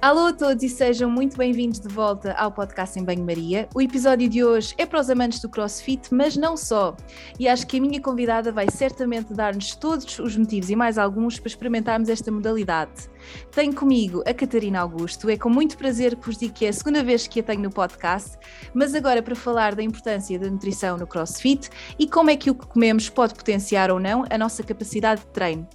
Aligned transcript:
Alô 0.00 0.26
a 0.26 0.32
todos 0.32 0.62
e 0.62 0.68
sejam 0.68 1.10
muito 1.10 1.36
bem-vindos 1.36 1.80
de 1.80 1.88
volta 1.88 2.32
ao 2.34 2.52
podcast 2.52 2.96
em 2.96 3.02
Banho-Maria. 3.02 3.68
O 3.74 3.82
episódio 3.82 4.28
de 4.28 4.44
hoje 4.44 4.72
é 4.78 4.86
para 4.86 5.00
os 5.00 5.10
amantes 5.10 5.40
do 5.40 5.48
CrossFit, 5.48 6.14
mas 6.14 6.36
não 6.36 6.56
só. 6.56 6.96
E 7.36 7.48
acho 7.48 7.66
que 7.66 7.78
a 7.78 7.80
minha 7.80 8.00
convidada 8.00 8.52
vai 8.52 8.70
certamente 8.70 9.34
dar-nos 9.34 9.74
todos 9.74 10.20
os 10.20 10.36
motivos 10.36 10.70
e 10.70 10.76
mais 10.76 10.98
alguns 10.98 11.40
para 11.40 11.48
experimentarmos 11.48 12.08
esta 12.08 12.30
modalidade. 12.30 13.10
Tenho 13.50 13.74
comigo 13.74 14.22
a 14.24 14.32
Catarina 14.32 14.78
Augusto, 14.78 15.28
é 15.28 15.36
com 15.36 15.50
muito 15.50 15.76
prazer 15.76 16.14
que 16.14 16.26
vos 16.26 16.38
digo 16.38 16.54
que 16.54 16.66
é 16.66 16.68
a 16.68 16.72
segunda 16.72 17.02
vez 17.02 17.26
que 17.26 17.40
a 17.40 17.42
tenho 17.42 17.62
no 17.62 17.70
podcast, 17.70 18.38
mas 18.72 18.94
agora 18.94 19.20
para 19.20 19.34
falar 19.34 19.74
da 19.74 19.82
importância 19.82 20.38
da 20.38 20.48
nutrição 20.48 20.96
no 20.96 21.08
CrossFit 21.08 21.70
e 21.98 22.08
como 22.08 22.30
é 22.30 22.36
que 22.36 22.50
o 22.52 22.54
que 22.54 22.68
comemos 22.68 23.08
pode 23.08 23.34
potenciar 23.34 23.90
ou 23.90 23.98
não 23.98 24.24
a 24.30 24.38
nossa 24.38 24.62
capacidade 24.62 25.22
de 25.22 25.26
treino. 25.26 25.68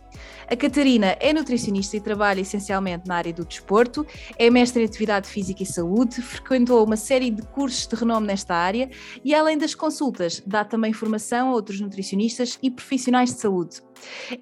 A 0.50 0.56
Catarina 0.56 1.16
é 1.20 1.34
nutricionista 1.34 1.98
e 1.98 2.02
trabalha 2.02 2.42
essencialmente 2.42 3.08
na 3.08 3.16
área 3.16 3.34
do 3.34 3.46
desporto, 3.46 4.06
é 4.38 4.50
mestre 4.50 4.82
em 4.82 4.86
atividade 4.86 5.28
física 5.28 5.64
e 5.64 5.66
saúde, 5.66 6.22
frequentou 6.22 6.86
uma 6.86 6.98
série 6.98 7.30
de 7.30 7.42
cursos 7.44 7.88
de 7.88 7.96
renome 7.96 8.28
nesta 8.28 8.54
área 8.56 8.90
e, 9.24 9.34
além 9.34 9.58
das 9.58 9.74
consultas, 9.74 10.44
dá 10.46 10.64
também 10.64 10.94
formação 10.94 11.50
a 11.50 11.54
outros 11.54 11.80
nutricionistas 11.80 12.60
e 12.62 12.70
profissionais 12.70 13.34
de 13.34 13.40
saúde. 13.40 13.82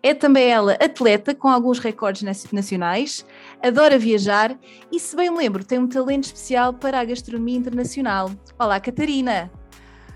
É 0.02 0.13
também 0.13 0.49
ela 0.49 0.73
atleta 0.73 1.36
com 1.36 1.48
alguns 1.48 1.80
recordes 1.80 2.23
nacionais, 2.52 3.25
adora 3.61 3.98
viajar 3.98 4.58
e, 4.91 5.00
se 5.00 5.16
bem 5.16 5.30
me 5.30 5.38
lembro, 5.38 5.63
tem 5.63 5.80
um 5.80 5.88
talento 5.88 6.25
especial 6.25 6.73
para 6.73 7.00
a 7.00 7.05
gastronomia 7.05 7.58
internacional. 7.58 8.31
Olá, 8.59 8.80
Catarina! 8.80 9.52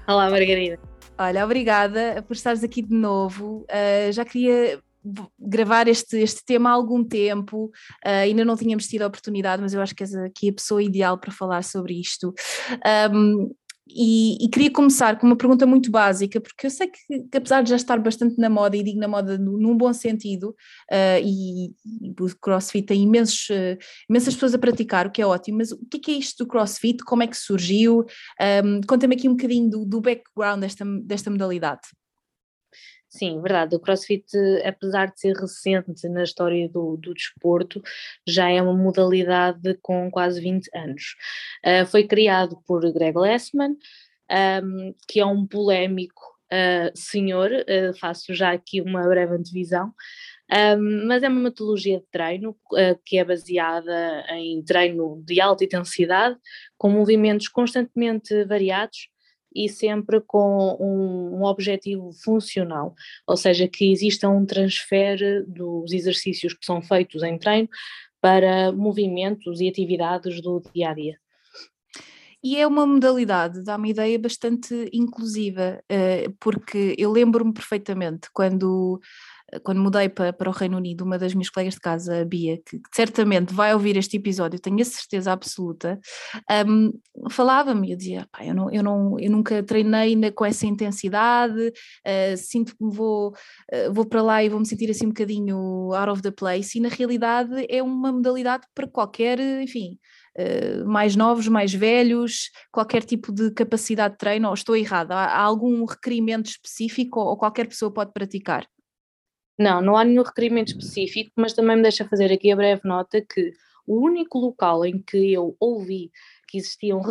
Olá, 0.08 0.30
Margarida! 0.30 0.80
Olha, 1.18 1.45
obrigada 1.45 2.23
por 2.28 2.34
estares 2.34 2.64
aqui 2.64 2.82
de 2.82 2.94
novo. 2.94 3.66
Uh, 3.70 4.12
já 4.12 4.26
queria 4.26 4.82
gravar 5.40 5.88
este, 5.88 6.18
este 6.18 6.44
tema 6.45 6.70
há 6.70 6.73
algum 6.73 7.04
tempo, 7.04 7.66
uh, 8.05 8.23
ainda 8.23 8.44
não 8.44 8.55
tínhamos 8.55 8.88
tido 8.88 9.04
a 9.04 9.08
oportunidade, 9.08 9.62
mas 9.62 9.73
eu 9.73 9.81
acho 9.81 9.95
que 9.95 10.04
és 10.04 10.16
aqui 10.16 10.50
a 10.50 10.54
pessoa 10.54 10.81
ideal 10.81 11.17
para 11.17 11.31
falar 11.31 11.64
sobre 11.64 12.00
isto. 12.00 12.34
Um, 13.11 13.52
e, 13.88 14.44
e, 14.44 14.50
queria 14.50 14.72
começar 14.72 15.20
com 15.20 15.28
uma 15.28 15.36
pergunta 15.36 15.66
muito 15.66 15.92
básica, 15.92 16.42
porque 16.42 16.66
eu 16.66 16.72
sei 16.72 16.88
que, 16.88 17.23
que, 17.31 17.38
apesar 17.38 17.61
de 17.61 17.70
já 17.70 17.76
estar 17.76 18.00
bastante 18.00 18.36
na 18.39 18.50
moda, 18.50 18.76
e 18.76 18.83
digo 18.83 19.00
na 19.00 19.08
moda 19.08 19.38
num 19.38 19.78
bom 19.78 19.94
sentido, 19.94 20.56
uh, 20.92 21.22
e, 21.23 21.67
e, 21.67 22.09
o 22.20 22.36
CrossFit 22.42 22.88
tem 22.88 23.03
imensos, 23.03 23.48
uh, 23.50 23.78
imensas 24.09 24.33
pessoas 24.33 24.56
a 24.56 24.58
praticar, 24.58 25.06
o 25.06 25.11
que 25.11 25.22
é 25.22 25.26
ótimo, 25.26 25.59
mas 25.59 25.72
o 25.72 25.78
que 25.86 26.11
é, 26.11 26.16
é 26.16 26.17
isto 26.17 26.44
do 26.44 26.50
CrossFit? 26.50 27.03
Como 27.03 27.22
é 27.22 27.28
que 27.28 27.38
surgiu? 27.38 28.06
Um, 28.66 28.81
Conta-me 28.88 29.16
aqui 29.16 29.30
um 29.30 29.36
bocadinho 29.36 29.70
do, 29.70 29.86
do 29.86 30.02
background 30.02 30.61
desta, 30.61 30.83
desta 31.03 31.30
modalidade. 31.30 31.81
Sim, 33.16 33.41
verdade. 33.41 33.73
O 33.73 33.80
CrossFit, 33.80 34.25
apesar 34.66 35.05
de 35.05 35.21
ser 35.21 35.33
recente 35.38 36.09
na 36.09 36.23
história 36.23 36.67
do, 36.67 36.97
do 36.97 37.13
desporto, 37.13 37.81
já 38.27 38.49
é 38.49 38.61
uma 38.61 38.73
modalidade 38.73 39.77
com 39.81 40.11
quase 40.11 40.41
20 40.41 40.69
anos. 40.75 41.16
Uh, 41.66 41.86
foi 41.86 42.05
criado 42.05 42.61
por 42.67 42.81
Greg 42.91 43.17
Lessman, 43.17 43.77
um, 44.61 44.93
que 45.08 45.21
é 45.21 45.25
um 45.25 45.47
polémico 45.47 46.21
uh, 46.52 46.91
senhor, 46.93 47.52
uh, 47.52 47.97
faço 47.97 48.33
já 48.33 48.52
aqui 48.52 48.81
uma 48.81 49.08
breve 49.08 49.33
antevisão, 49.33 49.93
um, 50.77 51.08
mas 51.08 51.23
é 51.23 51.30
uma 51.30 51.39
metodologia 51.39 51.99
de 51.99 52.05
treino 52.11 52.53
que 53.05 53.17
é 53.17 53.23
baseada 53.23 54.25
em 54.31 54.61
treino 54.61 55.23
de 55.25 55.39
alta 55.39 55.63
intensidade, 55.63 56.36
com 56.77 56.89
movimentos 56.89 57.47
constantemente 57.47 58.43
variados 58.43 59.08
e 59.56 59.70
sempre 59.70 60.20
com 60.20 60.78
um, 60.80 61.39
um, 61.39 61.44
objetivo 61.44 62.11
funcional, 62.11 62.94
ou 63.25 63.38
seja, 63.38 63.67
que 63.67 63.92
exista 63.92 64.28
um 64.28 64.45
transfer 64.45 65.45
dos 65.48 65.94
exercícios 65.94 66.53
que 66.53 66.66
são 66.66 66.81
feitos 66.81 67.23
em 67.23 67.38
treino 67.38 67.70
para 68.20 68.72
movimentos 68.72 69.61
e 69.61 69.67
atividades 69.67 70.42
do 70.42 70.61
dia 70.73 70.89
a 70.89 70.94
dia. 70.94 71.20
E 72.44 72.58
é 72.58 72.67
uma 72.67 72.86
modalidade, 72.86 73.64
dá 73.64 73.76
uma 73.76 73.88
ideia 73.88 74.20
bastante 74.20 74.88
inclusiva, 74.93 75.83
eh, 75.89 76.27
porque 76.39 76.93
eu 76.95 77.11
lembro-me 77.11 77.52
perfeitamente 77.52 78.30
quando 78.32 79.02
quando 79.64 79.82
mudei 79.82 80.10
para, 80.10 80.33
para 80.33 80.49
o 80.49 80.54
Reino 80.54 80.77
Unido, 80.77 81.04
uma 81.04 81.17
das 81.17 81.33
minhas 81.33 81.49
colegas 81.49 81.76
de 81.76 81.80
casa, 81.80 82.21
a 82.21 82.26
Bia, 82.26 82.58
que, 82.58 82.80
certamente 82.93 83.54
vai 83.54 83.73
ouvir 83.73 83.98
este 83.98 84.17
episódio, 84.17 84.60
tenho 84.60 84.82
a 84.82 84.86
certeza 84.86 85.32
absoluta, 85.32 85.99
um, 86.67 86.92
falava-me, 87.30 87.92
eu 87.92 87.98
dizia, 87.98 88.27
eu, 88.42 88.54
não, 88.54 88.71
eu, 88.71 88.83
não, 88.83 89.20
eu 89.20 89.32
nunca 89.32 89.64
treinei 89.64 90.16
com 90.32 90.45
essa 90.45 90.66
intensidade, 90.66 91.67
uh, 91.67 92.38
sinto 92.38 92.76
que 92.76 92.86
vou, 92.86 93.30
uh, 93.30 93.93
vou 93.93 94.05
para 94.05 94.21
lá 94.21 94.43
e 94.43 94.49
vou 94.49 94.60
me 94.60 94.66
sentir 94.66 94.89
assim 94.89 95.05
um 95.05 95.10
bocadinho 95.10 95.93
out 95.93 96.10
of 96.10 96.22
the 96.22 96.32
place, 96.32 96.77
e 96.77 96.82
na 96.82 96.89
realidade 96.89 97.66
é 97.70 97.82
uma 97.82 98.11
modalidade 98.11 98.66
para 98.73 98.87
qualquer, 98.87 99.39
enfim, 99.39 99.98
Uh, 100.37 100.86
mais 100.86 101.16
novos, 101.16 101.48
mais 101.48 101.73
velhos, 101.73 102.52
qualquer 102.70 103.05
tipo 103.05 103.32
de 103.32 103.52
capacidade 103.52 104.16
de 104.16 104.17
treino, 104.17 104.49
ou 104.49 104.54
estou 104.54 104.76
errada? 104.76 105.16
Há, 105.16 105.27
há 105.27 105.39
algum 105.39 105.86
requerimento 105.86 106.48
específico 106.48 107.22
ou, 107.22 107.27
ou, 107.27 107.37
qualquer 107.37 107.66
pessoa 107.70 107.89
pode 107.89 108.11
praticar? 108.11 108.67
Não, 109.58 109.82
não 109.82 109.95
há 109.95 110.04
nenhum 110.04 110.23
requerimento 110.23 110.70
específico, 110.70 111.32
mas 111.36 111.54
também 111.54 111.77
me 111.77 111.82
deixa 111.82 112.05
fazer 112.05 112.32
aqui 112.32 112.52
a 112.52 112.55
breve 112.55 112.82
nota 112.83 113.21
que 113.21 113.54
o 113.88 114.04
único 114.04 114.39
local 114.39 114.86
em 114.86 115.02
que 115.02 115.32
eu 115.32 115.55
ouvi 115.60 116.11
que 116.48 116.58
existiam, 116.58 117.02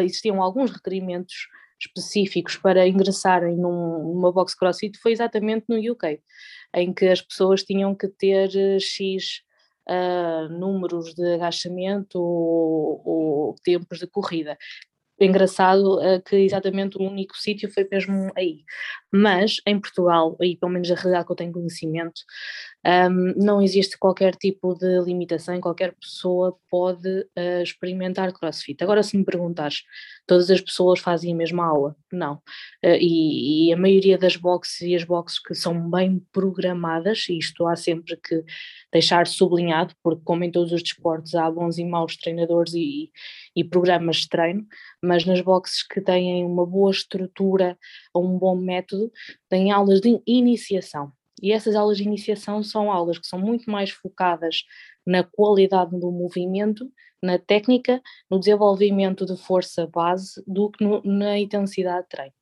existiam 0.00 0.42
alguns 0.42 0.70
requerimentos 0.70 1.48
específicos 1.80 2.56
para 2.56 2.88
ingressarem 2.88 3.56
num, 3.56 4.14
numa 4.14 4.32
box 4.32 4.54
crossfit 4.54 4.98
foi 4.98 5.12
exatamente 5.12 5.66
no 5.68 5.76
UK, 5.76 6.20
em 6.74 6.94
que 6.94 7.06
as 7.06 7.20
pessoas 7.20 7.62
tinham 7.62 7.94
que 7.94 8.08
ter 8.08 8.50
eh, 8.56 8.78
X 8.78 9.42
uh, 9.88 10.48
números 10.48 11.14
de 11.14 11.34
agachamento 11.34 12.18
ou, 12.18 13.02
ou 13.04 13.54
tempos 13.62 13.98
de 13.98 14.06
corrida 14.06 14.56
engraçado 15.20 15.98
uh, 15.98 16.20
que 16.22 16.36
exatamente 16.36 16.98
o 16.98 17.02
único 17.02 17.36
sítio 17.36 17.70
foi 17.72 17.86
mesmo 17.90 18.32
aí. 18.36 18.64
Mas 19.14 19.60
em 19.64 19.78
Portugal, 19.78 20.36
aí 20.40 20.56
pelo 20.56 20.72
menos 20.72 20.90
a 20.90 20.94
realidade 20.96 21.26
que 21.26 21.30
eu 21.32 21.36
tenho 21.36 21.52
conhecimento, 21.52 22.22
um, 22.84 23.32
não 23.36 23.62
existe 23.62 23.96
qualquer 23.96 24.34
tipo 24.34 24.74
de 24.74 25.00
limitação, 25.00 25.60
qualquer 25.60 25.94
pessoa 25.94 26.58
pode 26.68 27.08
uh, 27.08 27.62
experimentar 27.62 28.32
crossfit. 28.32 28.82
Agora, 28.82 29.04
se 29.04 29.16
me 29.16 29.24
perguntares, 29.24 29.84
todas 30.26 30.50
as 30.50 30.60
pessoas 30.60 30.98
fazem 30.98 31.32
a 31.32 31.36
mesma 31.36 31.64
aula? 31.64 31.96
Não. 32.12 32.34
Uh, 32.84 32.98
e, 33.00 33.68
e, 33.68 33.72
a 33.72 33.76
maioria 33.76 34.18
das 34.18 34.36
boxes 34.36 34.80
e 34.82 34.96
as 34.96 35.04
boxes 35.04 35.38
que 35.38 35.54
são 35.54 35.88
bem 35.88 36.20
programadas, 36.32 37.26
e 37.28 37.38
isto 37.38 37.66
há 37.68 37.76
sempre 37.76 38.16
que 38.16 38.44
deixar 38.92 39.26
sublinhado, 39.28 39.94
porque 40.02 40.22
como 40.24 40.44
em 40.44 40.50
todos 40.50 40.72
os 40.72 40.82
desportos 40.82 41.34
há 41.36 41.48
bons 41.50 41.78
e 41.78 41.84
maus 41.84 42.16
treinadores 42.16 42.74
e, 42.74 43.10
e 43.54 43.64
programas 43.64 44.16
de 44.16 44.28
treino, 44.28 44.66
mas 45.02 45.24
nas 45.24 45.40
boxes 45.40 45.86
que 45.86 46.00
têm 46.00 46.44
uma 46.44 46.66
boa 46.66 46.90
estrutura 46.90 47.78
ou 48.14 48.24
um 48.24 48.38
bom 48.38 48.56
método, 48.56 49.12
têm 49.48 49.72
aulas 49.72 50.00
de 50.00 50.22
iniciação 50.26 51.12
e 51.42 51.52
essas 51.52 51.74
aulas 51.74 51.98
de 51.98 52.04
iniciação 52.04 52.62
são 52.62 52.90
aulas 52.90 53.18
que 53.18 53.26
são 53.26 53.38
muito 53.38 53.70
mais 53.70 53.90
focadas 53.90 54.64
na 55.06 55.22
qualidade 55.22 55.90
do 55.98 56.10
movimento, 56.10 56.90
na 57.22 57.38
técnica, 57.38 58.00
no 58.30 58.38
desenvolvimento 58.38 59.26
de 59.26 59.36
força 59.36 59.86
base, 59.86 60.42
do 60.46 60.70
que 60.70 60.84
no, 60.84 61.02
na 61.02 61.38
intensidade 61.38 62.04
de 62.04 62.08
treino. 62.08 62.32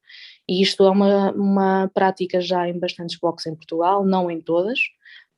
E 0.48 0.62
isto 0.62 0.84
é 0.84 0.90
uma, 0.90 1.32
uma 1.32 1.90
prática 1.94 2.40
já 2.40 2.68
em 2.68 2.78
bastantes 2.78 3.18
boxes 3.18 3.50
em 3.52 3.56
Portugal, 3.56 4.04
não 4.04 4.30
em 4.30 4.40
todas, 4.40 4.78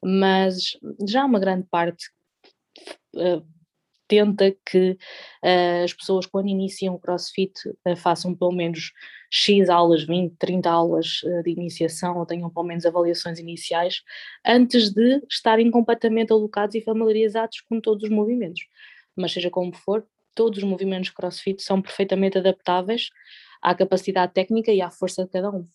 mas 0.04 0.76
já 1.08 1.24
uma 1.24 1.38
grande 1.38 1.66
parte 1.70 2.08
uh, 3.16 3.42
tenta 4.06 4.54
que 4.64 4.92
uh, 5.42 5.84
as 5.84 5.92
pessoas, 5.92 6.26
quando 6.26 6.48
iniciam 6.48 6.94
o 6.94 6.98
CrossFit, 6.98 7.52
uh, 7.86 7.96
façam 7.96 8.34
pelo 8.34 8.52
menos 8.52 8.92
X 9.30 9.68
aulas, 9.68 10.04
20, 10.04 10.36
30 10.38 10.70
aulas 10.70 11.22
uh, 11.22 11.42
de 11.42 11.50
iniciação, 11.50 12.18
ou 12.18 12.26
tenham 12.26 12.50
pelo 12.50 12.66
menos 12.66 12.86
avaliações 12.86 13.38
iniciais, 13.38 14.02
antes 14.46 14.90
de 14.90 15.22
estarem 15.28 15.70
completamente 15.70 16.32
alocados 16.32 16.74
e 16.74 16.80
familiarizados 16.80 17.60
com 17.62 17.80
todos 17.80 18.04
os 18.04 18.10
movimentos. 18.10 18.62
Mas 19.16 19.32
seja 19.32 19.50
como 19.50 19.72
for, 19.74 20.06
todos 20.34 20.58
os 20.58 20.64
movimentos 20.64 21.10
CrossFit 21.10 21.62
são 21.62 21.80
perfeitamente 21.80 22.38
adaptáveis 22.38 23.10
à 23.62 23.74
capacidade 23.74 24.32
técnica 24.32 24.72
e 24.72 24.82
à 24.82 24.90
força 24.90 25.24
de 25.24 25.30
cada 25.30 25.50
um. 25.50 25.66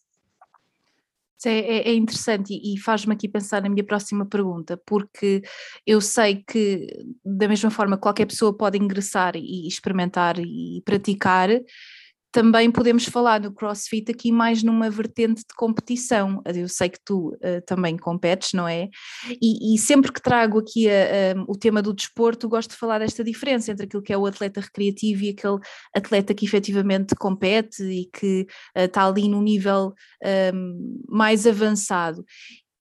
É, 1.46 1.50
é, 1.50 1.90
é, 1.90 1.94
interessante 1.94 2.54
e, 2.54 2.78
faz-me 2.78 3.14
aqui 3.14 3.28
pensar 3.30 3.62
na 3.62 3.70
minha 3.70 3.84
próxima 3.84 4.26
pergunta, 4.26 4.76
porque 4.86 5.42
eu 5.88 6.02
sei 6.02 6.44
que, 6.46 6.88
da 7.24 7.48
mesma 7.48 7.72
forma, 7.72 7.98
qualquer 7.98 8.26
pessoa 8.26 8.56
pode 8.56 8.78
ingressar 8.78 9.38
e 9.38 9.66
experimentar 9.66 10.38
e 10.38 10.82
praticar, 10.84 11.50
também 12.31 12.72
podemos 12.72 13.06
falar 13.06 13.40
do 13.40 13.52
CrossFit 13.52 14.12
aqui 14.12 14.31
mais 14.31 14.62
numa 14.62 14.90
vertente 14.90 15.40
de 15.40 15.56
competição. 15.56 16.42
Eu 16.46 16.68
sei 16.68 16.90
que 16.90 17.00
tu 17.04 17.30
uh, 17.36 17.62
também 17.66 17.98
competes, 17.98 18.54
não 18.54 18.68
é? 18.68 18.88
E, 19.42 19.74
e 19.74 19.78
sempre 19.78 20.12
que 20.12 20.22
trago 20.22 20.60
aqui 20.60 20.88
a, 20.90 20.94
a, 20.94 21.44
o 21.48 21.58
tema 21.58 21.81
do 21.81 21.94
desporto, 21.94 22.48
gosto 22.48 22.72
de 22.72 22.78
falar 22.78 23.00
desta 23.00 23.24
diferença 23.24 23.72
entre 23.72 23.86
aquilo 23.86 24.04
que 24.04 24.14
é 24.14 24.18
o 24.18 24.26
atleta 24.26 24.62
recreativo 24.62 25.24
e 25.24 25.30
aquele 25.30 25.58
atleta 25.96 26.34
que 26.34 26.46
efetivamente 26.46 27.16
compete 27.16 27.84
e 27.84 28.06
que 28.14 28.46
uh, 28.78 28.81
está 28.81 29.08
ali 29.08 29.28
num 29.28 29.42
nível 29.42 29.94
um, 30.54 31.04
mais 31.08 31.48
avançado. 31.48 32.24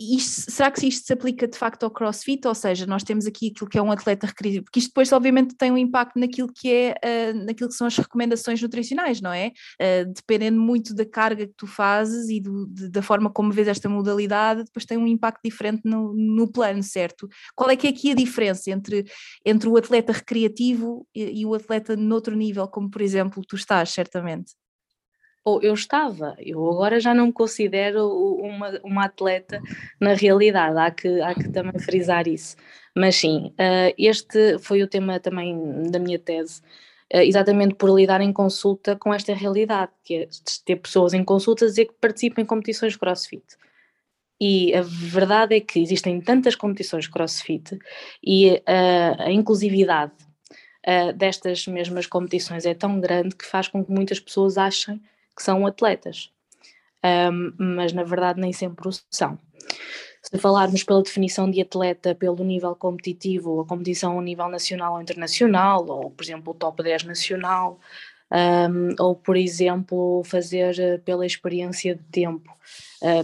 Isto, 0.00 0.50
será 0.50 0.71
que 0.71 0.87
isto 0.87 1.06
se 1.06 1.12
aplica 1.12 1.49
de 1.49 1.59
facto 1.59 1.83
ao 1.83 1.91
crossfit? 1.91 2.47
Ou 2.47 2.55
seja, 2.55 2.87
nós 2.87 3.03
temos 3.03 3.27
aqui 3.27 3.49
aquilo 3.49 3.69
que 3.69 3.79
é 3.79 3.83
um 3.83 3.91
atleta 3.91 4.27
recreativo, 4.27 4.65
porque 4.65 4.79
isto 4.79 4.89
depois 4.89 5.12
obviamente 5.12 5.56
tem 5.56 5.73
um 5.73 5.79
impacto 5.79 6.19
naquilo 6.19 6.53
que 6.53 6.73
é, 6.73 6.95
uh, 7.05 7.45
naquilo 7.45 7.69
que 7.69 7.75
são 7.75 7.87
as 7.87 7.97
recomendações 7.97 8.62
nutricionais, 8.62 9.21
não 9.21 9.33
é? 9.33 9.53
Uh, 9.81 10.12
dependendo 10.12 10.61
muito 10.61 10.95
da 10.95 11.05
carga 11.05 11.47
que 11.47 11.55
tu 11.56 11.67
fazes 11.67 12.29
e 12.29 12.41
do, 12.41 12.67
de, 12.67 12.89
da 12.89 13.03
forma 13.03 13.31
como 13.31 13.53
vês 13.53 13.67
esta 13.67 13.89
modalidade, 13.89 14.65
depois 14.65 14.87
tem 14.87 14.97
um 14.97 15.06
impacto 15.06 15.41
diferente 15.45 15.83
no, 15.85 16.15
no 16.15 16.50
plano, 16.50 16.83
certo? 16.83 17.29
Qual 17.56 17.69
é 17.69 17.77
que 17.77 17.87
é 17.87 17.91
aqui 17.91 18.12
a 18.12 18.15
diferença 18.15 18.71
entre, 18.71 19.05
entre 19.45 19.69
o 19.69 19.77
atleta 19.77 20.12
recreativo 20.12 21.06
e, 21.15 21.41
e 21.41 21.47
o 21.47 21.55
atleta 21.55 21.97
noutro 21.97 22.37
nível, 22.37 22.69
como 22.69 22.91
por 22.91 23.03
exemplo 23.03 23.43
tu 23.47 23.56
estás, 23.56 23.91
certamente? 23.91 24.53
Ou 25.44 25.62
eu 25.62 25.73
estava, 25.75 26.37
eu 26.38 26.69
agora 26.70 27.00
já 27.00 27.14
não 27.14 27.26
me 27.26 27.32
considero 27.32 28.06
uma, 28.08 28.81
uma 28.82 29.05
atleta 29.06 29.61
na 30.00 30.12
realidade, 30.12 30.79
há 30.79 30.90
que, 30.90 31.20
há 31.20 31.35
que 31.35 31.49
também 31.49 31.79
frisar 31.81 32.29
isso. 32.29 32.56
Mas 32.94 33.17
sim, 33.17 33.46
uh, 33.52 33.94
este 33.96 34.58
foi 34.58 34.82
o 34.82 34.88
tema 34.88 35.20
também 35.20 35.82
da 35.90 35.99
minha 35.99 36.19
tese, 36.19 36.61
uh, 37.14 37.20
exatamente 37.20 37.75
por 37.76 37.94
lidar 37.94 38.20
em 38.20 38.32
consulta 38.32 38.96
com 38.96 39.14
esta 39.14 39.32
realidade, 39.32 39.93
que 40.05 40.14
é 40.14 40.29
ter 40.64 40.76
pessoas 40.76 41.14
em 41.14 41.25
consulta 41.25 41.64
a 41.64 41.69
dizer 41.69 41.87
que 41.87 41.94
participam 42.00 42.43
em 42.43 42.46
competições 42.46 42.96
crossfit. 42.96 43.44
E 44.40 44.75
a 44.75 44.82
verdade 44.82 45.56
é 45.56 45.61
que 45.61 45.81
existem 45.81 46.20
tantas 46.20 46.55
competições 46.55 47.08
crossfit 47.08 47.76
e 48.23 48.52
uh, 48.52 49.23
a 49.23 49.32
inclusividade 49.32 50.12
destas 51.17 51.67
mesmas 51.67 52.06
competições 52.06 52.64
é 52.64 52.73
tão 52.73 52.99
grande 52.99 53.37
que 53.37 53.44
faz 53.44 53.69
com 53.69 53.85
que 53.85 53.90
muitas 53.90 54.19
pessoas 54.19 54.56
achem 54.56 55.02
que 55.38 55.44
são 55.44 55.64
atletas, 55.64 56.32
um, 57.32 57.52
mas 57.76 57.93
na 57.93 58.02
verdade 58.02 58.40
nem 58.40 58.52
sempre 58.52 58.88
o 58.88 58.90
são. 59.08 59.38
Se 60.20 60.37
falarmos 60.37 60.82
pela 60.82 61.00
definição 61.00 61.49
de 61.49 61.61
atleta 61.61 62.12
pelo 62.12 62.43
nível 62.43 62.75
competitivo, 62.75 63.61
a 63.61 63.64
competição 63.64 64.19
a 64.19 64.23
nível 64.23 64.49
nacional 64.49 64.94
ou 64.94 65.00
internacional, 65.00 65.87
ou 65.87 66.11
por 66.11 66.25
exemplo 66.25 66.52
o 66.52 66.56
top 66.56 66.82
10 66.82 67.05
nacional, 67.05 67.79
um, 68.32 68.94
ou 68.99 69.14
por 69.14 69.37
exemplo 69.37 70.23
fazer 70.25 70.79
eh, 70.79 70.99
pela 70.99 71.25
experiência 71.25 71.94
de 71.94 72.02
tempo 72.11 72.52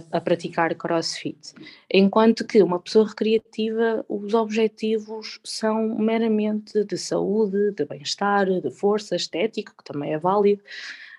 a 0.09 0.21
praticar 0.21 0.73
crossfit. 0.73 1.53
Enquanto 1.91 2.47
que 2.47 2.63
uma 2.63 2.79
pessoa 2.79 3.09
recreativa, 3.09 4.05
os 4.07 4.33
objetivos 4.33 5.39
são 5.43 5.97
meramente 5.99 6.85
de 6.85 6.97
saúde, 6.97 7.71
de 7.73 7.85
bem-estar, 7.85 8.45
de 8.45 8.71
força, 8.71 9.17
estético, 9.17 9.73
que 9.77 9.83
também 9.83 10.13
é 10.13 10.17
válido, 10.17 10.63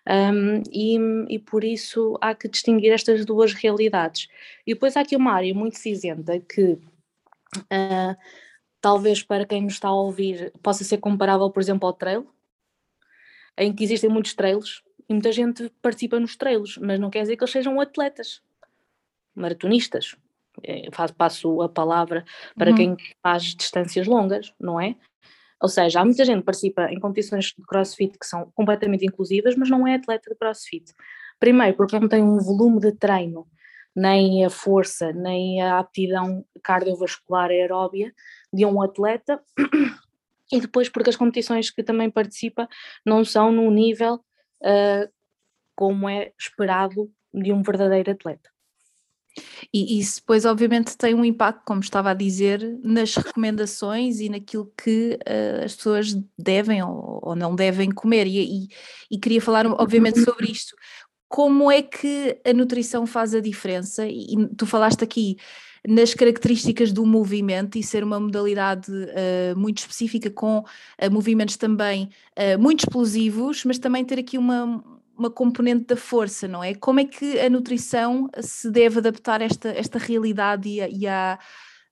um, 0.08 0.62
e, 0.72 0.98
e, 1.34 1.38
por 1.38 1.64
isso 1.64 2.16
há 2.20 2.34
que 2.34 2.48
distinguir 2.48 2.92
estas 2.92 3.24
duas 3.24 3.52
realidades. 3.52 4.28
E 4.66 4.72
depois 4.72 4.96
há 4.96 5.00
aqui 5.00 5.16
uma 5.16 5.32
área 5.32 5.52
muito 5.52 5.78
cinzenta 5.78 6.38
que 6.38 6.72
uh, 6.72 8.16
talvez 8.80 9.22
para 9.22 9.44
quem 9.44 9.62
nos 9.62 9.74
está 9.74 9.88
a 9.88 9.94
ouvir 9.94 10.52
possa 10.62 10.84
ser 10.84 10.98
comparável, 10.98 11.50
por 11.50 11.60
exemplo, 11.60 11.88
ao 11.88 11.92
trail, 11.92 12.26
em 13.58 13.74
que 13.74 13.82
existem 13.82 14.08
muitos 14.08 14.34
trails 14.34 14.82
e 15.08 15.12
muita 15.12 15.32
gente 15.32 15.70
participa 15.82 16.20
nos 16.20 16.36
trails, 16.36 16.78
mas 16.78 17.00
não 17.00 17.10
quer 17.10 17.22
dizer 17.22 17.36
que 17.36 17.42
eles 17.42 17.52
sejam 17.52 17.80
atletas, 17.80 18.42
maratonistas. 19.34 20.16
É, 20.62 20.88
passo 21.18 21.60
a 21.60 21.68
palavra 21.68 22.24
para 22.56 22.70
uhum. 22.70 22.76
quem 22.76 22.96
faz 23.22 23.54
distâncias 23.54 24.06
longas, 24.06 24.54
não 24.58 24.80
é? 24.80 24.96
Ou 25.60 25.68
seja, 25.68 26.00
há 26.00 26.04
muita 26.04 26.24
gente 26.24 26.40
que 26.40 26.44
participa 26.44 26.90
em 26.90 27.00
competições 27.00 27.46
de 27.46 27.64
crossfit 27.66 28.18
que 28.18 28.26
são 28.26 28.50
completamente 28.54 29.06
inclusivas, 29.06 29.56
mas 29.56 29.70
não 29.70 29.86
é 29.86 29.94
atleta 29.94 30.30
de 30.30 30.36
crossfit. 30.36 30.92
Primeiro, 31.38 31.76
porque 31.76 31.98
não 31.98 32.08
tem 32.08 32.22
um 32.22 32.38
volume 32.38 32.80
de 32.80 32.92
treino, 32.92 33.46
nem 33.94 34.44
a 34.44 34.50
força, 34.50 35.12
nem 35.12 35.62
a 35.62 35.78
aptidão 35.78 36.44
cardiovascular 36.62 37.50
aeróbia 37.50 38.12
de 38.52 38.66
um 38.66 38.82
atleta, 38.82 39.42
e 40.52 40.60
depois 40.60 40.88
porque 40.88 41.10
as 41.10 41.16
competições 41.16 41.70
que 41.70 41.82
também 41.82 42.10
participa 42.10 42.68
não 43.04 43.24
são 43.24 43.50
num 43.50 43.70
nível 43.70 44.16
uh, 44.62 45.10
como 45.74 46.08
é 46.08 46.32
esperado 46.38 47.10
de 47.32 47.52
um 47.52 47.62
verdadeiro 47.62 48.10
atleta. 48.10 48.50
E 49.72 49.98
isso 49.98 50.20
depois, 50.20 50.44
obviamente, 50.44 50.96
tem 50.96 51.14
um 51.14 51.24
impacto, 51.24 51.62
como 51.64 51.80
estava 51.80 52.10
a 52.10 52.14
dizer, 52.14 52.78
nas 52.82 53.14
recomendações 53.14 54.20
e 54.20 54.28
naquilo 54.28 54.72
que 54.76 55.18
uh, 55.26 55.64
as 55.64 55.74
pessoas 55.74 56.16
devem 56.38 56.82
ou, 56.82 57.20
ou, 57.22 57.36
não 57.36 57.54
devem 57.54 57.90
comer. 57.90 58.26
E, 58.26 58.38
e, 58.38 58.68
e 59.10 59.18
queria 59.18 59.40
falar, 59.40 59.66
obviamente, 59.66 60.20
sobre 60.24 60.50
isto. 60.50 60.74
Como 61.28 61.70
é 61.70 61.82
que 61.82 62.40
a 62.44 62.52
nutrição 62.52 63.06
faz 63.06 63.34
a 63.34 63.40
diferença? 63.40 64.06
E, 64.06 64.34
e 64.34 64.48
tu 64.56 64.64
falaste 64.64 65.02
aqui 65.02 65.36
nas 65.86 66.14
características 66.14 66.92
do 66.92 67.06
movimento 67.06 67.78
e 67.78 67.82
ser 67.82 68.02
uma 68.02 68.18
modalidade 68.18 68.90
uh, 68.90 69.56
muito 69.56 69.78
específica 69.78 70.30
com 70.30 70.58
uh, 70.58 71.10
movimentos 71.10 71.56
também 71.56 72.10
muito 72.58 72.80
explosivos, 72.80 73.64
mas 73.64 73.78
também 73.78 74.04
ter 74.04 74.18
aqui 74.18 74.36
uma, 74.36 74.84
uma 75.16 75.30
componente 75.30 75.86
da 75.86 75.96
força, 75.96 76.46
não 76.46 76.62
é? 76.62 76.74
Como 76.74 77.00
é 77.00 77.04
que 77.04 77.40
a 77.40 77.48
nutrição 77.48 78.28
se 78.40 78.70
deve 78.70 78.98
adaptar 78.98 79.40
a 79.40 79.44
esta, 79.44 79.68
esta 79.70 79.98
realidade 79.98 80.68
e 80.68 80.80
a, 80.80 80.88
e 80.88 81.06
a 81.06 81.38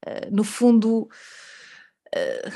uh, 0.07 0.35
no 0.35 0.45
fundo, 0.45 1.09
uh, 2.15 2.51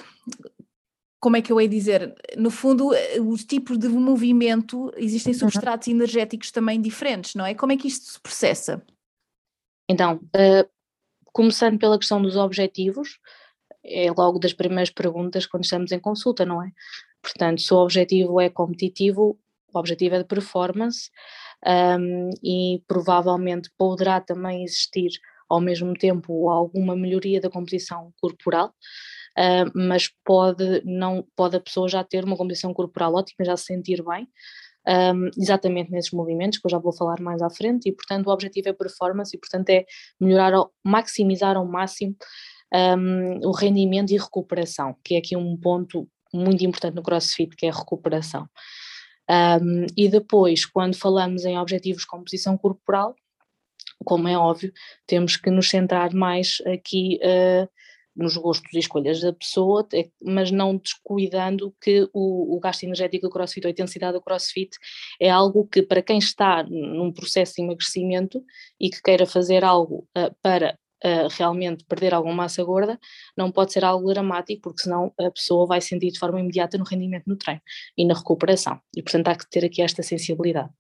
como 1.19 1.37
é 1.37 1.43
que 1.43 1.51
eu 1.51 1.61
hei 1.61 1.69
dizer? 1.69 2.15
No 2.37 2.51
fundo, 2.51 2.91
uh, 2.91 3.29
os 3.29 3.45
tipos 3.45 3.79
de 3.79 3.89
movimento, 3.89 4.93
existem 4.97 5.33
uhum. 5.33 5.39
substratos 5.39 5.89
uhum. 5.89 5.95
energéticos 5.95 6.51
também 6.51 6.81
diferentes, 6.81 7.35
não 7.35 7.47
é? 7.47 7.55
Como 7.55 7.73
é 7.73 7.77
que 7.77 7.89
isto 7.89 8.13
se 8.13 8.21
processa? 8.21 8.83
Então, 9.91 10.21
começando 11.33 11.79
pela 11.79 11.99
questão 11.99 12.21
dos 12.21 12.37
objetivos, 12.37 13.19
é 13.83 14.11
logo 14.11 14.39
das 14.39 14.53
primeiras 14.53 14.91
perguntas 14.91 15.47
quando 15.47 15.65
estamos 15.65 15.93
em 15.93 15.99
consulta, 15.99 16.45
não 16.45 16.63
é? 16.63 16.71
Portanto, 17.23 17.63
se 17.63 17.73
o 17.73 17.79
objetivo 17.79 18.39
é 18.39 18.51
competitivo, 18.51 19.39
o 19.75 19.79
objetivo 19.79 20.15
é 20.15 20.19
de 20.19 20.25
performance 20.25 21.11
um, 21.67 22.31
e 22.43 22.83
provavelmente 22.87 23.71
poderá 23.77 24.21
também 24.21 24.65
existir 24.65 25.11
ao 25.49 25.61
mesmo 25.61 25.95
tempo 25.95 26.49
alguma 26.49 26.95
melhoria 26.95 27.41
da 27.41 27.51
composição 27.51 28.13
corporal, 28.21 28.69
uh, 29.39 29.71
mas 29.75 30.11
pode, 30.25 30.83
não, 30.85 31.27
pode 31.35 31.57
a 31.57 31.61
pessoa 31.61 31.89
já 31.89 32.05
ter 32.05 32.25
uma 32.25 32.37
composição 32.37 32.75
corporal 32.75 33.15
ótima, 33.15 33.45
já 33.45 33.57
se 33.57 33.65
sentir 33.65 34.05
bem, 34.05 34.29
um, 34.87 35.31
exatamente 35.37 35.91
nesses 35.91 36.11
movimentos, 36.13 36.59
que 36.59 36.67
eu 36.67 36.71
já 36.71 36.79
vou 36.79 36.93
falar 36.93 37.21
mais 37.21 37.43
à 37.43 37.51
frente, 37.51 37.89
e 37.89 37.93
portanto 37.93 38.27
o 38.27 38.31
objetivo 38.31 38.69
é 38.69 38.73
performance 38.73 39.37
e 39.37 39.39
portanto 39.39 39.69
é 39.71 39.85
melhorar, 40.21 40.55
ao, 40.55 40.73
maximizar 40.85 41.57
ao 41.57 41.67
máximo 41.67 42.17
um, 42.73 43.47
o 43.47 43.53
rendimento 43.53 44.13
e 44.13 44.19
recuperação, 44.19 44.97
que 45.05 45.15
é 45.15 45.19
aqui 45.19 45.37
um 45.37 45.57
ponto 45.57 46.09
muito 46.33 46.65
importante 46.65 46.95
no 46.95 47.03
CrossFit, 47.03 47.57
que 47.57 47.67
é 47.67 47.71
a 47.71 47.75
recuperação. 47.75 48.47
Um, 49.31 49.87
e 49.97 50.09
depois, 50.09 50.65
quando 50.65 50.97
falamos 50.97 51.45
em 51.45 51.59
objetivos 51.59 52.03
de 52.03 52.09
composição 52.09 52.57
corporal, 52.57 53.15
como 54.05 54.29
é 54.29 54.37
óbvio, 54.37 54.73
temos 55.07 55.37
que 55.37 55.51
nos 55.51 55.69
centrar 55.69 56.15
mais 56.15 56.63
aqui 56.67 57.19
uh, 57.23 57.69
nos 58.17 58.37
gostos 58.37 58.73
e 58.75 58.79
escolhas 58.79 59.21
da 59.21 59.33
pessoa, 59.33 59.87
mas 60.23 60.51
não 60.51 60.77
descuidando 60.77 61.75
que 61.81 62.09
o, 62.13 62.57
o, 62.57 62.61
gasto 62.61 62.83
energético 62.83 63.29
do 63.29 63.33
crossfit 63.33 63.65
ou 63.65 63.69
a 63.69 63.71
intensidade 63.71 64.15
do 64.15 64.23
crossfit 64.23 64.77
é 65.21 65.31
algo 65.31 65.67
que, 65.67 65.83
para 65.83 66.03
quem 66.03 66.19
está 66.19 66.65
num 66.65 67.13
processo 67.13 67.55
de 67.55 67.63
emagrecimento 67.63 68.43
e 68.81 68.91
que 68.91 69.01
queira 69.03 69.27
fazer 69.27 69.63
algo 69.63 70.09
uh, 70.17 70.35
para 70.43 70.77
uh, 71.05 71.29
realmente 71.31 71.85
perder 71.85 72.15
alguma 72.15 72.35
massa 72.35 72.63
gorda, 72.65 72.99
não 73.37 73.51
pode 73.51 73.73
ser 73.73 73.85
algo 73.85 74.09
dramático, 74.13 74.63
porque 74.63 74.83
senão 74.83 75.13
a 75.19 75.31
pessoa 75.31 75.67
vai 75.67 75.81
sentir 75.81 76.11
de 76.11 76.19
forma 76.19 76.41
imediata 76.41 76.79
no 76.79 76.85
rendimento 76.85 77.27
no 77.27 77.37
treino 77.37 77.61
e 77.97 78.05
na 78.05 78.15
recuperação. 78.15 78.81
E 78.97 79.03
portanto 79.03 79.29
há 79.29 79.37
que 79.37 79.49
ter 79.51 79.65
aqui 79.65 79.83
esta 79.83 80.03
sensibilidade. 80.03 80.71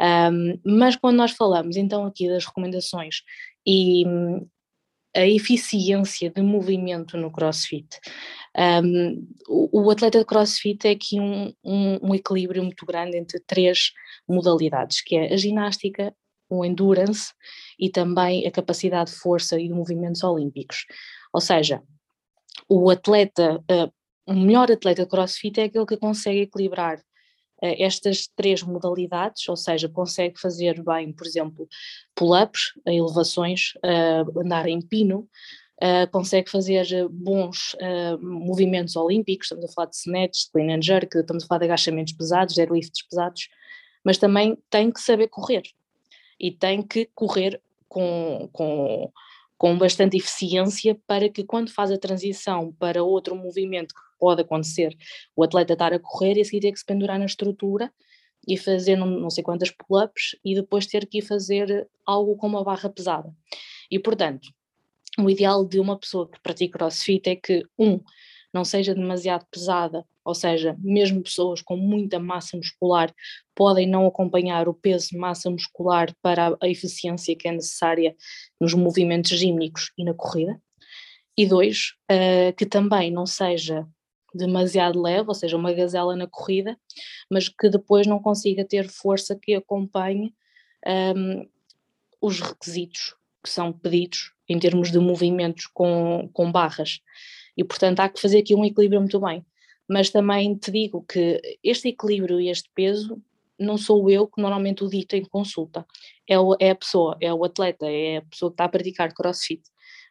Um, 0.00 0.60
mas 0.64 0.94
quando 0.94 1.16
nós 1.16 1.32
falamos 1.32 1.76
então 1.76 2.06
aqui 2.06 2.28
das 2.28 2.44
recomendações 2.44 3.22
e 3.66 4.04
a 5.16 5.26
eficiência 5.26 6.30
de 6.30 6.42
movimento 6.42 7.16
no 7.16 7.30
crossfit. 7.32 7.88
Um, 8.56 9.26
o, 9.48 9.82
o, 9.82 9.90
atleta 9.90 10.18
de 10.18 10.24
crossfit 10.24 10.86
é 10.86 10.90
aqui 10.90 11.18
um, 11.18 11.52
um, 11.64 12.14
equilíbrio 12.14 12.62
muito 12.62 12.84
grande 12.86 13.16
entre 13.16 13.40
três 13.40 13.92
modalidades, 14.28 15.00
que 15.02 15.16
é 15.16 15.32
a 15.32 15.36
ginástica, 15.36 16.14
o 16.48 16.64
endurance 16.64 17.32
e 17.78 17.90
também 17.90 18.46
a 18.46 18.50
capacidade 18.50 19.10
de 19.10 19.16
força 19.16 19.58
e 19.60 19.68
de 19.68 19.74
movimentos 19.74 20.22
olímpicos. 20.22 20.86
Ou 21.32 21.40
seja, 21.40 21.82
o 22.68 22.90
atleta, 22.90 23.56
uh, 23.58 23.92
o 24.26 24.34
melhor 24.34 24.70
atleta 24.70 25.04
de 25.04 25.08
crossfit 25.08 25.60
é 25.60 25.64
aquele 25.64 25.86
que 25.86 25.96
consegue 25.96 26.40
equilibrar 26.40 26.98
uh, 26.98 27.74
estas 27.78 28.28
três 28.34 28.62
modalidades, 28.62 29.48
ou 29.48 29.56
seja, 29.56 29.88
consegue 29.88 30.40
fazer 30.40 30.82
bem, 30.82 31.12
por 31.12 31.26
exemplo, 31.26 31.68
pull-ups, 32.14 32.72
elevações, 32.86 33.72
uh, 33.84 34.40
andar 34.40 34.66
em 34.68 34.80
pino, 34.80 35.28
Uh, 35.80 36.10
consegue 36.10 36.50
fazer 36.50 36.84
bons 37.08 37.74
uh, 37.74 38.18
movimentos 38.20 38.96
olímpicos, 38.96 39.46
estamos 39.46 39.64
a 39.64 39.72
falar 39.72 39.86
de 39.86 39.94
snatch, 39.94 40.50
clean 40.52 40.74
and 40.74 40.82
jerk, 40.82 41.16
estamos 41.16 41.44
a 41.44 41.46
falar 41.46 41.60
de 41.60 41.64
agachamentos 41.66 42.12
pesados, 42.14 42.56
deadlifts 42.56 43.06
pesados, 43.08 43.48
mas 44.04 44.18
também 44.18 44.58
tem 44.68 44.90
que 44.90 45.00
saber 45.00 45.28
correr 45.28 45.62
e 46.38 46.50
tem 46.50 46.82
que 46.82 47.06
correr 47.14 47.60
com, 47.88 48.48
com, 48.52 49.12
com 49.56 49.78
bastante 49.78 50.16
eficiência 50.16 50.98
para 51.06 51.28
que 51.28 51.44
quando 51.44 51.70
faz 51.70 51.90
a 51.90 51.98
transição 51.98 52.72
para 52.78 53.02
outro 53.02 53.34
movimento 53.34 53.94
que 53.94 54.00
pode 54.18 54.42
acontecer, 54.42 54.96
o 55.34 55.42
atleta 55.42 55.72
estar 55.72 55.92
a 55.92 55.98
correr 55.98 56.36
e 56.36 56.40
a 56.40 56.44
seguir 56.44 56.60
ter 56.60 56.72
que 56.72 56.78
se 56.78 56.84
pendurar 56.84 57.18
na 57.18 57.26
estrutura 57.26 57.92
e 58.46 58.56
fazer 58.56 58.96
não, 58.96 59.28
sei 59.30 59.42
quantas 59.42 59.70
pull-ups 59.70 60.36
e 60.44 60.54
depois 60.54 60.86
ter 60.86 61.06
que 61.06 61.18
ir 61.18 61.22
fazer 61.22 61.88
algo 62.06 62.36
com 62.36 62.46
uma 62.46 62.64
barra 62.64 62.88
pesada. 62.88 63.34
E 63.90 63.98
portanto, 63.98 64.48
o 65.18 65.28
ideal 65.28 65.64
de 65.64 65.80
uma 65.80 65.98
pessoa 65.98 66.28
que 66.28 66.40
pratica 66.40 66.78
crossfit 66.78 67.28
é 67.28 67.36
que, 67.36 67.64
um, 67.78 68.00
não 68.52 68.64
seja 68.64 68.94
demasiado 68.94 69.44
pesada, 69.50 70.06
ou 70.28 70.34
seja, 70.34 70.76
mesmo 70.78 71.22
pessoas 71.22 71.62
com 71.62 71.74
muita 71.74 72.18
massa 72.18 72.54
muscular 72.54 73.10
podem 73.54 73.88
não 73.88 74.06
acompanhar 74.06 74.68
o 74.68 74.74
peso 74.74 75.08
de 75.08 75.16
massa 75.16 75.48
muscular 75.48 76.14
para 76.20 76.54
a 76.60 76.68
eficiência 76.68 77.34
que 77.34 77.48
é 77.48 77.52
necessária 77.52 78.14
nos 78.60 78.74
movimentos 78.74 79.30
gímnicos 79.30 79.90
e 79.96 80.04
na 80.04 80.12
corrida. 80.12 80.60
E 81.34 81.46
dois, 81.46 81.94
uh, 82.12 82.54
que 82.58 82.66
também 82.66 83.10
não 83.10 83.24
seja 83.24 83.86
demasiado 84.34 85.00
leve, 85.00 85.28
ou 85.28 85.34
seja, 85.34 85.56
uma 85.56 85.72
gazela 85.72 86.14
na 86.14 86.26
corrida, 86.26 86.78
mas 87.30 87.48
que 87.48 87.70
depois 87.70 88.06
não 88.06 88.20
consiga 88.20 88.66
ter 88.66 88.86
força 88.86 89.34
que 89.34 89.54
acompanhe 89.54 90.34
um, 90.86 90.90
ehm, 90.90 91.48
os 92.20 92.38
requisitos 92.38 93.14
que 93.42 93.48
são 93.48 93.72
pedidos 93.72 94.34
em 94.46 94.58
termos 94.58 94.92
de 94.92 94.98
movimentos 94.98 95.66
com, 95.72 96.28
com 96.34 96.52
barras. 96.52 97.00
E, 97.56 97.64
portanto, 97.64 98.00
há 98.00 98.10
que 98.10 98.20
fazer 98.20 98.40
aqui 98.40 98.54
um 98.54 98.64
equilíbrio 98.64 99.00
muito 99.00 99.18
bem. 99.18 99.42
Mas 99.88 100.10
também 100.10 100.54
te 100.56 100.70
digo 100.70 101.02
que 101.02 101.40
este 101.62 101.88
equilíbrio 101.88 102.40
e 102.40 102.50
este 102.50 102.70
peso 102.74 103.22
não 103.58 103.76
sou 103.76 104.08
eu 104.08 104.26
que 104.28 104.40
normalmente 104.40 104.84
o 104.84 104.88
dito 104.88 105.16
em 105.16 105.24
consulta, 105.24 105.84
é, 106.28 106.38
o, 106.38 106.56
é 106.60 106.70
a 106.70 106.74
pessoa, 106.74 107.16
é 107.20 107.32
o 107.32 107.44
atleta, 107.44 107.86
é 107.86 108.18
a 108.18 108.22
pessoa 108.22 108.50
que 108.50 108.54
está 108.54 108.64
a 108.64 108.68
praticar 108.68 109.12
crossfit. 109.12 109.62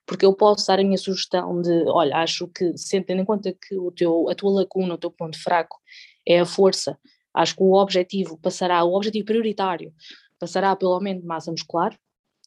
Porque 0.06 0.26
eu 0.26 0.34
posso 0.34 0.68
dar 0.68 0.80
a 0.80 0.84
minha 0.84 0.98
sugestão 0.98 1.62
de, 1.62 1.84
olha, 1.88 2.18
acho 2.18 2.48
que, 2.48 2.74
tendo 3.06 3.22
em 3.22 3.26
conta 3.26 3.54
que 3.54 3.78
o 3.78 3.92
teu, 3.92 4.30
a 4.30 4.36
tua 4.36 4.62
lacuna, 4.62 4.96
o 4.96 4.98
teu 4.98 5.12
ponto 5.12 5.42
fraco 5.42 5.78
é 6.26 6.40
a 6.40 6.46
força, 6.46 6.98
acho 7.34 7.56
que 7.56 7.64
o 7.64 7.74
objetivo 7.74 8.38
passará, 8.38 8.84
o 8.84 8.94
objetivo 8.94 9.26
prioritário 9.26 9.94
passará 10.40 10.76
pelo 10.76 10.94
aumento 10.94 11.22
de 11.22 11.28
massa 11.28 11.52
muscular, 11.52 11.98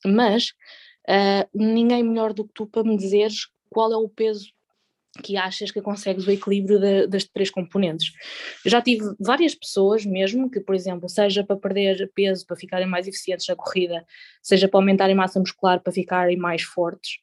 mas 0.05 0.51
uh, 1.09 1.49
ninguém 1.55 2.03
melhor 2.03 2.33
do 2.33 2.45
que 2.45 2.53
tu 2.55 2.67
para 2.67 2.85
me 2.85 2.97
dizeres 2.97 3.49
qual 3.69 3.93
é 3.93 3.97
o 3.97 4.09
peso 4.09 4.51
que 5.23 5.37
achas 5.37 5.71
que 5.71 5.83
consegues 5.83 6.27
o 6.27 6.31
equilíbrio 6.31 6.79
de, 6.79 7.07
das 7.07 7.25
três 7.25 7.51
componentes. 7.51 8.13
Eu 8.65 8.71
já 8.71 8.81
tive 8.81 9.05
várias 9.19 9.55
pessoas 9.55 10.05
mesmo 10.07 10.51
que, 10.51 10.61
por 10.61 10.75
exemplo, 10.75 11.09
seja 11.09 11.45
para 11.45 11.57
perder 11.57 12.11
peso 12.15 12.47
para 12.47 12.57
ficarem 12.57 12.87
mais 12.87 13.09
eficientes 13.09 13.47
na 13.49 13.57
corrida, 13.57 14.05
seja 14.43 14.69
para 14.69 14.79
aumentarem 14.79 15.17
massa 15.17 15.41
muscular 15.41 15.83
para 15.83 15.93
ficarem 15.93 16.37
mais 16.37 16.63
fortes, 16.63 17.19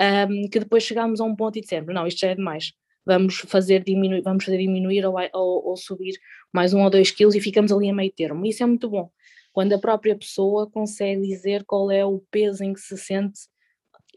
um, 0.00 0.48
que 0.48 0.60
depois 0.60 0.84
chegámos 0.84 1.20
a 1.20 1.24
um 1.24 1.34
ponto 1.34 1.58
e 1.58 1.60
dissemos, 1.60 1.92
não, 1.92 2.06
isto 2.06 2.20
já 2.20 2.28
é 2.28 2.34
demais, 2.34 2.72
vamos 3.04 3.38
fazer 3.38 3.82
diminuir, 3.82 4.22
vamos 4.22 4.44
fazer 4.44 4.58
diminuir 4.58 5.04
ou, 5.04 5.16
ou, 5.32 5.68
ou 5.68 5.76
subir 5.76 6.14
mais 6.52 6.72
um 6.72 6.82
ou 6.82 6.90
dois 6.90 7.10
quilos 7.10 7.34
e 7.34 7.40
ficamos 7.40 7.72
ali 7.72 7.90
a 7.90 7.94
meio 7.94 8.12
termo. 8.12 8.46
Isso 8.46 8.62
é 8.62 8.66
muito 8.66 8.88
bom, 8.88 9.10
quando 9.52 9.72
a 9.72 9.78
própria 9.78 10.16
pessoa 10.16 10.70
consegue 10.70 11.22
dizer 11.22 11.64
qual 11.64 11.90
é 11.90 12.04
o 12.04 12.20
peso 12.30 12.62
em 12.62 12.72
que 12.72 12.80
se 12.80 12.96
sente 12.96 13.40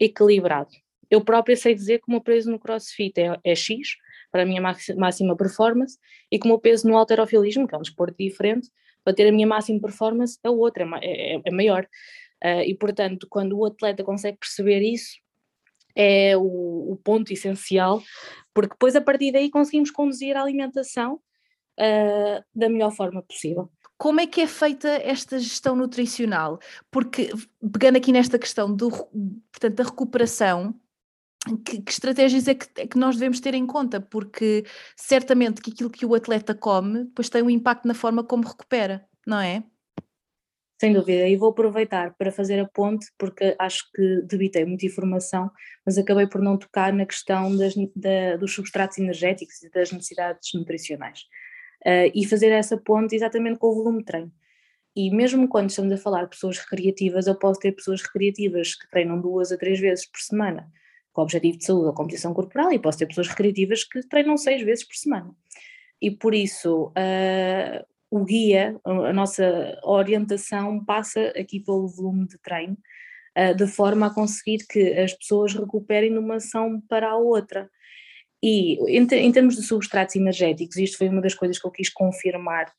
equilibrado 0.00 0.70
eu 1.10 1.22
própria 1.22 1.56
sei 1.56 1.74
dizer 1.74 1.98
que 1.98 2.08
o 2.08 2.10
meu 2.10 2.20
peso 2.20 2.50
no 2.50 2.58
crossfit 2.58 3.18
é, 3.18 3.38
é 3.42 3.54
X, 3.54 3.96
para 4.30 4.42
a 4.42 4.46
minha 4.46 4.60
máxima 4.60 5.36
performance, 5.36 5.98
e 6.30 6.38
que 6.38 6.46
o 6.46 6.48
meu 6.48 6.58
peso 6.58 6.86
no 6.86 6.96
alterofilismo, 6.96 7.66
que 7.66 7.74
é 7.74 7.78
um 7.78 7.82
desporto 7.82 8.16
diferente, 8.18 8.68
para 9.02 9.14
ter 9.14 9.26
a 9.28 9.32
minha 9.32 9.46
máxima 9.46 9.80
performance, 9.80 10.38
é 10.44 10.50
outra, 10.50 10.84
é, 11.02 11.36
é, 11.36 11.40
é 11.44 11.50
maior. 11.50 11.86
Uh, 12.44 12.62
e 12.66 12.74
portanto, 12.74 13.26
quando 13.28 13.58
o 13.58 13.64
atleta 13.64 14.04
consegue 14.04 14.38
perceber 14.38 14.80
isso, 14.80 15.16
é 15.96 16.36
o, 16.36 16.92
o, 16.92 16.96
ponto 17.02 17.32
essencial, 17.32 18.00
porque 18.54 18.74
depois 18.74 18.94
a 18.94 19.00
partir 19.00 19.32
daí 19.32 19.50
conseguimos 19.50 19.90
conduzir 19.90 20.36
a 20.36 20.42
alimentação 20.42 21.14
uh, 21.14 22.44
da 22.54 22.68
melhor 22.68 22.92
forma 22.92 23.22
possível. 23.22 23.68
Como 23.96 24.20
é 24.20 24.26
que 24.28 24.40
é 24.40 24.46
feita 24.46 24.88
esta 24.88 25.40
gestão 25.40 25.74
nutricional? 25.74 26.60
Porque, 26.88 27.30
pegando 27.72 27.96
aqui 27.96 28.12
nesta 28.12 28.38
questão 28.38 28.72
do, 28.72 28.90
portanto, 28.90 29.74
da 29.74 29.82
recuperação, 29.82 30.72
que, 31.56 31.82
que, 31.82 31.90
estratégias 31.90 32.46
é 32.46 32.54
que, 32.54 32.66
é 32.76 32.86
que, 32.86 32.98
nós 32.98 33.16
devemos 33.16 33.40
ter 33.40 33.54
em 33.54 33.66
conta? 33.66 34.00
Porque 34.00 34.64
certamente 34.96 35.60
que 35.60 35.70
aquilo 35.70 35.90
que 35.90 36.04
o 36.04 36.14
atleta 36.14 36.54
come 36.54 37.04
depois 37.04 37.28
tem 37.28 37.42
um 37.42 37.50
impacto 37.50 37.86
na 37.86 37.94
forma 37.94 38.22
como 38.22 38.46
recupera, 38.46 39.06
não 39.26 39.40
é? 39.40 39.62
Sem 40.80 40.92
dúvida, 40.92 41.26
e 41.26 41.36
vou 41.36 41.50
aproveitar 41.50 42.14
para 42.16 42.30
fazer 42.30 42.60
a 42.60 42.68
ponte, 42.68 43.06
porque 43.18 43.56
acho 43.58 43.90
que 43.92 44.22
debitei 44.22 44.64
muita 44.64 44.86
informação, 44.86 45.50
mas 45.84 45.98
acabei 45.98 46.28
por 46.28 46.40
não 46.40 46.56
tocar 46.56 46.92
na 46.92 47.04
questão 47.04 47.56
das, 47.56 47.74
da, 47.96 48.36
dos 48.36 48.54
substratos 48.54 48.96
energéticos 48.98 49.60
e 49.64 49.70
das 49.70 49.90
necessidades 49.90 50.50
nutricionais. 50.54 51.22
Uh, 51.84 52.10
e 52.14 52.24
fazer 52.24 52.50
essa 52.50 52.76
ponte 52.76 53.16
exatamente 53.16 53.58
com 53.58 53.68
o 53.68 53.74
volume 53.74 53.98
de 53.98 54.04
treino. 54.04 54.32
E 54.94 55.10
mesmo 55.10 55.48
quando 55.48 55.70
estamos 55.70 55.92
a 55.92 55.96
falar 55.96 56.24
de 56.24 56.30
pessoas 56.30 56.58
recreativas, 56.58 57.26
eu 57.26 57.36
posso 57.36 57.58
ter 57.58 57.72
pessoas 57.72 58.02
recreativas 58.02 58.74
que 58.74 58.88
treinam 58.88 59.20
duas 59.20 59.50
a 59.50 59.56
três 59.56 59.80
vezes 59.80 60.08
por 60.08 60.20
semana, 60.20 60.70
com 61.18 61.22
o 61.22 61.24
objetivo 61.24 61.58
de 61.58 61.64
saúde 61.64 61.86
ou 61.86 61.92
composição 61.92 62.32
corporal, 62.32 62.72
e 62.72 62.78
posso 62.78 62.98
ter 62.98 63.06
pessoas 63.06 63.26
recreativas 63.26 63.82
que 63.82 64.00
treinam 64.06 64.36
seis 64.36 64.62
vezes 64.62 64.86
por 64.86 64.94
semana. 64.94 65.34
E 66.00 66.12
por 66.12 66.32
isso, 66.32 66.92
uh, 66.96 67.84
o 68.08 68.24
guia, 68.24 68.78
a 68.84 69.12
nossa 69.12 69.80
orientação 69.82 70.84
passa 70.84 71.32
aqui 71.36 71.58
pelo 71.58 71.88
volume 71.88 72.28
de 72.28 72.38
treino, 72.38 72.76
uh, 73.36 73.52
de 73.52 73.66
forma 73.66 74.06
a 74.06 74.14
conseguir 74.14 74.64
que 74.68 74.92
as 74.92 75.12
pessoas 75.12 75.54
recuperem 75.54 76.12
de 76.12 76.18
uma 76.18 76.36
ação 76.36 76.80
para 76.88 77.10
a 77.10 77.16
outra. 77.16 77.68
E 78.40 78.78
em, 78.96 79.02
em, 79.02 79.32
termos 79.32 79.56
de 79.56 79.62
substratos 79.62 80.14
energéticos, 80.14 80.76
isto 80.76 80.98
foi 80.98 81.08
uma 81.08 81.20
das 81.20 81.34
coisas 81.34 81.58
que 81.58 81.66
eu 81.66 81.72
quis 81.72 81.88
confirmar 81.88 82.72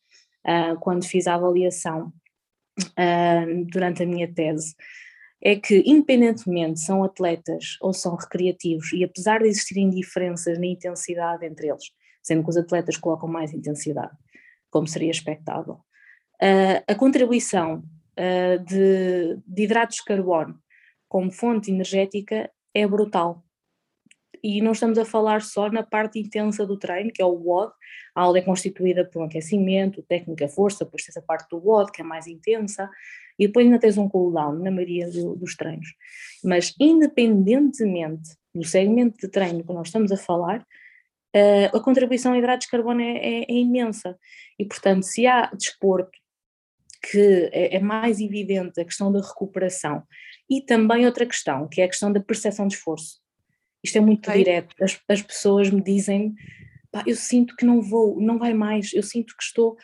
uh, 0.48 0.80
quando 0.80 1.04
fiz 1.04 1.28
a 1.28 1.36
avaliação 1.36 2.14
durante 3.70 4.04
a 4.04 4.06
minha 4.06 4.34
tese 4.34 4.74
é 5.42 5.56
que, 5.56 5.84
independentemente 5.86 6.80
são 6.80 7.04
atletas 7.04 7.78
ou 7.82 7.94
são 7.94 8.16
recreativos, 8.16 8.92
e 8.94 9.04
apesar 9.04 9.40
de 9.40 9.48
existirem 9.48 9.90
diferenças 9.90 10.60
na 10.60 10.66
intensidade 10.66 11.46
entre 11.46 11.70
eles, 11.70 11.92
sendo 12.22 12.44
que 12.44 12.50
os 12.50 12.58
atletas 12.58 12.98
colocam 12.98 13.30
mais 13.30 13.54
intensidade, 13.54 14.16
como 14.70 14.88
seria 14.88 15.12
expectável, 15.12 15.76
uh, 15.76 16.84
a 16.88 16.96
contribuição 16.96 17.78
uh, 17.78 18.64
de, 18.66 19.40
de 19.48 19.64
hidratos 19.64 19.98
de 19.98 20.06
carbono 20.06 20.60
como 21.08 21.32
fonte 21.32 21.72
energética 21.72 22.52
é 22.74 22.88
brutal. 22.88 23.44
E 24.44 24.62
não 24.62 24.72
estamos 24.72 24.98
a 24.98 25.06
falar 25.06 25.42
só 25.42 25.70
na 25.70 25.84
parte 25.84 26.20
intensa 26.20 26.66
do 26.66 26.78
treino, 26.78 27.12
que 27.12 27.22
é 27.22 27.26
o 27.26 27.34
WOD, 27.34 27.74
a 28.16 28.22
aula 28.22 28.40
é 28.40 28.42
constituída 28.42 29.06
por 29.06 29.22
um 29.22 29.26
aquecimento, 29.26 30.04
técnica 30.04 30.48
força, 30.48 30.84
depois 30.84 31.04
tens 31.04 31.18
a 31.18 31.22
parte 31.22 31.50
do 31.50 31.58
WOD, 31.58 31.92
que 31.92 32.02
é 32.02 32.04
mais 32.04 32.28
intensa, 32.28 32.90
e 33.38 33.48
depois 33.48 33.66
ainda 33.66 33.80
tens 33.80 33.98
um 33.98 34.10
cooldown 34.10 34.60
na 34.60 34.70
maioria 34.70 35.10
do, 35.10 35.36
dos 35.36 35.56
treinos. 35.56 35.88
Mas 36.44 36.76
independentemente 36.80 38.38
do 38.54 38.64
segmento 38.66 39.18
de 39.18 39.28
treino 39.30 39.64
que 39.64 39.74
nós 39.74 39.88
estamos 39.88 40.12
a 40.12 40.18
falar, 40.18 40.60
uh, 41.36 41.78
a 41.78 41.80
contribuição 41.80 42.34
a 42.34 42.38
hidratos 42.38 42.66
de 42.66 42.72
carbono 42.72 43.02
é, 43.02 43.18
é, 43.18 43.42
é, 43.44 43.54
imensa. 43.54 44.18
E 44.58 44.66
portanto, 44.66 45.04
se 45.04 45.26
há 45.26 45.46
desporto 45.54 46.18
que 47.02 47.50
é, 47.54 47.78
é 47.78 47.80
mais 47.80 48.20
evidente 48.20 48.82
a 48.82 48.86
questão 48.86 49.12
da 49.12 49.22
recuperação 49.22 50.04
e 50.50 50.62
também 50.62 51.06
outra 51.06 51.26
questão, 51.26 51.68
que 51.68 51.82
é 51.82 51.86
a 51.86 51.88
questão 51.88 52.12
da 52.12 52.20
percepção 52.20 52.68
de 52.68 52.76
esforço. 52.76 53.20
Isto 53.84 53.98
é 53.98 54.02
muito 54.02 54.32
direto. 54.32 54.76
As, 54.82 55.00
as 55.08 55.22
pessoas 55.22 55.70
me 55.70 55.82
dizem, 55.82 56.34
eu 57.06 57.16
sinto 57.16 57.56
que 57.56 57.66
não 57.66 57.82
vou, 57.82 58.20
não 58.20 58.38
vai 58.38 58.54
mais, 58.54 58.94
eu 58.94 59.04
sinto 59.04 59.36
que 59.38 59.44
estou 59.44 59.78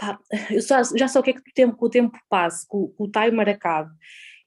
pá, 0.00 0.18
eu 0.50 0.60
já, 0.62 0.82
já 0.96 1.06
sei 1.06 1.20
o 1.20 1.24
que 1.24 1.30
é 1.30 1.32
que 1.34 1.40
o 1.40 1.54
tempo, 1.54 1.76
o 1.78 1.90
tempo 1.90 2.18
passa, 2.28 2.66
com, 2.66 2.88
com 2.88 3.04
o 3.04 3.10
timer 3.10 3.50
acabe. 3.50 3.90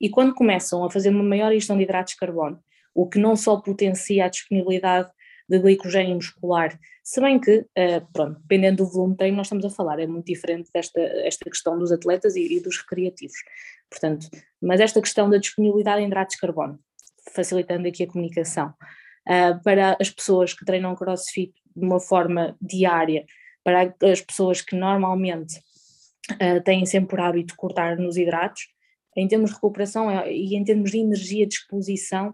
E 0.02 0.10
quando 0.10 0.34
começam 0.34 0.84
a 0.84 0.90
fazer 0.90 1.10
uma 1.10 1.24
maior 1.24 1.54
ingestão 1.54 1.78
de 1.78 1.84
hidratos 1.84 2.14
de 2.14 2.20
carbono, 2.20 2.60
o 2.94 3.08
que 3.08 3.20
não 3.20 3.36
só 3.36 3.58
potencia 3.58 4.26
a 4.26 4.30
disponibilidade 4.30 5.10
de 5.48 5.60
glicogênio 5.60 6.16
muscular, 6.16 6.78
se 7.04 7.22
bem 7.22 7.40
que, 7.40 7.60
uh, 7.60 8.08
pronto, 8.12 8.40
dependendo 8.42 8.84
do 8.84 8.90
volume 8.90 9.14
de 9.14 9.18
treino, 9.18 9.38
nós 9.38 9.48
estamos 9.48 9.66
a 9.66 9.70
falar, 9.70 10.00
é 10.00 10.08
muito 10.08 10.26
diferente 10.26 10.70
desta 10.74 11.00
esta 11.00 11.50
questão 11.50 11.78
dos 11.78 11.92
atletas 11.92 12.36
e, 12.36 12.58
e 12.58 12.60
dos 12.60 12.78
recreativos. 12.78 13.38
Portanto, 13.90 14.28
mas 14.62 14.80
esta 14.80 15.02
questão 15.02 15.30
da 15.30 15.38
disponibilidade 15.38 16.02
em 16.02 16.08
hidratos 16.08 16.36
de 16.36 16.42
carbono, 16.42 16.80
facilitando 17.34 17.88
aqui 17.88 18.04
a 18.04 18.08
comunicação, 18.08 18.74
uh, 19.28 19.62
para 19.64 19.98
as 20.00 20.10
pessoas 20.10 20.54
que 20.54 20.66
treinam 20.66 20.96
crossfit 20.96 21.54
de 21.76 21.86
uma 21.86 22.00
forma 22.00 22.56
diária 22.62 23.26
para 23.64 23.96
as 24.04 24.22
pessoas 24.22 24.62
que 24.62 24.76
normalmente 24.76 25.58
uh, 26.32 26.62
têm 26.64 26.86
sempre 26.86 27.10
por 27.10 27.20
hábito 27.22 27.56
cortar 27.56 27.98
nos 27.98 28.18
hidratos, 28.18 28.68
em 29.16 29.28
termos 29.28 29.52
de 29.52 29.56
recuperação 29.56 30.10
é, 30.10 30.32
e 30.32 30.56
em 30.56 30.64
termos 30.64 30.92
de 30.92 30.98
energia 30.98 31.48
de 31.48 31.56
exposição 31.56 32.34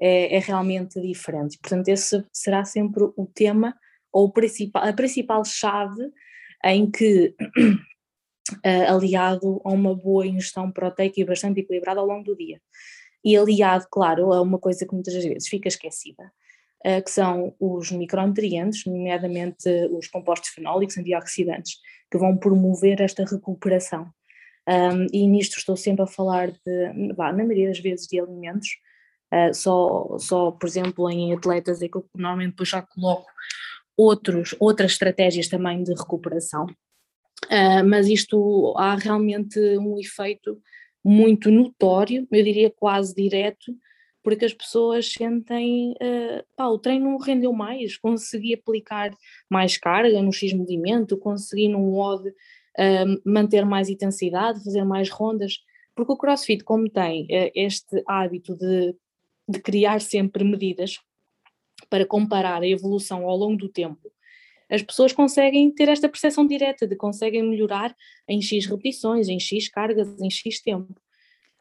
é, 0.00 0.36
é, 0.36 0.38
realmente 0.38 1.00
diferente. 1.00 1.58
Portanto, 1.58 1.88
esse 1.88 2.24
será 2.32 2.64
sempre 2.64 3.04
o 3.16 3.26
tema 3.26 3.74
ou 4.12 4.32
a 4.74 4.92
principal 4.92 5.44
chave 5.44 6.10
em 6.64 6.90
que, 6.90 7.34
uh, 7.38 8.92
aliado 8.94 9.60
a 9.64 9.70
uma 9.70 9.94
boa 9.94 10.26
ingestão 10.26 10.70
proteica 10.70 11.20
e 11.20 11.24
bastante 11.24 11.60
equilibrada 11.60 12.00
ao 12.00 12.06
longo 12.06 12.24
do 12.24 12.36
dia. 12.36 12.60
E 13.24 13.36
aliado, 13.36 13.86
claro, 13.90 14.32
a 14.32 14.40
uma 14.40 14.58
coisa 14.58 14.86
que 14.86 14.94
muitas 14.94 15.14
vezes 15.14 15.48
fica 15.48 15.68
esquecida, 15.68 16.30
uh, 16.86 17.02
que 17.02 17.10
são 17.10 17.54
os 17.58 17.90
micronutrientes, 17.90 18.84
nomeadamente 18.86 19.68
os 19.90 20.08
compostos 20.08 20.50
fenólicos, 20.50 20.96
antioxidantes, 20.98 21.78
que 22.10 22.18
vão 22.18 22.36
promover 22.36 23.00
esta 23.00 23.24
recuperação. 23.24 24.08
E 25.14 25.26
nisto 25.26 25.56
estou 25.56 25.78
sempre 25.78 26.02
a 26.02 26.06
falar 26.06 26.50
de, 26.50 26.92
na 27.16 27.32
maioria 27.32 27.68
das 27.68 27.78
vezes, 27.78 28.06
de 28.06 28.20
alimentos, 28.20 28.68
uh, 29.32 29.54
só, 29.54 30.18
só, 30.18 30.50
por 30.50 30.66
exemplo, 30.66 31.10
em 31.10 31.32
atletas 31.32 31.80
é 31.80 31.88
que 31.88 31.96
eu 31.96 32.06
normalmente 32.14 32.50
depois 32.50 32.68
já 32.68 32.82
coloco 32.82 33.26
outros, 33.96 34.54
outras 34.60 34.92
estratégias 34.92 35.48
também 35.48 35.82
de 35.82 35.94
recuperação. 35.94 36.66
Mas 37.86 38.08
isto 38.08 38.74
há 38.76 38.94
realmente 38.96 39.58
um 39.78 39.98
efeito 39.98 40.60
muito 41.04 41.50
notório, 41.50 42.26
eu 42.30 42.44
diria 42.44 42.70
quase 42.70 43.14
direto, 43.14 43.74
porque 44.22 44.44
as 44.44 44.52
pessoas 44.52 45.12
sentem, 45.12 45.92
uh, 45.92 46.44
pá, 46.54 46.66
o 46.66 46.78
treino 46.78 47.16
rendeu 47.16 47.52
mais, 47.52 47.96
consegui 47.96 48.54
aplicar 48.54 49.10
mais 49.48 49.78
carga 49.78 50.20
no 50.20 50.32
X 50.32 50.52
movimento, 50.52 51.16
consegui 51.16 51.68
num 51.68 51.92
WOD 51.92 52.28
uh, 52.28 52.34
manter 53.24 53.64
mais 53.64 53.88
intensidade, 53.88 54.62
fazer 54.62 54.84
mais 54.84 55.08
rondas, 55.08 55.62
porque 55.94 56.12
o 56.12 56.16
CrossFit, 56.16 56.62
como 56.62 56.90
tem 56.90 57.24
uh, 57.24 57.50
este 57.54 58.02
hábito 58.06 58.54
de, 58.54 58.94
de 59.48 59.60
criar 59.60 60.00
sempre 60.00 60.44
medidas 60.44 60.98
para 61.88 62.04
comparar 62.04 62.62
a 62.62 62.68
evolução 62.68 63.26
ao 63.26 63.36
longo 63.36 63.56
do 63.56 63.68
tempo, 63.68 64.12
as 64.70 64.82
pessoas 64.82 65.12
conseguem 65.12 65.70
ter 65.70 65.88
esta 65.88 66.08
percepção 66.08 66.46
direta 66.46 66.86
de 66.86 66.96
conseguem 66.96 67.42
melhorar 67.42 67.94
em 68.28 68.40
X 68.40 68.66
repetições, 68.66 69.28
em 69.28 69.40
X 69.40 69.68
cargas, 69.68 70.08
em 70.20 70.30
X 70.30 70.60
tempo 70.60 70.94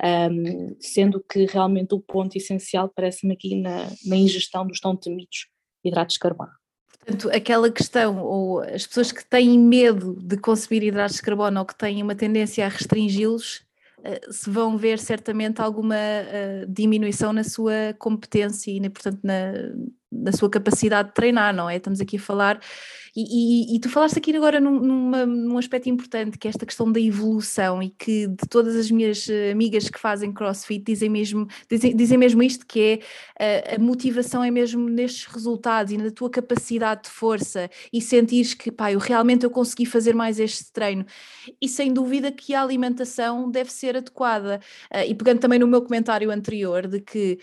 um, 0.04 0.76
sendo 0.80 1.24
que 1.24 1.46
realmente 1.46 1.96
o 1.96 2.00
ponto 2.00 2.38
essencial 2.38 2.90
parece-me 2.90 3.34
aqui 3.34 3.56
na, 3.56 3.88
na, 4.06 4.16
ingestão 4.16 4.66
dos 4.66 4.80
tão 4.80 4.96
temidos 4.96 5.48
hidratos 5.84 6.14
de 6.14 6.20
carbono. 6.20 6.52
Portanto, 7.00 7.30
aquela 7.34 7.72
questão, 7.72 8.24
ou 8.24 8.60
as 8.60 8.86
pessoas 8.86 9.12
que 9.12 9.26
têm 9.26 9.58
medo 9.58 10.16
de 10.22 10.38
consumir 10.38 10.84
hidratos 10.84 11.16
de 11.16 11.22
carbono 11.22 11.60
ou 11.60 11.66
que 11.66 11.78
têm 11.78 12.04
uma 12.04 12.16
tendência 12.16 12.66
a 12.66 12.70
restringi-los, 12.70 13.64
uh, 14.00 14.32
se 14.32 14.50
vão 14.50 14.78
ver 14.78 15.00
certamente 15.00 15.62
alguma 15.62 15.96
uh, 15.96 16.68
diminuição 16.68 17.34
na 17.34 17.44
sua 17.44 17.96
competência 17.98 18.72
e, 18.72 18.90
portanto, 18.90 19.20
na, 19.24 19.54
na 20.12 20.32
sua 20.32 20.50
capacidade 20.50 21.10
de 21.10 21.16
treinar, 21.16 21.54
não 21.54 21.70
é? 21.70 21.78
Estamos 21.78 22.00
aqui 22.00 22.18
a 22.18 22.20
falar 22.20 22.60
e, 23.20 23.74
e, 23.74 23.76
e, 23.76 23.80
tu 23.80 23.90
falaste 23.90 24.20
aqui 24.20 24.36
agora 24.36 24.60
num, 24.60 24.80
numa, 24.80 25.26
num 25.26 25.58
aspecto 25.58 25.90
importante, 25.90 26.38
que 26.38 26.48
é 26.48 26.52
esta 26.52 26.68
questão 26.68 26.92
da 26.92 27.00
evolução, 27.00 27.82
e 27.82 27.90
que 27.90 28.28
de 28.28 28.48
todas 28.48 28.76
as 28.76 28.92
minhas 28.92 29.28
eh, 29.28 29.52
amigas 29.52 29.90
que 29.90 30.00
fazem 30.00 30.32
crossfit 30.32 30.84
dizem 30.86 31.10
mesmo, 31.10 31.48
dizem, 31.68 31.96
dizem 31.96 32.16
mesmo 32.16 32.44
isto, 32.44 32.64
que 32.68 32.80
é 32.80 32.94
a, 33.40 33.44
eh, 33.44 33.76
a 33.76 33.80
motivação 33.80 34.44
é 34.44 34.52
mesmo 34.52 34.88
nestes 34.88 35.26
resultados 35.26 35.92
e 35.92 35.98
na 35.98 36.12
tua 36.12 36.30
capacidade 36.30 37.06
de 37.06 37.10
força 37.10 37.72
e 37.92 38.00
sentires 38.00 38.54
que, 38.54 38.72
pá, 38.72 38.92
eu 38.92 39.00
realmente 39.00 39.44
eu 39.44 39.50
consegui 39.50 39.88
fazer 39.88 40.14
mais 40.14 40.40
este 40.40 40.72
treino. 40.72 41.04
E 41.60 41.68
sem 41.68 41.92
dúvida 41.92 42.32
que 42.32 42.54
a 42.54 42.62
alimentação 42.62 43.50
deve 43.50 43.72
ser 43.72 43.98
adequada. 43.98 44.60
Uh, 44.94 45.10
e 45.10 45.16
pegando 45.16 45.40
também 45.40 45.58
no 45.58 45.68
meu 45.68 45.82
comentário 45.82 46.30
anterior 46.30 46.86
de 46.88 47.02
que 47.02 47.40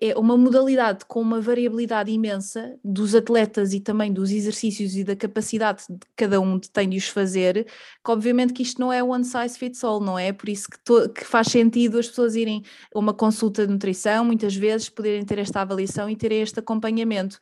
é 0.00 0.16
uma 0.18 0.36
modalidade 0.36 1.04
com 1.06 1.20
uma 1.20 1.40
variabilidade 1.40 2.10
imensa 2.10 2.76
dos 2.84 3.14
atletas 3.14 3.72
e 3.72 3.80
também 3.80 4.12
dos 4.12 4.30
exercícios 4.30 4.96
e 4.96 5.04
da 5.04 5.16
capacidade 5.16 5.84
de 5.88 5.98
cada 6.16 6.40
um 6.40 6.58
tem 6.58 6.88
de 6.88 6.96
os 6.96 7.08
fazer, 7.08 7.64
que 7.64 8.10
obviamente 8.10 8.52
que 8.52 8.62
isto 8.62 8.80
não 8.80 8.92
é 8.92 9.02
one 9.02 9.24
size 9.24 9.58
fits 9.58 9.82
all, 9.84 10.00
não 10.00 10.18
é? 10.18 10.32
Por 10.32 10.48
isso 10.48 10.68
que, 10.68 10.78
to, 10.80 11.08
que 11.10 11.24
faz 11.24 11.48
sentido 11.48 11.98
as 11.98 12.08
pessoas 12.08 12.34
irem 12.34 12.62
a 12.94 12.98
uma 12.98 13.14
consulta 13.14 13.66
de 13.66 13.72
nutrição, 13.72 14.24
muitas 14.24 14.54
vezes 14.54 14.88
poderem 14.88 15.24
ter 15.24 15.38
esta 15.38 15.60
avaliação 15.60 16.08
e 16.08 16.16
terem 16.16 16.42
este 16.42 16.58
acompanhamento 16.58 17.38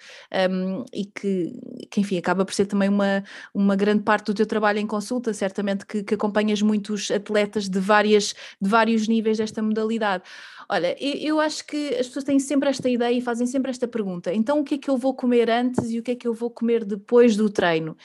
um, 0.50 0.84
e 0.92 1.04
que, 1.04 1.52
que, 1.90 2.00
enfim, 2.00 2.18
acaba 2.18 2.44
por 2.44 2.54
ser 2.54 2.66
também 2.66 2.88
uma, 2.88 3.24
uma 3.54 3.76
grande 3.76 4.02
parte 4.02 4.26
do 4.26 4.34
teu 4.34 4.46
trabalho 4.46 4.78
em 4.78 4.86
consulta, 4.86 5.32
certamente 5.32 5.86
que, 5.86 6.02
que 6.02 6.14
acompanhas 6.14 6.60
muitos 6.62 7.10
atletas 7.10 7.68
de, 7.68 7.78
várias, 7.78 8.34
de 8.60 8.68
vários 8.68 9.08
níveis 9.08 9.38
desta 9.38 9.62
modalidade. 9.62 10.24
Olha, 10.68 10.96
eu, 11.00 11.32
eu 11.32 11.40
acho 11.40 11.66
que 11.66 11.88
as 11.94 12.06
pessoas 12.06 12.24
têm 12.24 12.38
sempre 12.42 12.68
esta 12.68 12.88
ideia 12.88 13.16
e 13.16 13.20
fazem 13.20 13.46
sempre 13.46 13.70
esta 13.70 13.88
pergunta: 13.88 14.32
então 14.32 14.60
o 14.60 14.64
que 14.64 14.74
é 14.74 14.78
que 14.78 14.90
eu 14.90 14.96
vou 14.96 15.14
comer 15.14 15.48
antes 15.50 15.90
e 15.90 15.98
o 15.98 16.02
que 16.02 16.10
é 16.10 16.14
que 16.14 16.28
eu 16.28 16.34
vou 16.34 16.50
comer 16.50 16.84
depois 16.84 17.36
do 17.36 17.48
treino? 17.48 17.96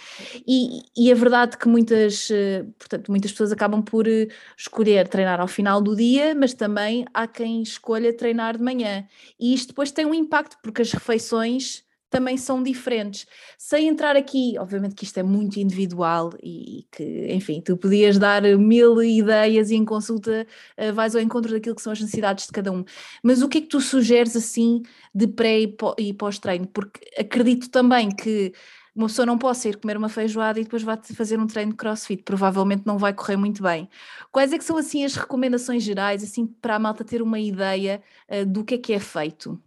E, 0.47 0.83
e 0.95 1.11
é 1.11 1.15
verdade 1.15 1.57
que 1.57 1.67
muitas, 1.67 2.29
eh, 2.31 2.65
portanto, 2.79 3.09
muitas 3.09 3.31
pessoas 3.31 3.51
acabam 3.51 3.81
por 3.81 4.07
eh, 4.07 4.27
escolher 4.57 5.07
treinar 5.07 5.41
ao 5.41 5.47
final 5.47 5.81
do 5.81 5.95
dia, 5.95 6.33
mas 6.35 6.53
também 6.53 7.05
há 7.13 7.27
quem 7.27 7.61
escolha 7.61 8.15
treinar 8.15 8.57
de 8.57 8.63
manhã. 8.63 9.05
E 9.39 9.53
isto 9.53 9.69
depois 9.69 9.91
tem 9.91 10.05
um 10.05 10.13
impacto, 10.13 10.57
porque 10.61 10.81
as 10.81 10.91
refeições 10.91 11.86
também 12.09 12.37
são 12.37 12.63
diferentes. 12.63 13.25
Sem 13.57 13.87
entrar 13.87 14.15
aqui, 14.15 14.55
obviamente 14.59 14.95
que 14.95 15.03
isto 15.03 15.17
é 15.17 15.23
muito 15.23 15.59
individual 15.59 16.31
e 16.41 16.85
que, 16.91 17.27
enfim, 17.33 17.61
tu 17.61 17.77
podias 17.77 18.17
dar 18.17 18.43
mil 18.57 19.01
ideias 19.03 19.71
e 19.71 19.75
em 19.75 19.85
consulta 19.85 20.47
uh, 20.77 20.93
vais 20.93 21.15
ao 21.15 21.21
encontro 21.21 21.51
daquilo 21.51 21.75
que 21.75 21.81
são 21.81 21.93
as 21.93 21.99
necessidades 21.99 22.45
de 22.45 22.51
cada 22.51 22.71
um. 22.71 22.83
Mas 23.23 23.41
o 23.41 23.49
que 23.49 23.59
é 23.59 23.61
que 23.61 23.67
tu 23.67 23.81
sugeres 23.81 24.35
assim 24.35 24.81
de 25.13 25.27
pré 25.27 25.59
e 25.97 26.13
pós-treino? 26.13 26.67
Porque 26.67 26.99
acredito 27.17 27.69
também 27.69 28.09
que 28.09 28.53
uma 28.97 29.07
pessoa 29.07 29.27
não 29.27 29.37
possa 29.37 29.69
ir 29.69 29.77
comer 29.77 29.95
uma 29.95 30.09
feijoada 30.09 30.59
e 30.59 30.63
depois 30.63 30.81
vai 30.81 30.97
fazer 30.97 31.39
um 31.39 31.45
treino 31.45 31.71
de 31.71 31.77
crossfit, 31.77 32.23
provavelmente 32.23 32.81
não 32.83 32.97
vai 32.97 33.13
correr 33.13 33.37
muito 33.37 33.61
bem. 33.61 33.87
Quais 34.31 34.51
é 34.51 34.57
que 34.57 34.63
são 34.63 34.75
assim 34.75 35.05
as 35.05 35.15
recomendações 35.15 35.83
gerais, 35.83 36.23
assim, 36.23 36.47
para 36.47 36.75
a 36.75 36.79
malta 36.79 37.03
ter 37.03 37.21
uma 37.21 37.39
ideia 37.39 38.01
uh, 38.27 38.43
do 38.43 38.63
que 38.63 38.73
é 38.73 38.77
que 38.79 38.93
é 38.93 38.99
feito? 38.99 39.61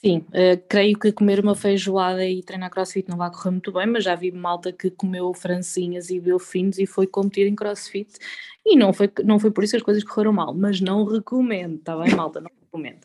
Sim, 0.00 0.18
uh, 0.28 0.62
creio 0.68 0.96
que 0.96 1.10
comer 1.10 1.40
uma 1.40 1.56
feijoada 1.56 2.24
e 2.24 2.40
treinar 2.40 2.70
crossfit 2.70 3.08
não 3.08 3.16
vai 3.16 3.28
correr 3.32 3.50
muito 3.50 3.72
bem, 3.72 3.84
mas 3.84 4.04
já 4.04 4.14
vi 4.14 4.30
malta 4.30 4.72
que 4.72 4.92
comeu 4.92 5.34
francinhas 5.34 6.08
e 6.08 6.22
finos 6.38 6.78
e 6.78 6.86
foi 6.86 7.04
competir 7.08 7.48
em 7.48 7.56
crossfit 7.56 8.16
e 8.64 8.76
não 8.76 8.92
foi, 8.92 9.10
não 9.24 9.40
foi 9.40 9.50
por 9.50 9.64
isso 9.64 9.72
que 9.72 9.78
as 9.78 9.82
coisas 9.82 10.04
correram 10.04 10.32
mal, 10.32 10.54
mas 10.54 10.80
não 10.80 11.04
recomendo, 11.04 11.78
está 11.78 11.96
bem, 11.96 12.14
malta? 12.14 12.40
Não 12.40 12.50
recomendo. 12.60 13.00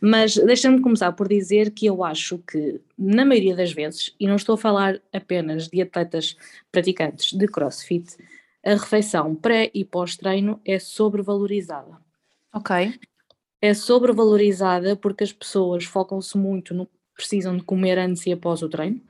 Mas 0.00 0.34
deixa-me 0.34 0.80
começar 0.80 1.12
por 1.12 1.28
dizer 1.28 1.70
que 1.70 1.86
eu 1.86 2.02
acho 2.02 2.38
que, 2.38 2.80
na 2.98 3.24
maioria 3.24 3.54
das 3.54 3.72
vezes, 3.72 4.12
e 4.18 4.26
não 4.26 4.34
estou 4.34 4.56
a 4.56 4.58
falar 4.58 5.00
apenas 5.12 5.68
de 5.68 5.80
atletas 5.80 6.36
praticantes 6.72 7.38
de 7.38 7.46
crossfit, 7.46 8.16
a 8.64 8.70
refeição 8.70 9.32
pré 9.32 9.70
e 9.72 9.84
pós-treino 9.84 10.60
é 10.64 10.80
sobrevalorizada. 10.80 11.98
Ok 12.52 12.98
é 13.60 13.74
sobrevalorizada 13.74 14.96
porque 14.96 15.24
as 15.24 15.32
pessoas 15.32 15.84
focam-se 15.84 16.36
muito 16.36 16.74
no 16.74 16.86
que 16.86 16.92
precisam 17.14 17.56
de 17.56 17.62
comer 17.62 17.98
antes 17.98 18.26
e 18.26 18.32
após 18.32 18.62
o 18.62 18.68
treino 18.68 19.00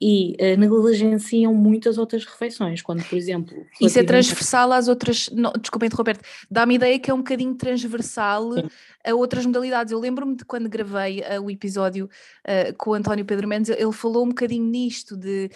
e 0.00 0.36
uh, 0.40 0.58
negligenciam 0.58 1.54
muitas 1.54 1.96
outras 1.96 2.24
refeições, 2.24 2.82
quando, 2.82 3.02
por 3.04 3.16
exemplo... 3.16 3.66
Isso 3.80 3.98
é 3.98 4.04
transversal 4.04 4.72
às 4.72 4.88
outras... 4.88 5.30
Não, 5.30 5.52
desculpa 5.58 5.86
interromper 5.86 6.18
dá-me 6.50 6.74
ideia 6.74 6.98
que 6.98 7.10
é 7.10 7.14
um 7.14 7.18
bocadinho 7.18 7.54
transversal 7.54 8.52
Sim. 8.52 8.68
a 9.06 9.14
outras 9.14 9.46
modalidades. 9.46 9.92
Eu 9.92 9.98
lembro-me 9.98 10.36
de 10.36 10.44
quando 10.44 10.68
gravei 10.68 11.20
uh, 11.20 11.42
o 11.42 11.50
episódio 11.50 12.10
uh, 12.46 12.76
com 12.76 12.90
o 12.90 12.94
António 12.94 13.24
Pedro 13.24 13.48
Mendes, 13.48 13.70
ele 13.70 13.92
falou 13.92 14.24
um 14.24 14.28
bocadinho 14.28 14.64
nisto, 14.64 15.16
de 15.16 15.50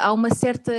há 0.00 0.12
uma 0.12 0.34
certa... 0.34 0.72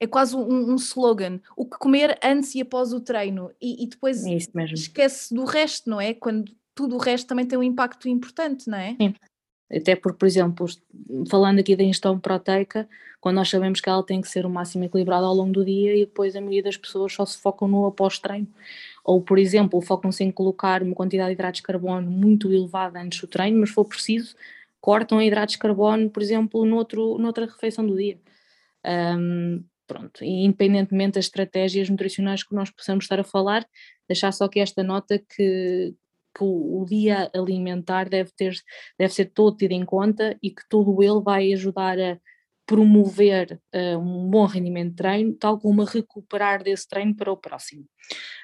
é 0.00 0.06
quase 0.06 0.34
um, 0.34 0.72
um, 0.72 0.74
slogan, 0.76 1.40
o 1.56 1.64
que 1.64 1.78
comer 1.78 2.18
antes 2.22 2.54
e 2.54 2.60
após 2.60 2.92
o 2.92 3.00
treino, 3.00 3.50
e, 3.60 3.84
e 3.84 3.86
depois 3.86 4.24
é 4.26 4.36
esquece 4.72 5.34
do 5.34 5.44
resto, 5.44 5.88
não 5.88 6.00
é? 6.00 6.14
Quando 6.14 6.52
tudo 6.74 6.96
o 6.96 6.98
resto 6.98 7.26
também 7.26 7.46
tem 7.46 7.58
um 7.58 7.62
impacto 7.62 8.08
importante, 8.08 8.68
não 8.68 8.78
é? 8.78 8.96
Sim. 9.00 9.14
Até 9.70 9.96
porque, 9.96 10.18
por 10.18 10.26
exemplo, 10.26 10.66
falando 11.28 11.58
aqui 11.58 11.74
da 11.74 11.82
ingestão 11.82 12.18
proteica, 12.18 12.88
quando 13.20 13.36
nós 13.36 13.48
sabemos 13.50 13.80
que 13.80 13.88
ela 13.88 14.04
tem 14.04 14.20
que 14.20 14.28
ser 14.28 14.46
o 14.46 14.50
máximo 14.50 14.84
equilibrada 14.84 15.26
ao 15.26 15.34
longo 15.34 15.52
do 15.52 15.64
dia 15.64 15.96
e 15.96 16.06
depois 16.06 16.36
a 16.36 16.40
maioria 16.40 16.62
das 16.62 16.76
pessoas 16.76 17.12
só 17.12 17.26
se 17.26 17.38
focam 17.38 17.66
no 17.66 17.86
após-treino. 17.86 18.46
Ou, 19.04 19.20
por 19.20 19.38
exemplo, 19.38 19.80
focam-se 19.80 20.22
em 20.22 20.30
colocar 20.30 20.82
uma 20.82 20.94
quantidade 20.94 21.30
de 21.30 21.34
hidratos 21.34 21.58
de 21.58 21.62
carbono 21.64 22.08
muito 22.10 22.52
elevada 22.52 23.00
antes 23.00 23.20
do 23.20 23.26
treino, 23.26 23.58
mas 23.58 23.70
se 23.70 23.74
for 23.74 23.84
preciso, 23.84 24.36
cortam 24.80 25.20
hidratos 25.20 25.54
de 25.54 25.58
carbono, 25.58 26.10
por 26.10 26.22
exemplo, 26.22 26.64
noutro, 26.64 27.18
noutra 27.18 27.46
refeição 27.46 27.84
do 27.86 27.96
dia. 27.96 28.20
Um, 28.84 29.64
pronto, 29.86 30.24
e 30.24 30.44
independentemente 30.44 31.14
das 31.14 31.26
estratégias 31.26 31.88
nutricionais 31.88 32.42
que 32.44 32.54
nós 32.54 32.70
possamos 32.70 33.04
estar 33.04 33.18
a 33.20 33.24
falar, 33.24 33.66
deixar 34.08 34.32
só 34.32 34.48
que 34.48 34.60
esta 34.60 34.82
nota 34.82 35.18
que, 35.18 35.94
que 36.36 36.44
o, 36.44 36.82
o, 36.82 36.84
dia 36.84 37.30
alimentar 37.34 38.08
deve, 38.08 38.30
ter, 38.36 38.54
deve 38.98 39.12
ser 39.12 39.26
todo 39.26 39.56
tido 39.56 39.72
em 39.72 39.84
conta 39.84 40.36
e 40.42 40.50
que 40.50 40.62
todo 40.68 41.02
ele 41.02 41.20
vai 41.22 41.52
ajudar 41.52 41.98
a 41.98 42.18
promover 42.66 43.60
uh, 43.74 43.98
um 43.98 44.28
bom 44.28 44.44
rendimento 44.44 44.90
de 44.90 44.96
treino, 44.96 45.34
tal 45.34 45.58
como 45.58 45.82
a 45.82 45.86
recuperar 45.86 46.62
desse 46.64 46.86
treino 46.88 47.14
para 47.14 47.32
o 47.32 47.36
próximo. 47.36 47.86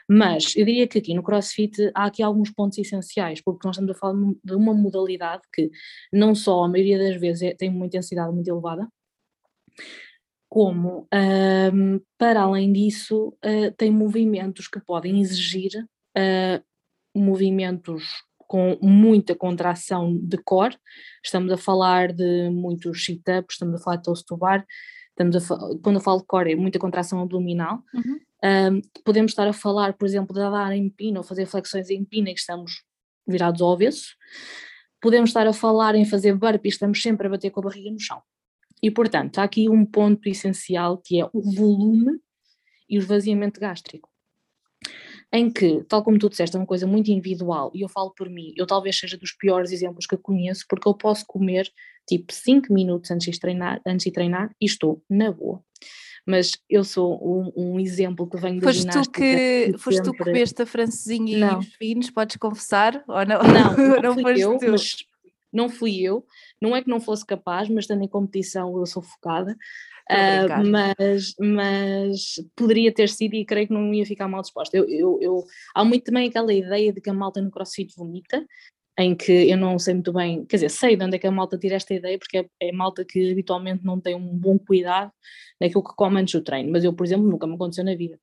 Mas 0.09 0.55
eu 0.57 0.65
diria 0.65 0.87
que 0.87 0.99
aqui 0.99 1.13
no 1.13 1.23
CrossFit 1.23 1.91
há 1.95 2.07
aqui 2.07 2.23
alguns 2.23 2.51
pontos 2.51 2.79
essenciais, 2.79 3.43
porque 3.43 3.67
nós 3.67 3.77
estamos 3.77 3.97
a 3.97 3.99
falar 3.99 4.15
de 4.45 4.55
uma 4.55 4.73
modalidade 4.73 5.43
que 5.53 5.71
não 6.13 6.35
só 6.35 6.65
a 6.65 6.69
maioria 6.69 6.99
das 6.99 7.17
vezes 7.17 7.43
é, 7.43 7.55
tem 7.55 7.69
uma 7.69 7.87
intensidade 7.87 8.33
muito 8.33 8.49
elevada, 8.49 8.89
como 10.49 11.09
um, 11.73 12.01
para 12.19 12.43
além 12.43 12.73
disso 12.73 13.29
uh, 13.45 13.73
tem 13.77 13.91
movimentos 13.91 14.69
que 14.69 14.81
podem 14.81 15.21
exigir 15.21 15.71
uh, 16.17 16.63
movimentos 17.15 18.25
com 18.53 18.79
muita 18.83 19.35
contração 19.35 20.15
de 20.23 20.37
core, 20.37 20.77
estamos 21.25 21.51
a 21.51 21.57
falar 21.57 22.13
de 22.13 22.51
muitos 22.51 23.03
sit-ups, 23.03 23.55
estamos 23.55 23.81
a 23.81 23.83
falar 23.83 23.97
de 23.97 24.03
toast 24.03 24.27
to 24.27 24.37
bar, 24.37 24.67
estamos 25.09 25.51
a, 25.51 25.59
quando 25.83 25.97
eu 25.97 26.01
falo 26.01 26.21
de 26.21 26.27
core 26.27 26.53
é 26.53 26.57
muita 26.57 26.79
contração 26.79 27.23
abdominal, 27.23 27.83
uhum. 27.95 28.75
um, 28.75 28.83
podemos 29.07 29.33
estar 29.33 29.49
a 29.49 29.55
falar, 29.55 29.95
por 29.95 30.07
exemplo, 30.07 30.35
de 30.35 30.41
dar 30.41 30.73
em 30.77 30.91
pino 30.91 31.19
ou 31.19 31.25
fazer 31.25 31.47
flexões 31.47 31.89
em 31.89 32.05
pino 32.05 32.29
e 32.29 32.35
que 32.35 32.41
estamos 32.41 32.85
virados 33.27 33.63
ao 33.63 33.73
avesso, 33.73 34.17
podemos 35.01 35.31
estar 35.31 35.47
a 35.47 35.53
falar 35.55 35.95
em 35.95 36.05
fazer 36.05 36.35
burpees, 36.35 36.75
estamos 36.75 37.01
sempre 37.01 37.29
a 37.29 37.31
bater 37.31 37.51
com 37.51 37.61
a 37.61 37.65
barriga 37.65 37.91
no 37.91 38.01
chão. 38.01 38.21
E 38.83 38.91
portanto, 38.91 39.39
há 39.39 39.45
aqui 39.45 39.71
um 39.71 39.87
ponto 39.87 40.29
essencial 40.29 40.99
que 40.99 41.19
é 41.19 41.25
o 41.33 41.41
volume 41.55 42.19
e 42.87 42.99
o 42.99 43.01
esvaziamento 43.01 43.59
gástrico 43.59 44.12
em 45.33 45.51
que, 45.51 45.83
tal 45.89 46.05
como 46.05 46.19
tu 46.19 46.29
disseste, 46.29 46.55
é 46.55 46.59
uma 46.61 46.67
coisa 46.67 46.87
muito 46.87 47.11
individual, 47.11 47.71
e 47.75 47.81
eu 47.81 47.89
falo 47.89 48.11
por 48.11 48.29
mim, 48.29 48.53
eu 48.57 48.67
talvez 48.67 48.99
seja 48.99 49.17
dos 49.17 49.33
piores 49.33 49.73
exemplos 49.73 50.07
que 50.07 50.15
eu 50.15 50.19
conheço, 50.19 50.67
porque 50.69 50.87
eu 50.87 50.95
posso 50.95 51.25
comer 51.27 51.71
tipo 52.07 52.33
5 52.33 52.73
minutos 52.73 53.11
antes 53.11 53.33
de 53.33 53.41
treinar, 53.41 53.81
antes 53.87 54.05
de 54.05 54.13
treinar 54.13 54.51
e 54.61 54.67
estou 54.67 55.03
na 55.09 55.33
boa. 55.33 55.63
Mas 56.27 56.53
eu 56.69 56.85
sou 56.85 57.19
um, 57.21 57.53
um 57.57 57.81
exemplo 57.81 58.29
que 58.29 58.37
venho 58.37 58.61
da 58.61 58.69
foste 58.69 58.87
Tu 58.87 59.11
que, 59.11 59.75
foste 59.79 60.03
tu 60.03 60.13
que 60.13 60.19
comeste 60.19 60.63
a 60.63 60.67
francesinha 60.67 61.39
não. 61.39 61.57
e 61.57 61.59
os 61.59 61.75
finos, 61.75 62.11
podes 62.11 62.37
confessar? 62.37 63.03
Ou 63.09 63.27
não? 63.27 63.41
Não, 63.43 63.77
não, 64.01 64.03
não 64.03 64.15
fui 64.15 64.41
eu, 64.41 64.59
não 65.53 65.69
fui 65.69 66.01
eu. 66.01 66.25
Não 66.61 66.77
é 66.77 66.83
que 66.83 66.89
não 66.89 67.01
fosse 67.01 67.27
capaz, 67.27 67.69
mas 67.69 67.85
estando 67.85 68.05
em 68.05 68.09
competição 68.09 68.79
eu 68.79 68.87
sou 68.87 69.03
focada. 69.03 69.57
Uh, 70.13 70.71
mas, 70.71 71.35
mas 71.41 72.35
poderia 72.55 72.93
ter 72.93 73.09
sido 73.09 73.35
e 73.35 73.45
creio 73.45 73.69
que 73.69 73.73
não 73.73 73.93
ia 73.95 74.05
ficar 74.05 74.29
mal 74.29 74.43
disposta. 74.43 74.77
Eu, 74.77 74.89
eu, 74.89 75.19
eu, 75.21 75.45
há 75.75 75.85
muito 75.85 76.05
também 76.05 76.29
aquela 76.29 76.53
ideia 76.53 76.93
de 76.93 77.01
que 77.01 77.11
a 77.11 77.15
malta 77.15 77.41
no 77.41 77.51
crossfit 77.51 77.95
vomita, 77.97 78.45
em 78.99 79.15
que 79.15 79.33
eu 79.51 79.57
não 79.57 79.79
sei 79.79 79.95
muito 79.95 80.13
bem, 80.13 80.45
quer 80.45 80.57
dizer, 80.57 80.71
sei 80.71 80.97
de 80.97 81.05
onde 81.05 81.17
é 81.17 81.19
que 81.19 81.27
a 81.27 81.31
malta 81.31 81.59
tira 81.59 81.77
esta 81.77 81.95
ideia, 81.95 82.19
porque 82.19 82.39
é, 82.39 82.47
é 82.61 82.73
malta 82.73 83.05
que 83.05 83.33
habitualmente 83.33 83.85
não 83.85 84.01
tem 84.01 84.15
um 84.15 84.37
bom 84.37 84.59
cuidado 84.59 85.11
naquilo 85.61 85.83
que 85.83 85.95
come 85.97 86.21
antes 86.21 86.35
do 86.35 86.43
treino, 86.43 86.71
mas 86.71 86.85
eu, 86.85 86.93
por 86.93 87.07
exemplo, 87.07 87.27
nunca 87.27 87.47
me 87.47 87.55
aconteceu 87.55 87.85
na 87.85 87.95
vida. 87.95 88.19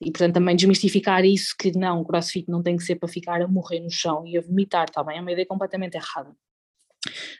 E 0.00 0.10
portanto 0.10 0.34
também 0.34 0.56
desmistificar 0.56 1.24
isso 1.24 1.54
que 1.56 1.70
não, 1.78 2.00
o 2.00 2.04
crossfit 2.04 2.50
não 2.50 2.62
tem 2.62 2.76
que 2.76 2.82
ser 2.82 2.96
para 2.96 3.08
ficar 3.08 3.40
a 3.40 3.46
morrer 3.46 3.78
no 3.78 3.90
chão 3.90 4.26
e 4.26 4.36
a 4.36 4.40
vomitar, 4.40 4.86
está 4.88 5.04
bem? 5.04 5.18
É 5.18 5.20
uma 5.20 5.30
ideia 5.30 5.46
completamente 5.46 5.94
errada. 5.94 6.34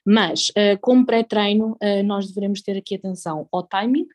Mas, 0.04 0.48
uh, 0.50 0.78
como 0.80 1.06
pré-treino, 1.06 1.76
uh, 1.82 2.02
nós 2.04 2.32
devemos 2.32 2.62
ter 2.62 2.76
aqui 2.76 2.96
atenção 2.96 3.48
ao 3.52 3.62
timing, 3.62 4.06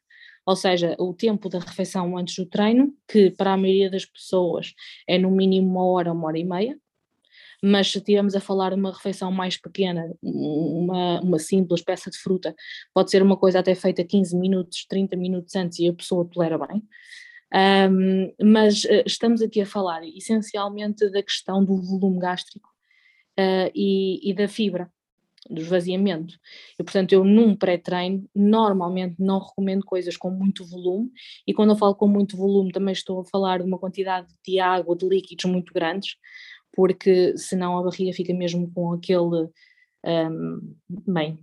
ou 0.45 0.55
seja, 0.55 0.95
o 0.97 1.13
tempo 1.13 1.49
da 1.49 1.59
refeição 1.59 2.17
antes 2.17 2.35
do 2.35 2.45
treino, 2.45 2.93
que 3.07 3.31
para 3.31 3.53
a 3.53 3.57
maioria 3.57 3.89
das 3.89 4.05
pessoas 4.05 4.73
é 5.07 5.17
no 5.17 5.29
mínimo 5.29 5.69
uma 5.69 5.85
hora, 5.85 6.13
uma 6.13 6.27
hora 6.27 6.39
e 6.39 6.43
meia, 6.43 6.77
mas 7.61 7.91
se 7.91 7.97
estivermos 7.97 8.35
a 8.35 8.39
falar 8.39 8.69
de 8.69 8.75
uma 8.75 8.93
refeição 8.93 9.31
mais 9.31 9.57
pequena, 9.57 10.13
uma, 10.21 11.19
uma 11.21 11.39
simples 11.39 11.81
peça 11.81 12.09
de 12.09 12.17
fruta, 12.17 12.55
pode 12.93 13.09
ser 13.09 13.21
uma 13.21 13.35
coisa 13.35 13.59
até 13.59 13.73
feita 13.73 14.03
15 14.03 14.37
minutos, 14.37 14.85
30 14.87 15.17
minutos 15.17 15.55
antes 15.55 15.79
e 15.79 15.87
a 15.87 15.93
pessoa 15.93 16.29
tolera 16.31 16.57
bem. 16.57 16.83
Um, 17.89 18.33
mas 18.41 18.83
uh, 18.83 19.03
estamos 19.05 19.41
aqui 19.41 19.61
a 19.61 19.65
falar 19.65 20.01
essencialmente 20.03 21.09
da 21.09 21.23
questão 21.23 21.63
do 21.63 21.81
volume 21.81 22.19
gástrico 22.19 22.69
uh, 23.39 23.71
e, 23.73 24.29
e, 24.29 24.33
da 24.33 24.49
fibra 24.49 24.91
do 25.49 25.61
esvaziamento. 25.61 26.35
E, 26.79 26.83
portanto, 26.83 27.13
eu 27.13 27.23
num 27.23 27.55
pré-treino 27.55 28.27
normalmente 28.35 29.15
não 29.19 29.39
recomendo 29.39 29.85
coisas 29.85 30.17
com 30.17 30.29
muito 30.29 30.65
volume, 30.65 31.11
e 31.45 31.53
quando 31.53 31.71
eu 31.71 31.77
falo 31.77 31.95
com 31.95 32.07
muito 32.07 32.37
volume 32.37 32.71
também 32.71 32.93
estou 32.93 33.21
a 33.21 33.25
falar 33.25 33.59
de 33.59 33.65
uma 33.65 33.79
quantidade 33.79 34.27
de 34.45 34.59
água, 34.59 34.95
de 34.95 35.07
líquidos 35.07 35.45
muito 35.45 35.73
grandes, 35.73 36.15
porque 36.73 37.35
senão 37.37 37.77
a 37.77 37.83
barriga 37.83 38.13
fica 38.13 38.33
mesmo 38.33 38.71
com 38.71 38.93
aquele, 38.93 39.49
um, 40.05 40.75
bem, 41.07 41.39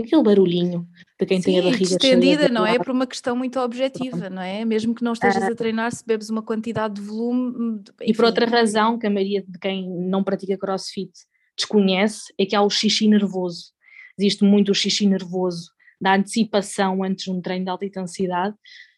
aquele 0.00 0.22
barulhinho 0.22 0.88
de 1.18 1.26
quem 1.26 1.38
Sim, 1.38 1.50
tem 1.50 1.60
a 1.60 1.62
barriga 1.62 1.82
estendida, 1.82 2.48
não 2.48 2.66
é? 2.66 2.78
Por 2.78 2.90
uma 2.90 3.06
questão 3.06 3.36
muito 3.36 3.58
objetiva, 3.60 4.30
não 4.30 4.42
é? 4.42 4.64
Mesmo 4.64 4.94
que 4.94 5.04
não 5.04 5.12
estejas 5.12 5.42
a 5.42 5.48
ah. 5.48 5.54
treinar, 5.54 5.92
se 5.92 6.04
bebes 6.06 6.30
uma 6.30 6.42
quantidade 6.42 6.94
de 6.94 7.00
volume. 7.02 7.80
Enfim. 7.80 8.10
E 8.10 8.14
por 8.14 8.24
outra 8.24 8.46
razão, 8.46 8.98
que 8.98 9.06
a 9.06 9.10
maioria 9.10 9.44
de 9.46 9.58
quem 9.58 9.88
não 9.88 10.24
pratica 10.24 10.56
crossfit 10.56 11.12
desconhece 11.60 12.32
é 12.38 12.44
que 12.44 12.56
há 12.56 12.62
o 12.62 12.70
xixi 12.70 13.08
nervoso. 13.08 13.72
Existe 14.18 14.44
muito 14.44 14.72
o 14.72 14.74
xixi 14.74 15.06
nervoso 15.06 15.70
da 16.00 16.14
antecipação 16.14 17.02
antes 17.02 17.24
de 17.24 17.30
um 17.30 17.40
treino 17.40 17.64
de 17.64 17.70
alta 17.70 17.84
intensidade 17.84 18.54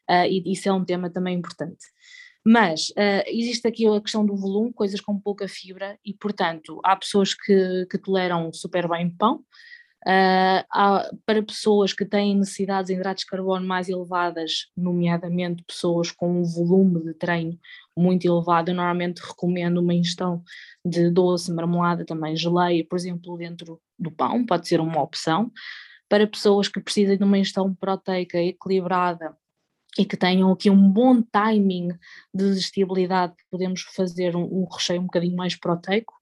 uh, 0.08 0.26
e 0.28 0.52
isso 0.52 0.68
é 0.68 0.72
um 0.72 0.84
tema 0.84 1.10
também 1.10 1.36
importante. 1.36 1.84
Mas 2.44 2.88
uh, 2.90 3.22
existe 3.26 3.66
aqui 3.68 3.86
a 3.86 4.00
questão 4.00 4.26
do 4.26 4.36
volume, 4.36 4.72
coisas 4.72 5.00
com 5.00 5.18
pouca 5.18 5.46
fibra, 5.46 5.98
e 6.04 6.12
portanto 6.12 6.80
há 6.84 6.96
pessoas 6.96 7.34
que, 7.34 7.86
que 7.90 7.98
toleram 7.98 8.52
super 8.52 8.88
bem 8.88 9.10
pão, 9.10 9.44
Uh, 10.04 10.66
há, 10.68 11.08
para 11.24 11.44
pessoas 11.44 11.92
que 11.92 12.04
têm 12.04 12.36
necessidades 12.36 12.88
de 12.88 12.94
hidratos 12.94 13.22
de 13.22 13.30
carbono 13.30 13.64
mais 13.64 13.88
elevadas, 13.88 14.66
nomeadamente 14.76 15.62
pessoas 15.62 16.10
com 16.10 16.40
um 16.40 16.42
volume 16.42 17.04
de 17.04 17.14
treino 17.14 17.56
muito 17.96 18.26
elevado, 18.26 18.70
eu 18.70 18.74
normalmente 18.74 19.20
recomendo 19.20 19.78
uma 19.78 19.94
ingestão 19.94 20.42
de 20.84 21.10
doce, 21.10 21.52
marmelada, 21.52 22.04
também 22.04 22.36
geleia, 22.36 22.84
por 22.88 22.96
exemplo, 22.96 23.36
dentro 23.36 23.80
do 23.98 24.10
pão, 24.10 24.44
pode 24.46 24.66
ser 24.68 24.80
uma 24.80 25.02
opção. 25.02 25.50
Para 26.08 26.26
pessoas 26.26 26.68
que 26.68 26.80
precisem 26.80 27.16
de 27.16 27.24
uma 27.24 27.38
ingestão 27.38 27.74
proteica 27.74 28.38
equilibrada 28.38 29.36
e 29.98 30.04
que 30.04 30.16
tenham 30.16 30.50
aqui 30.50 30.70
um 30.70 30.90
bom 30.90 31.22
timing 31.22 31.88
de 32.34 32.48
digestibilidade, 32.48 33.34
podemos 33.50 33.82
fazer 33.82 34.36
um, 34.36 34.44
um 34.44 34.66
recheio 34.70 35.00
um 35.00 35.04
bocadinho 35.04 35.36
mais 35.36 35.54
proteico, 35.54 36.14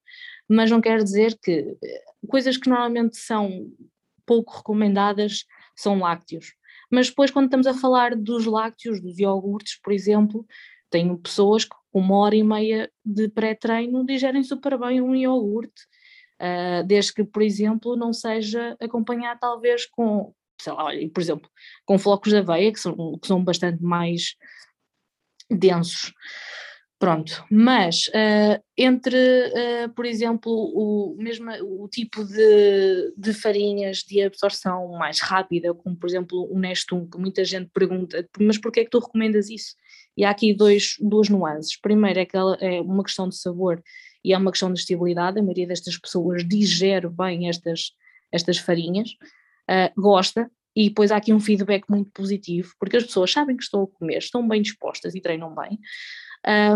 mas 0.49 0.71
não 0.71 0.81
quer 0.81 1.03
dizer 1.03 1.39
que 1.41 1.77
eh, 1.83 2.03
coisas 2.29 2.57
que 2.57 2.69
normalmente 2.69 3.17
são 3.17 3.71
pouco 4.27 4.57
recomendadas 4.57 5.45
são 5.77 5.99
lácteos. 6.01 6.53
Mas 6.91 7.09
depois, 7.09 7.31
quando 7.31 7.47
estamos 7.47 7.67
a 7.69 7.75
falar 7.75 8.17
dos 8.17 8.47
lácteos, 8.47 9.01
dos 9.01 9.19
iogurtes, 9.19 9.81
por 9.81 9.93
exemplo, 9.93 10.45
tenho 10.91 11.17
pessoas 11.19 11.65
que 11.65 11.75
com 11.93 12.01
uma 12.01 12.19
hora 12.19 12.37
e 12.37 12.43
meia 12.43 12.91
de 13.05 13.29
pré-treino 13.29 14.05
digerem 14.05 14.43
super 14.43 14.79
bem 14.79 15.01
um 15.01 15.15
iogurte, 15.15 15.83
uh, 16.41 16.87
desde 16.87 17.13
que, 17.13 17.25
por 17.25 17.43
exemplo, 17.43 17.97
não 17.97 18.13
seja 18.13 18.77
acompanhado 18.81 19.41
talvez 19.41 19.87
com, 19.87 20.33
sei 20.61 20.73
lá, 20.73 20.91
por 21.13 21.21
exemplo, 21.21 21.51
com 21.85 21.99
flocos 21.99 22.31
de 22.31 22.39
aveia, 22.39 22.73
que 22.73 22.81
são, 22.81 23.19
que 23.19 23.27
são 23.27 23.43
bastante 23.43 23.83
mais 23.83 24.37
densos. 25.51 26.13
Pronto, 27.01 27.43
mas 27.51 28.09
uh, 28.09 28.63
entre, 28.77 29.17
uh, 29.17 29.89
por 29.95 30.05
exemplo, 30.05 30.53
o, 30.53 31.17
mesmo, 31.19 31.51
o 31.63 31.89
tipo 31.89 32.23
de, 32.23 33.15
de 33.17 33.33
farinhas 33.33 34.05
de 34.07 34.21
absorção 34.21 34.87
mais 34.99 35.19
rápida, 35.19 35.73
como 35.73 35.97
por 35.97 36.07
exemplo 36.07 36.47
o 36.53 36.59
Nestum, 36.59 37.09
que 37.09 37.17
muita 37.17 37.43
gente 37.43 37.71
pergunta, 37.73 38.29
mas 38.39 38.59
porquê 38.59 38.81
é 38.81 38.85
que 38.85 38.91
tu 38.91 38.99
recomendas 38.99 39.49
isso? 39.49 39.75
E 40.21 40.25
há 40.27 40.29
aqui 40.29 40.53
dois, 40.53 40.97
duas 41.01 41.31
nuances. 41.31 41.81
Primeiro 41.81 42.21
é 42.21 42.27
que 42.27 42.37
ela 42.37 42.55
é 42.61 42.79
uma 42.83 43.03
questão 43.03 43.27
de 43.27 43.39
sabor 43.39 43.83
e 44.23 44.35
é 44.35 44.37
uma 44.37 44.51
questão 44.51 44.71
de 44.71 44.79
estabilidade, 44.79 45.39
a 45.39 45.43
maioria 45.43 45.67
destas 45.67 45.97
pessoas 45.97 46.47
digere 46.47 47.09
bem 47.09 47.49
estas, 47.49 47.93
estas 48.31 48.59
farinhas, 48.59 49.13
uh, 49.63 49.99
gosta, 49.99 50.51
e 50.77 50.91
depois 50.91 51.11
há 51.11 51.17
aqui 51.17 51.33
um 51.33 51.41
feedback 51.41 51.89
muito 51.89 52.11
positivo, 52.11 52.71
porque 52.79 52.99
as 52.99 53.05
pessoas 53.05 53.33
sabem 53.33 53.57
que 53.57 53.63
estão 53.63 53.85
a 53.85 53.87
comer, 53.87 54.19
estão 54.19 54.47
bem 54.47 54.61
dispostas 54.61 55.15
e 55.15 55.23
treinam 55.23 55.55
bem, 55.55 55.79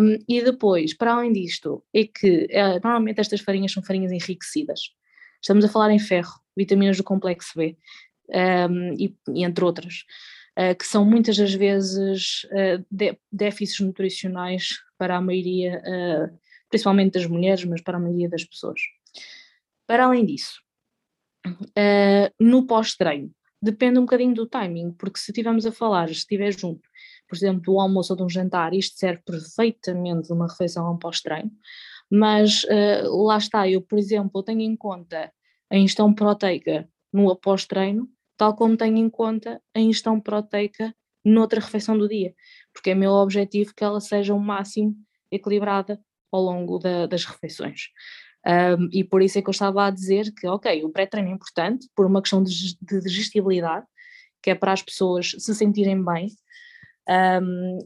um, 0.00 0.16
e 0.26 0.42
depois, 0.42 0.96
para 0.96 1.12
além 1.12 1.30
disto, 1.30 1.85
é 1.92 2.04
que 2.04 2.46
é, 2.48 2.80
normalmente 2.80 3.20
estas 3.20 3.42
farinhas 3.42 3.72
são 3.72 3.83
farinhas 3.83 4.11
enriquecidas. 4.11 4.80
Estamos 5.42 5.66
a 5.66 5.68
falar 5.68 5.90
em 5.90 5.98
ferro, 5.98 6.33
vitaminas 6.57 6.96
do 6.96 7.04
complexo 7.04 7.52
B, 7.54 7.76
um, 8.70 8.94
e, 8.94 9.14
e, 9.35 9.44
entre 9.44 9.62
outras, 9.62 9.96
que 10.78 10.86
são 10.86 11.04
muitas 11.04 11.36
das 11.36 11.52
vezes 11.52 12.46
de, 12.90 13.18
déficits 13.30 13.80
nutricionais 13.80 14.78
para 14.96 15.16
a 15.16 15.20
maioria, 15.20 15.82
uh, 15.82 16.38
principalmente 16.70 17.14
das 17.14 17.26
mulheres, 17.26 17.64
mas 17.64 17.80
para 17.80 17.96
a 17.96 18.00
maioria 18.00 18.28
das 18.28 18.44
pessoas. 18.44 18.80
Para 19.86 20.04
além 20.04 20.24
disso, 20.24 20.60
no 22.40 22.66
pós-treino, 22.66 23.30
depende 23.60 23.98
um 23.98 24.02
bocadinho 24.02 24.34
do 24.34 24.46
timing, 24.46 24.92
porque 24.92 25.18
se 25.18 25.32
estivermos 25.32 25.66
a 25.66 25.72
falar, 25.72 26.06
se 26.08 26.14
estiver 26.14 26.52
junto 26.52 26.88
por 27.28 27.36
exemplo, 27.36 27.62
do 27.62 27.80
almoço 27.80 28.12
ou 28.12 28.16
de 28.16 28.22
um 28.22 28.28
jantar, 28.28 28.74
isto 28.74 28.98
serve 28.98 29.22
perfeitamente 29.24 30.28
de 30.28 30.32
uma 30.32 30.46
refeição 30.46 30.86
a 30.86 30.90
um 30.92 30.98
pós-treino, 30.98 31.50
mas 32.10 32.64
lá 33.04 33.38
está, 33.38 33.68
eu, 33.68 33.82
por 33.82 33.98
exemplo, 33.98 34.42
tenho 34.42 34.60
em 34.60 34.76
conta 34.76 35.32
a 35.70 35.76
ingestão 35.76 36.14
proteica 36.14 36.88
no 37.12 37.30
após-treino, 37.30 38.08
tal 38.36 38.54
como 38.54 38.76
tenho 38.76 38.96
em 38.96 39.08
conta 39.08 39.60
a 39.74 39.80
ingestão 39.80 40.20
proteica 40.20 40.94
noutra 41.24 41.60
refeição 41.60 41.96
do 41.96 42.08
dia, 42.08 42.34
porque 42.72 42.90
é 42.90 42.94
meu 42.94 43.12
objetivo 43.12 43.74
que 43.74 43.84
ela 43.84 44.00
seja 44.00 44.34
o 44.34 44.38
máximo 44.38 44.94
equilibrada 45.30 46.00
ao 46.30 46.42
longo 46.42 46.78
da, 46.78 47.06
das 47.06 47.24
refeições. 47.24 47.88
Um, 48.46 48.88
e 48.92 49.02
por 49.02 49.22
isso 49.22 49.38
é 49.38 49.42
que 49.42 49.48
eu 49.48 49.52
estava 49.52 49.86
a 49.86 49.90
dizer 49.90 50.30
que, 50.34 50.46
ok, 50.46 50.84
o 50.84 50.90
pré-treino 50.90 51.30
é 51.30 51.32
importante 51.32 51.88
por 51.94 52.04
uma 52.04 52.20
questão 52.20 52.42
de, 52.42 52.76
de 52.80 53.00
digestibilidade, 53.00 53.86
que 54.42 54.50
é 54.50 54.54
para 54.54 54.72
as 54.72 54.82
pessoas 54.82 55.30
se 55.38 55.54
sentirem 55.54 56.04
bem, 56.04 56.28
um, 57.08 57.78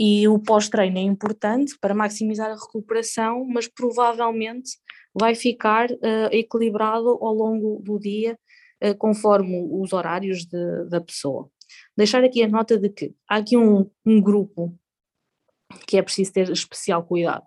E 0.00 0.28
o 0.28 0.38
pós-treino 0.38 0.96
é 0.96 1.02
importante 1.02 1.76
para 1.80 1.92
maximizar 1.92 2.50
a 2.50 2.54
recuperação, 2.54 3.44
mas 3.48 3.66
provavelmente 3.66 4.70
vai 5.12 5.34
ficar 5.34 5.90
uh, 5.90 6.28
equilibrado 6.30 7.08
ao 7.20 7.34
longo 7.34 7.82
do 7.82 7.98
dia, 7.98 8.38
conforme 8.98 9.68
os 9.70 9.92
horários 9.92 10.44
de, 10.44 10.84
da 10.88 11.00
pessoa. 11.00 11.50
Deixar 11.96 12.22
aqui 12.24 12.42
a 12.42 12.48
nota 12.48 12.78
de 12.78 12.88
que 12.88 13.14
há 13.28 13.36
aqui 13.36 13.56
um, 13.56 13.90
um 14.04 14.20
grupo 14.20 14.78
que 15.86 15.98
é 15.98 16.02
preciso 16.02 16.32
ter 16.32 16.50
especial 16.50 17.04
cuidado, 17.04 17.44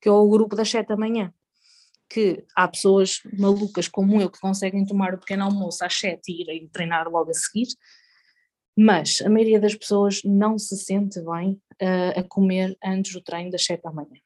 que 0.00 0.08
é 0.08 0.12
o 0.12 0.28
grupo 0.28 0.56
das 0.56 0.70
7 0.70 0.88
da 0.88 0.96
manhã 0.96 1.32
que 2.12 2.44
há 2.54 2.68
pessoas 2.68 3.22
malucas 3.38 3.88
como 3.88 4.20
eu 4.20 4.30
que 4.30 4.38
conseguem 4.38 4.84
tomar 4.84 5.14
o 5.14 5.18
pequeno 5.18 5.44
almoço 5.44 5.82
às 5.82 5.94
7 5.98 6.20
e 6.28 6.42
irem 6.42 6.68
treinar 6.68 7.08
logo 7.08 7.30
a 7.30 7.34
seguir, 7.34 7.68
mas 8.76 9.22
a 9.22 9.30
maioria 9.30 9.58
das 9.58 9.74
pessoas 9.74 10.20
não 10.22 10.58
se 10.58 10.76
sente 10.76 11.20
bem 11.22 11.52
uh, 11.80 12.20
a 12.20 12.22
comer 12.22 12.76
antes 12.84 13.12
do 13.12 13.22
treino 13.22 13.50
das 13.50 13.64
7 13.64 13.82
da 13.82 13.90
manhã. 13.90 14.20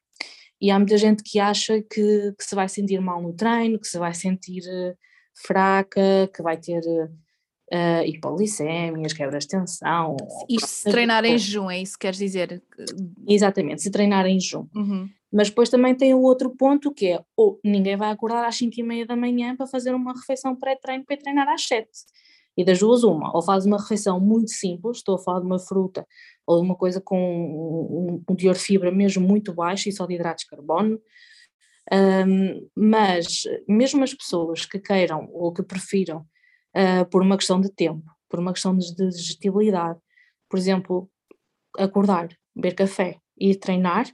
E 0.59 0.69
há 0.69 0.77
muita 0.77 0.97
gente 0.97 1.23
que 1.23 1.39
acha 1.39 1.81
que, 1.81 2.33
que 2.37 2.43
se 2.43 2.55
vai 2.55 2.67
sentir 2.67 2.99
mal 2.99 3.21
no 3.21 3.33
treino, 3.33 3.79
que 3.79 3.87
se 3.87 3.97
vai 3.97 4.13
sentir 4.13 4.63
uh, 4.63 4.97
fraca, 5.45 6.29
que 6.33 6.41
vai 6.41 6.57
ter 6.57 6.81
uh, 6.85 8.03
hipoglicémias, 8.05 9.13
quebras 9.13 9.43
de 9.43 9.49
tensão. 9.49 10.15
Isto 10.49 10.67
se 10.67 10.91
treinar 10.91 11.23
em 11.25 11.37
jejum, 11.37 11.69
é 11.69 11.79
isso 11.79 11.93
que 11.93 11.99
queres 11.99 12.17
dizer? 12.17 12.61
Exatamente, 13.27 13.81
se 13.81 13.91
treinar 13.91 14.25
em 14.25 14.39
jejum. 14.39 14.67
Uhum. 14.75 15.09
Mas 15.31 15.49
depois 15.49 15.69
também 15.69 15.93
tem 15.93 16.13
o 16.13 16.21
outro 16.21 16.49
ponto 16.49 16.93
que 16.93 17.07
é, 17.07 17.21
ou 17.35 17.59
ninguém 17.63 17.97
vai 17.97 18.11
acordar 18.11 18.45
às 18.45 18.57
5 18.57 18.79
e 18.79 18.83
meia 18.83 19.05
da 19.05 19.15
manhã 19.15 19.55
para 19.55 19.67
fazer 19.67 19.93
uma 19.93 20.13
refeição 20.13 20.55
pré-treino 20.55 21.03
para 21.05 21.17
treinar 21.17 21.49
às 21.49 21.63
7 21.63 21.87
e 22.57 22.65
das 22.65 22.79
duas, 22.79 23.03
uma, 23.03 23.33
ou 23.35 23.41
faz 23.41 23.67
uma 23.67 23.77
refeição 23.77 24.19
muito 24.19 24.49
simples, 24.49 24.97
estou 24.97 25.15
a 25.15 25.19
falar 25.19 25.41
de 25.41 25.45
uma 25.45 25.59
fruta 25.59 26.05
ou 26.45 26.59
de 26.59 26.65
uma 26.65 26.75
coisa 26.75 26.99
com 26.99 27.15
um, 27.15 28.23
um 28.27 28.35
teor 28.35 28.55
de 28.55 28.59
fibra 28.59 28.91
mesmo 28.91 29.25
muito 29.25 29.53
baixo 29.53 29.87
e 29.87 29.91
só 29.91 30.07
de 30.07 30.15
hidratos 30.15 30.43
de 30.43 30.49
carbono, 30.49 30.99
um, 31.91 32.69
mas 32.75 33.43
mesmo 33.67 34.03
as 34.03 34.13
pessoas 34.13 34.65
que 34.65 34.79
queiram 34.79 35.29
ou 35.31 35.53
que 35.53 35.63
prefiram, 35.63 36.25
uh, 36.75 37.05
por 37.09 37.21
uma 37.21 37.37
questão 37.37 37.61
de 37.61 37.71
tempo, 37.71 38.03
por 38.29 38.39
uma 38.39 38.53
questão 38.53 38.77
de 38.77 38.93
digestibilidade, 38.95 39.99
por 40.49 40.59
exemplo, 40.59 41.09
acordar, 41.77 42.29
beber 42.55 42.75
café 42.75 43.19
e 43.37 43.55
treinar, 43.55 44.11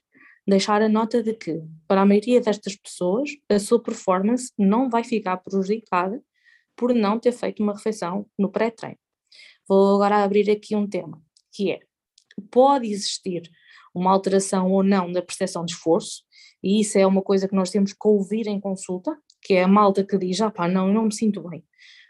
deixar 0.48 0.82
a 0.82 0.90
nota 0.90 1.24
de 1.24 1.34
que, 1.34 1.62
para 1.88 2.02
a 2.02 2.06
maioria 2.06 2.42
destas 2.42 2.76
pessoas, 2.76 3.30
a 3.50 3.60
sua 3.60 3.82
performance 3.82 4.52
não 4.58 4.90
vai 4.90 5.04
ficar 5.04 5.38
prejudicada 5.38 6.22
por 6.76 6.94
não 6.94 7.20
ter 7.20 7.32
feito 7.32 7.64
uma 7.64 7.74
refeição 7.74 8.28
no 8.38 8.50
pré-treino. 8.50 8.98
Vou 9.68 9.96
agora 9.96 10.24
abrir 10.24 10.50
aqui 10.50 10.76
um 10.76 10.88
tema, 10.88 11.22
que 11.52 11.72
é, 11.72 11.80
pode 12.52 12.88
existir 12.88 13.50
uma 13.94 14.12
alteração 14.12 14.72
ou 14.72 14.84
não 14.84 15.12
da 15.12 15.22
percepção 15.22 15.64
de 15.64 15.74
esforço, 15.74 16.24
e 16.64 16.80
isso 16.80 16.98
é 16.98 17.06
uma 17.06 17.22
coisa 17.22 17.48
que 17.48 17.56
nós 17.56 17.70
temos 17.70 17.92
que 17.92 18.08
ouvir 18.08 18.48
em 18.48 18.60
consulta, 18.60 19.18
que 19.42 19.56
é 19.56 19.64
a 19.64 19.68
malta 19.68 20.04
que 20.04 20.18
diz, 20.18 20.40
ah 20.42 20.50
pá, 20.50 20.68
não, 20.68 20.92
não 20.94 21.06
me 21.06 21.14
sinto 21.14 21.48
bem. 21.48 21.64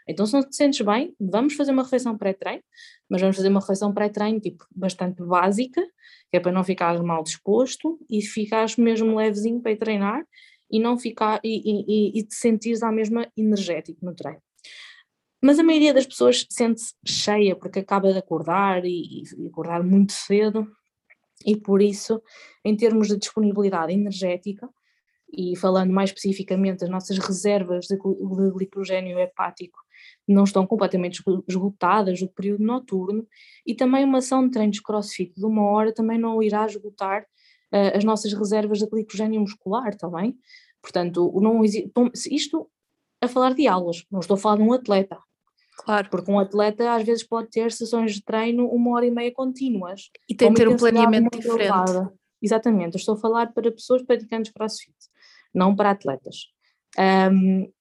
Então 0.08 0.26
se 0.26 0.34
não 0.34 0.42
te 0.42 0.54
sentes 0.54 0.80
bem, 0.82 1.14
vamos 1.18 1.54
fazer 1.54 1.72
uma 1.72 1.82
refeição 1.82 2.16
pré-treino, 2.16 2.62
mas 3.08 3.20
vamos 3.20 3.36
fazer 3.36 3.48
uma 3.48 3.60
refeição 3.60 3.92
pré-treino 3.92 4.38
tipo 4.38 4.64
bastante 4.70 5.22
básica, 5.22 5.82
que 6.30 6.36
é 6.36 6.40
para 6.40 6.52
não 6.52 6.62
ficares 6.62 7.00
mal 7.00 7.22
disposto 7.22 7.98
e 8.08 8.22
ficares 8.22 8.76
mesmo 8.76 9.16
levezinho 9.16 9.60
para 9.60 9.72
ir 9.72 9.76
treinar 9.78 10.24
e 10.70 10.78
não 10.78 10.98
ficar 10.98 11.40
e, 11.42 12.12
e, 12.14 12.18
e 12.18 12.22
te 12.22 12.34
sentires 12.34 12.82
à 12.82 12.92
mesma 12.92 13.26
energético 13.36 14.04
no 14.04 14.14
treino. 14.14 14.40
Mas 15.42 15.58
a 15.58 15.62
maioria 15.62 15.92
das 15.92 16.06
pessoas 16.06 16.46
sente-se 16.48 16.94
cheia 17.06 17.54
porque 17.54 17.78
acaba 17.78 18.12
de 18.12 18.18
acordar 18.18 18.84
e, 18.84 19.22
e 19.36 19.46
acordar 19.46 19.82
muito 19.82 20.12
cedo, 20.12 20.66
e 21.44 21.56
por 21.56 21.82
isso, 21.82 22.22
em 22.64 22.76
termos 22.76 23.08
de 23.08 23.16
disponibilidade 23.16 23.92
energética, 23.92 24.68
e 25.36 25.56
falando 25.56 25.92
mais 25.92 26.10
especificamente, 26.10 26.84
as 26.84 26.90
nossas 26.90 27.18
reservas 27.18 27.86
de, 27.86 27.96
de 27.96 28.50
glicogênio 28.52 29.18
hepático 29.18 29.78
não 30.26 30.44
estão 30.44 30.66
completamente 30.66 31.22
esgotadas 31.48 32.20
no 32.20 32.28
período 32.28 32.64
noturno, 32.64 33.26
e 33.66 33.74
também 33.74 34.04
uma 34.04 34.18
ação 34.18 34.44
de 34.44 34.52
treinos 34.52 34.80
crossfit 34.80 35.34
de 35.34 35.44
uma 35.44 35.62
hora 35.70 35.92
também 35.92 36.18
não 36.18 36.42
irá 36.42 36.64
esgotar 36.66 37.22
uh, 37.22 37.96
as 37.96 38.04
nossas 38.04 38.32
reservas 38.32 38.78
de 38.78 38.86
glicogênio 38.86 39.40
muscular 39.40 39.94
também. 39.96 40.36
Portanto, 40.80 41.32
não 41.40 41.64
isto 41.64 42.70
a 43.20 43.28
falar 43.28 43.54
de 43.54 43.66
aulas, 43.66 44.04
não 44.10 44.20
estou 44.20 44.34
a 44.34 44.38
falar 44.38 44.56
de 44.56 44.62
um 44.62 44.72
atleta. 44.72 45.18
Claro. 45.78 46.08
Porque 46.10 46.30
um 46.30 46.38
atleta 46.38 46.94
às 46.94 47.04
vezes 47.04 47.24
pode 47.24 47.50
ter 47.50 47.70
sessões 47.72 48.14
de 48.14 48.22
treino 48.22 48.68
uma 48.68 48.92
hora 48.92 49.06
e 49.06 49.10
meia 49.10 49.32
contínuas. 49.32 50.10
E 50.28 50.34
tem 50.34 50.52
que 50.52 50.60
ter 50.60 50.68
um 50.68 50.76
planeamento 50.76 51.36
diferente. 51.36 51.60
Elevada. 51.60 52.12
Exatamente, 52.44 52.94
eu 52.94 52.98
estou 52.98 53.14
a 53.14 53.18
falar 53.18 53.54
para 53.54 53.72
pessoas 53.72 54.02
praticantes 54.02 54.52
crossfit, 54.52 54.94
não 55.54 55.74
para 55.74 55.92
atletas. 55.92 56.48
Um, 57.32 57.72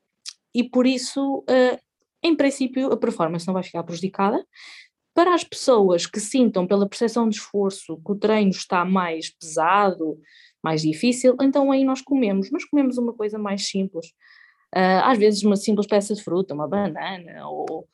e 0.55 0.63
por 0.63 0.87
isso, 0.87 1.39
uh, 1.39 1.77
em 2.23 2.33
princípio, 2.33 2.87
a 2.93 2.95
performance 2.95 3.45
não 3.45 3.53
vai 3.53 3.63
ficar 3.63 3.83
prejudicada. 3.83 4.45
Para 5.13 5.33
as 5.33 5.43
pessoas 5.43 6.05
que 6.05 6.19
sintam 6.19 6.65
pela 6.65 6.87
percepção 6.87 7.27
de 7.27 7.35
esforço 7.35 7.97
que 7.97 8.11
o 8.13 8.15
treino 8.15 8.51
está 8.51 8.85
mais 8.85 9.29
pesado, 9.29 10.17
mais 10.63 10.81
difícil, 10.81 11.35
então 11.41 11.69
aí 11.69 11.83
nós 11.83 12.01
comemos, 12.01 12.49
mas 12.49 12.63
comemos 12.63 12.97
uma 12.97 13.13
coisa 13.13 13.37
mais 13.37 13.67
simples. 13.67 14.13
Uh, 14.75 15.03
às 15.03 15.17
vezes 15.17 15.43
uma 15.43 15.55
simples 15.55 15.85
peça 15.85 16.15
de 16.15 16.23
fruta, 16.23 16.53
uma 16.53 16.67
banana 16.67 17.47
ou 17.47 17.87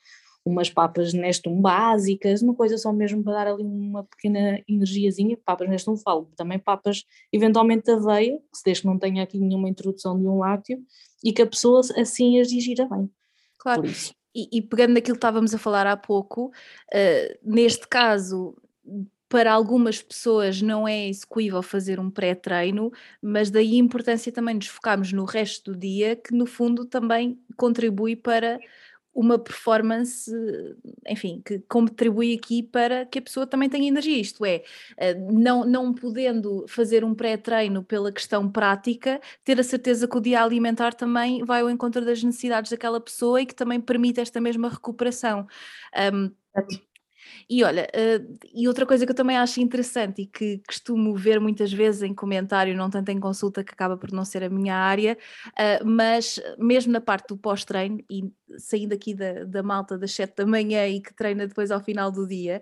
umas 0.45 0.69
papas 0.69 1.13
Nestum 1.13 1.61
básicas, 1.61 2.41
uma 2.41 2.55
coisa 2.55 2.77
só 2.77 2.93
mesmo 2.93 3.23
para 3.23 3.33
dar 3.33 3.47
ali 3.47 3.63
uma 3.63 4.03
pequena 4.03 4.61
energiazinha, 4.67 5.37
papas 5.45 5.69
Nestum 5.69 5.97
falo, 5.97 6.31
também 6.35 6.57
papas 6.57 7.03
eventualmente 7.31 7.83
de 7.83 7.91
aveia, 7.91 8.37
que 8.37 8.57
se 8.57 8.63
deixa 8.63 8.81
que 8.81 8.87
não 8.87 8.97
tenha 8.97 9.23
aqui 9.23 9.37
nenhuma 9.37 9.69
introdução 9.69 10.17
de 10.17 10.25
um 10.25 10.39
lácteo, 10.39 10.79
e 11.23 11.33
que 11.33 11.41
a 11.41 11.47
pessoa 11.47 11.81
assim 11.97 12.39
as 12.39 12.47
digira 12.47 12.87
bem. 12.87 13.09
Claro, 13.57 13.83
e, 14.33 14.57
e, 14.57 14.61
pegando 14.61 14.93
naquilo 14.93 15.15
que 15.15 15.17
estávamos 15.17 15.53
a 15.53 15.57
falar 15.57 15.85
há 15.87 15.97
pouco, 15.97 16.47
uh, 16.47 17.39
neste 17.43 17.87
caso 17.87 18.55
para 19.29 19.53
algumas 19.53 20.01
pessoas 20.01 20.61
não 20.61 20.87
é 20.87 21.07
execuível 21.07 21.61
fazer 21.61 21.99
um 21.99 22.09
pré-treino, 22.09 22.91
mas 23.21 23.51
daí 23.51 23.75
a 23.75 23.77
importância 23.77 24.31
também 24.31 24.55
nos 24.55 24.67
focarmos 24.67 25.13
no 25.13 25.23
resto 25.23 25.71
do 25.71 25.79
dia, 25.79 26.15
que 26.15 26.33
no 26.33 26.47
fundo 26.47 26.83
também 26.83 27.39
contribui 27.55 28.15
para 28.15 28.59
uma 29.13 29.37
performance, 29.37 30.31
enfim, 31.07 31.41
que 31.43 31.59
contribui 31.67 32.33
aqui 32.33 32.63
para 32.63 33.05
que 33.05 33.19
a 33.19 33.21
pessoa 33.21 33.45
também 33.45 33.69
tenha 33.69 33.87
energia, 33.87 34.17
isto 34.17 34.45
é, 34.45 34.63
eh, 34.97 35.13
não, 35.15 35.65
não 35.65 35.93
podendo 35.93 36.65
fazer 36.67 37.03
um 37.03 37.13
pré-treino 37.13 37.83
pela 37.83 38.11
questão 38.11 38.49
prática, 38.49 39.19
ter 39.43 39.59
a 39.59 39.63
certeza 39.63 40.07
que 40.07 40.17
o 40.17 40.21
dia 40.21 40.41
alimentar 40.41 40.93
também 40.93 41.43
vai 41.43 41.61
ao 41.61 41.69
encontro 41.69 42.05
das 42.05 42.23
necessidades 42.23 42.71
daquela 42.71 43.01
pessoa 43.01 43.41
e 43.41 43.45
que 43.45 43.55
também 43.55 43.81
permite 43.81 44.21
esta 44.21 44.39
mesma 44.39 44.69
recuperação. 44.69 45.45
Um, 46.13 46.31
e 47.49 47.63
olha, 47.63 47.87
uh, 47.95 48.37
e 48.53 48.67
outra 48.67 48.85
coisa 48.85 49.05
que 49.05 49.11
eu 49.11 49.15
também 49.15 49.35
acho 49.35 49.59
interessante 49.59 50.21
e 50.21 50.25
que 50.27 50.61
costumo 50.67 51.15
ver 51.15 51.39
muitas 51.39 51.73
vezes 51.73 52.03
em 52.03 52.13
comentário, 52.13 52.75
não 52.75 52.91
tanto 52.91 53.09
em 53.09 53.19
consulta, 53.19 53.63
que 53.63 53.73
acaba 53.73 53.97
por 53.97 54.11
não 54.11 54.23
ser 54.23 54.43
a 54.43 54.49
minha 54.49 54.75
área, 54.75 55.17
uh, 55.47 55.83
mas 55.83 56.39
mesmo 56.59 56.93
na 56.93 57.01
parte 57.01 57.29
do 57.29 57.37
pós-treino, 57.37 58.03
e 58.07 58.31
saindo 58.57 58.93
aqui 58.93 59.15
da, 59.15 59.45
da 59.45 59.63
malta 59.63 59.97
das 59.97 60.11
7 60.11 60.35
da 60.35 60.45
manhã 60.45 60.87
e 60.87 61.01
que 61.01 61.11
treina 61.13 61.47
depois 61.47 61.71
ao 61.71 61.81
final 61.81 62.11
do 62.11 62.27
dia, 62.27 62.61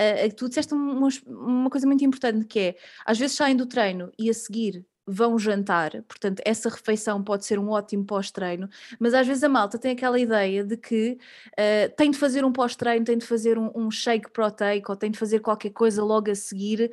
uh, 0.00 0.34
tu 0.34 0.48
disseste 0.48 0.74
uma, 0.74 1.08
uma 1.28 1.70
coisa 1.70 1.86
muito 1.86 2.04
importante 2.04 2.44
que 2.44 2.58
é, 2.58 2.76
às 3.06 3.16
vezes 3.16 3.36
saem 3.36 3.54
do 3.54 3.66
treino 3.66 4.10
e 4.18 4.28
a 4.28 4.34
seguir 4.34 4.84
vão 5.06 5.38
jantar, 5.38 6.02
portanto, 6.02 6.40
essa 6.44 6.68
refeição 6.68 7.22
pode 7.22 7.44
ser 7.44 7.58
um 7.58 7.70
ótimo 7.70 8.04
pós-treino, 8.04 8.68
mas 8.98 9.14
às 9.14 9.26
vezes 9.26 9.42
a 9.42 9.48
malta 9.48 9.78
tem 9.78 9.92
aquela 9.92 10.18
ideia 10.18 10.64
de 10.64 10.76
que 10.76 11.18
uh, 11.52 11.94
tem 11.96 12.10
de 12.10 12.18
fazer 12.18 12.44
um 12.44 12.52
pós-treino, 12.52 13.04
tem 13.04 13.18
de 13.18 13.26
fazer 13.26 13.58
um, 13.58 13.70
um, 13.74 13.90
shake 13.90 14.30
proteico 14.30 14.92
ou 14.92 14.96
tem 14.96 15.10
de 15.10 15.18
fazer 15.18 15.40
qualquer 15.40 15.70
coisa 15.70 16.02
logo 16.02 16.30
a 16.30 16.34
seguir. 16.34 16.90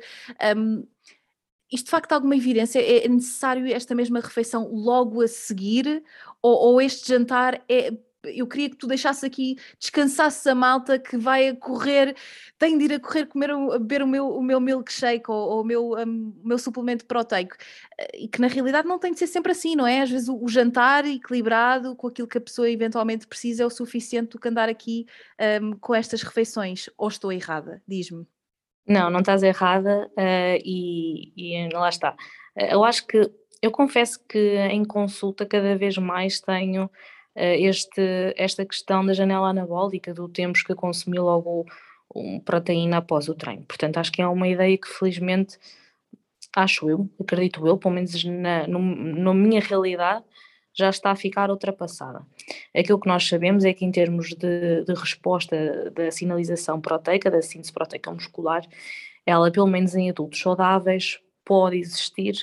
Um, 0.56 0.86
isto 1.72 1.86
de 1.86 1.90
facto 1.90 2.12
alguma 2.12 2.36
evidência? 2.36 2.80
É 2.80 3.08
necessário 3.08 3.66
esta 3.74 3.94
mesma 3.94 4.20
refeição 4.20 4.68
logo 4.70 5.22
a 5.22 5.28
seguir? 5.28 6.04
Ou, 6.42 6.54
ou 6.54 6.82
este 6.82 7.08
jantar 7.08 7.62
é 7.66 7.92
eu 8.24 8.46
queria 8.46 8.70
que 8.70 8.76
tu 8.76 8.86
deixasses 8.86 9.24
aqui, 9.24 9.56
descansasses 9.78 10.46
a 10.46 10.54
malta 10.54 10.98
que 10.98 11.16
vai 11.16 11.48
a 11.48 11.56
correr, 11.56 12.14
tem 12.58 12.78
de 12.78 12.84
ir 12.84 12.92
a 12.94 13.00
correr 13.00 13.26
comer, 13.26 13.50
a 13.50 13.78
beber 13.78 14.02
o 14.02 14.06
meu, 14.06 14.28
o 14.28 14.42
meu 14.42 14.60
milkshake 14.60 15.30
ou, 15.30 15.36
ou 15.36 15.60
o 15.62 15.64
meu, 15.64 15.92
um, 15.94 16.32
meu 16.44 16.58
suplemento 16.58 17.04
proteico. 17.06 17.56
Eh, 17.98 18.24
e 18.24 18.28
que 18.28 18.40
na 18.40 18.46
realidade 18.46 18.86
não 18.86 18.98
tem 18.98 19.12
de 19.12 19.18
ser 19.18 19.26
sempre 19.26 19.52
assim, 19.52 19.74
não 19.74 19.86
é? 19.86 20.02
Às 20.02 20.10
vezes 20.10 20.28
o, 20.28 20.42
o, 20.42 20.48
jantar 20.48 21.04
equilibrado 21.04 21.96
com 21.96 22.06
aquilo 22.06 22.28
que 22.28 22.38
a 22.38 22.40
pessoa 22.40 22.70
eventualmente 22.70 23.26
precisa 23.26 23.62
é 23.62 23.66
o 23.66 23.70
suficiente 23.70 24.30
do 24.30 24.38
que 24.38 24.48
andar 24.48 24.68
aqui 24.68 25.06
um, 25.62 25.72
com 25.72 25.94
estas 25.94 26.22
refeições. 26.22 26.88
Ou 26.96 27.08
estou 27.08 27.32
errada? 27.32 27.82
Diz-me. 27.86 28.26
Não, 28.86 29.10
não 29.10 29.20
estás 29.20 29.42
errada 29.42 30.10
uh, 30.18 30.62
e, 30.64 31.32
e 31.36 31.68
lá 31.72 31.88
está. 31.88 32.16
Eh, 32.56 32.74
eu 32.74 32.84
acho 32.84 33.06
que, 33.06 33.30
eu 33.60 33.70
confesso 33.70 34.18
que 34.28 34.56
em 34.56 34.84
consulta 34.84 35.46
cada 35.46 35.76
vez 35.76 35.96
mais 35.96 36.40
tenho 36.40 36.90
este, 37.34 38.34
esta 38.36 38.64
questão 38.64 39.04
da 39.04 39.12
janela 39.12 39.48
anabólica, 39.48 40.12
do 40.12 40.28
temos 40.28 40.62
que 40.62 40.74
consumir 40.74 41.20
logo 41.20 41.66
um 42.14 42.38
proteína 42.38 42.98
após 42.98 43.28
o 43.28 43.34
treino. 43.34 43.64
Portanto, 43.64 43.98
acho 43.98 44.12
que 44.12 44.20
é 44.20 44.26
uma 44.26 44.48
ideia 44.48 44.76
que 44.76 44.88
felizmente, 44.88 45.58
acho 46.54 46.88
eu, 46.88 47.08
acredito 47.20 47.66
eu, 47.66 47.78
pelo 47.78 47.94
menos 47.94 48.22
na, 48.24 48.66
no, 48.66 48.78
na 48.80 49.34
minha 49.34 49.60
realidade, 49.60 50.24
já 50.74 50.88
está 50.88 51.10
a 51.10 51.16
ficar 51.16 51.50
ultrapassada. 51.50 52.22
Aquilo 52.74 52.98
que 52.98 53.08
nós 53.08 53.26
sabemos 53.28 53.64
é 53.64 53.72
que, 53.74 53.84
em 53.84 53.90
termos 53.90 54.30
de, 54.30 54.84
de 54.84 54.94
resposta 54.94 55.90
da 55.90 56.10
sinalização 56.10 56.80
proteica, 56.80 57.30
da 57.30 57.42
síntese 57.42 57.72
proteica 57.72 58.10
muscular, 58.10 58.66
ela, 59.26 59.50
pelo 59.50 59.66
menos 59.66 59.94
em 59.94 60.10
adultos 60.10 60.40
saudáveis, 60.40 61.20
pode 61.44 61.76
existir, 61.76 62.34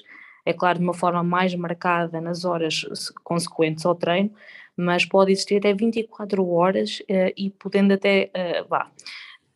é 0.45 0.54
claro, 0.54 0.78
de 0.78 0.84
uma 0.84 0.93
forma 0.93 1.23
mais 1.23 1.54
marcada 1.56 2.21
nas 2.21 2.45
horas 2.45 2.86
consequentes 3.23 3.86
ao 3.86 3.95
treino, 3.95 4.32
mas 4.80 5.04
pode 5.04 5.34
existir 5.34 5.58
até 5.58 5.74
24 5.74 6.48
horas 6.50 7.02
uh, 7.02 7.34
e 7.36 7.50
podendo 7.50 7.94
até, 7.94 8.32
uh, 8.34 8.68
vá, 8.68 8.89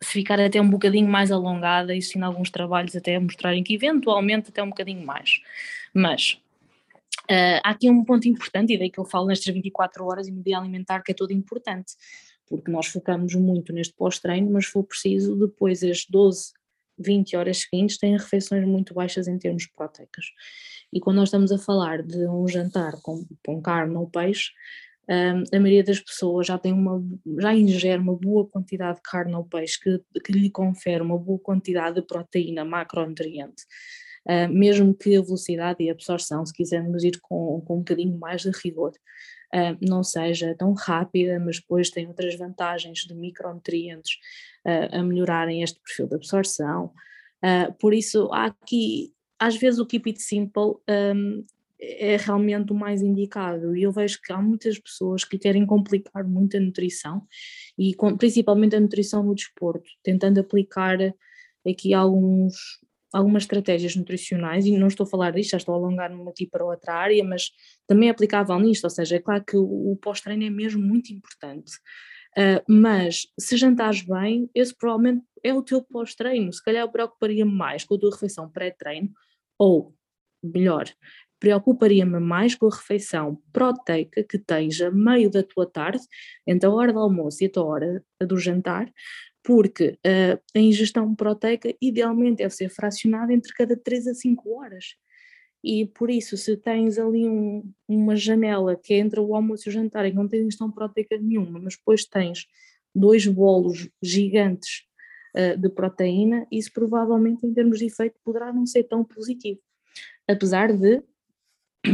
se 0.02 0.12
ficar 0.12 0.38
até 0.38 0.60
um 0.60 0.68
bocadinho 0.68 1.08
mais 1.08 1.32
alongada, 1.32 1.96
existindo 1.96 2.26
alguns 2.26 2.50
trabalhos 2.50 2.94
até 2.94 3.18
mostrarem 3.18 3.64
que 3.64 3.74
eventualmente 3.74 4.50
até 4.50 4.62
um 4.62 4.68
bocadinho 4.68 5.04
mais. 5.04 5.40
Mas 5.94 6.38
Uh, 7.30 7.56
há 7.64 7.70
aqui 7.70 7.88
um 7.88 8.04
ponto 8.04 8.28
importante, 8.28 8.74
e 8.74 8.78
daí 8.78 8.90
que 8.90 8.98
eu 8.98 9.04
falo 9.06 9.28
nestas 9.28 9.54
24 9.54 10.04
horas 10.04 10.28
e 10.28 10.30
no 10.30 10.42
dia 10.42 10.58
alimentar, 10.58 11.00
que 11.00 11.12
é 11.12 11.14
todo 11.14 11.32
importante, 11.32 11.94
porque 12.46 12.70
nós 12.70 12.88
focamos 12.88 13.34
muito 13.34 13.72
neste 13.72 13.94
pós-treino, 13.94 14.50
mas 14.50 14.66
se 14.66 14.72
for 14.72 14.84
preciso, 14.84 15.34
depois 15.34 15.82
as 15.82 16.04
12, 16.04 16.52
20 16.98 17.34
horas 17.36 17.60
seguintes, 17.60 17.96
têm 17.96 18.12
refeições 18.12 18.66
muito 18.66 18.92
baixas 18.92 19.26
em 19.26 19.38
termos 19.38 19.66
proteicos. 19.66 20.34
E 20.92 21.00
quando 21.00 21.16
nós 21.16 21.28
estamos 21.28 21.50
a 21.50 21.56
falar 21.56 22.02
de 22.02 22.26
um 22.28 22.46
jantar 22.46 22.92
com, 23.00 23.24
com 23.42 23.62
carne 23.62 23.96
ou 23.96 24.06
peixe, 24.06 24.50
a 25.08 25.60
maioria 25.60 25.84
das 25.84 26.00
pessoas 26.00 26.46
já 26.46 26.58
tem 26.58 26.72
uma, 26.72 27.02
já 27.38 27.54
ingere 27.54 28.00
uma 28.00 28.16
boa 28.16 28.46
quantidade 28.48 28.96
de 28.96 29.02
carne 29.02 29.34
ou 29.34 29.44
peixe 29.44 29.78
que, 29.78 30.00
que 30.20 30.32
lhe 30.32 30.50
confere 30.50 31.02
uma 31.02 31.18
boa 31.18 31.38
quantidade 31.38 31.96
de 31.96 32.06
proteína, 32.06 32.64
macronutriente. 32.64 33.64
Uh, 34.26 34.48
mesmo 34.48 34.94
que 34.94 35.16
a 35.16 35.20
velocidade 35.20 35.84
e 35.84 35.90
a 35.90 35.92
absorção, 35.92 36.44
se 36.46 36.52
quisermos 36.52 37.04
ir 37.04 37.20
com, 37.20 37.60
com 37.60 37.74
um 37.74 37.78
bocadinho 37.78 38.18
mais 38.18 38.40
de 38.40 38.50
rigor, 38.50 38.92
uh, 39.54 39.76
não 39.86 40.02
seja 40.02 40.54
tão 40.54 40.72
rápida, 40.72 41.38
mas 41.38 41.60
depois 41.60 41.90
tem 41.90 42.06
outras 42.08 42.34
vantagens 42.36 43.00
de 43.00 43.14
micronutrientes 43.14 44.14
uh, 44.66 44.96
a 44.96 45.02
melhorarem 45.02 45.62
este 45.62 45.78
perfil 45.78 46.06
de 46.08 46.14
absorção. 46.14 46.90
por 47.78 47.92
isso, 47.92 48.30
há 48.32 48.46
aqui, 48.46 49.12
às 49.38 49.56
vezes, 49.56 49.78
o 49.78 49.84
Keep 49.84 50.08
It 50.08 50.22
Simple 50.22 50.76
um, 50.88 51.44
é 51.80 52.16
realmente 52.16 52.72
o 52.72 52.74
mais 52.74 53.02
indicado. 53.02 53.76
E 53.76 53.82
eu 53.82 53.92
vejo 53.92 54.20
que 54.22 54.32
há 54.32 54.40
muitas 54.40 54.78
pessoas 54.78 55.24
que 55.24 55.38
querem 55.38 55.66
complicar 55.66 56.24
muito 56.24 56.56
a 56.56 56.60
nutrição, 56.60 57.26
e 57.78 57.94
com, 57.94 58.16
principalmente 58.16 58.76
a 58.76 58.80
nutrição 58.80 59.22
no 59.22 59.34
desporto, 59.34 59.88
tentando 60.02 60.40
aplicar 60.40 60.98
aqui 61.66 61.94
alguns 61.94 62.54
algumas 63.14 63.44
estratégias 63.44 63.94
nutricionais, 63.94 64.66
e 64.66 64.76
não 64.76 64.88
estou 64.88 65.04
a 65.04 65.08
falar 65.08 65.30
disto, 65.30 65.52
já 65.52 65.56
estou 65.56 65.72
a 65.72 65.78
alongar-me 65.78 66.28
aqui 66.28 66.48
para 66.48 66.64
outra 66.64 66.94
área, 66.94 67.22
mas 67.22 67.52
também 67.86 68.08
é 68.08 68.10
aplicável 68.10 68.58
nisto, 68.58 68.82
ou 68.82 68.90
seja, 68.90 69.14
é 69.14 69.20
claro 69.20 69.44
que 69.44 69.56
o, 69.56 69.92
o 69.92 69.96
pós-treino 69.96 70.42
é 70.42 70.50
mesmo 70.50 70.82
muito 70.82 71.12
importante, 71.12 71.74
uh, 72.36 72.60
mas 72.68 73.28
se 73.38 73.56
jantares 73.56 74.02
bem, 74.02 74.50
esse 74.52 74.76
provavelmente 74.76 75.24
é 75.44 75.54
o 75.54 75.62
teu 75.62 75.80
pós-treino, 75.80 76.52
se 76.52 76.60
calhar 76.60 76.82
eu 76.82 76.90
preocuparia-me 76.90 77.52
mais 77.52 77.84
com 77.84 77.94
a 77.94 77.98
tua 78.00 78.10
refeição 78.10 78.50
pré-treino, 78.50 79.10
ou 79.56 79.94
melhor, 80.42 80.86
preocuparia-me 81.38 82.18
mais 82.18 82.54
com 82.54 82.66
a 82.66 82.74
refeição 82.74 83.40
proteica 83.52 84.22
que 84.22 84.38
tens 84.38 84.80
a 84.80 84.90
meio 84.90 85.30
da 85.30 85.42
tua 85.42 85.66
tarde, 85.66 86.02
entre 86.46 86.66
a 86.66 86.70
hora 86.72 86.92
do 86.92 86.98
almoço 86.98 87.42
e 87.42 87.46
a 87.46 87.50
tua 87.50 87.64
hora 87.64 88.04
do 88.20 88.38
jantar, 88.38 88.90
porque 89.42 89.98
uh, 90.06 90.40
a 90.54 90.58
ingestão 90.58 91.14
proteica 91.14 91.74
idealmente 91.80 92.38
deve 92.38 92.54
ser 92.54 92.70
fracionada 92.70 93.32
entre 93.32 93.52
cada 93.52 93.76
3 93.76 94.08
a 94.08 94.14
5 94.14 94.58
horas. 94.58 94.96
E 95.62 95.86
por 95.86 96.10
isso, 96.10 96.36
se 96.36 96.56
tens 96.56 96.98
ali 96.98 97.28
um, 97.28 97.70
uma 97.86 98.16
janela 98.16 98.76
que 98.76 98.94
é 98.94 98.98
entre 98.98 99.20
o 99.20 99.34
almoço 99.34 99.68
e 99.68 99.70
o 99.70 99.72
jantar 99.72 100.06
e 100.06 100.12
não 100.12 100.26
tens 100.26 100.42
ingestão 100.42 100.70
proteica 100.70 101.16
nenhuma, 101.18 101.58
mas 101.58 101.76
depois 101.76 102.04
tens 102.04 102.46
dois 102.94 103.26
bolos 103.26 103.88
gigantes 104.02 104.84
uh, 105.36 105.58
de 105.58 105.68
proteína, 105.68 106.46
isso 106.50 106.70
provavelmente 106.72 107.46
em 107.46 107.52
termos 107.52 107.78
de 107.78 107.86
efeito 107.86 108.18
poderá 108.24 108.52
não 108.52 108.66
ser 108.66 108.84
tão 108.84 109.04
positivo. 109.04 109.60
Apesar 110.28 110.72
de 110.72 111.02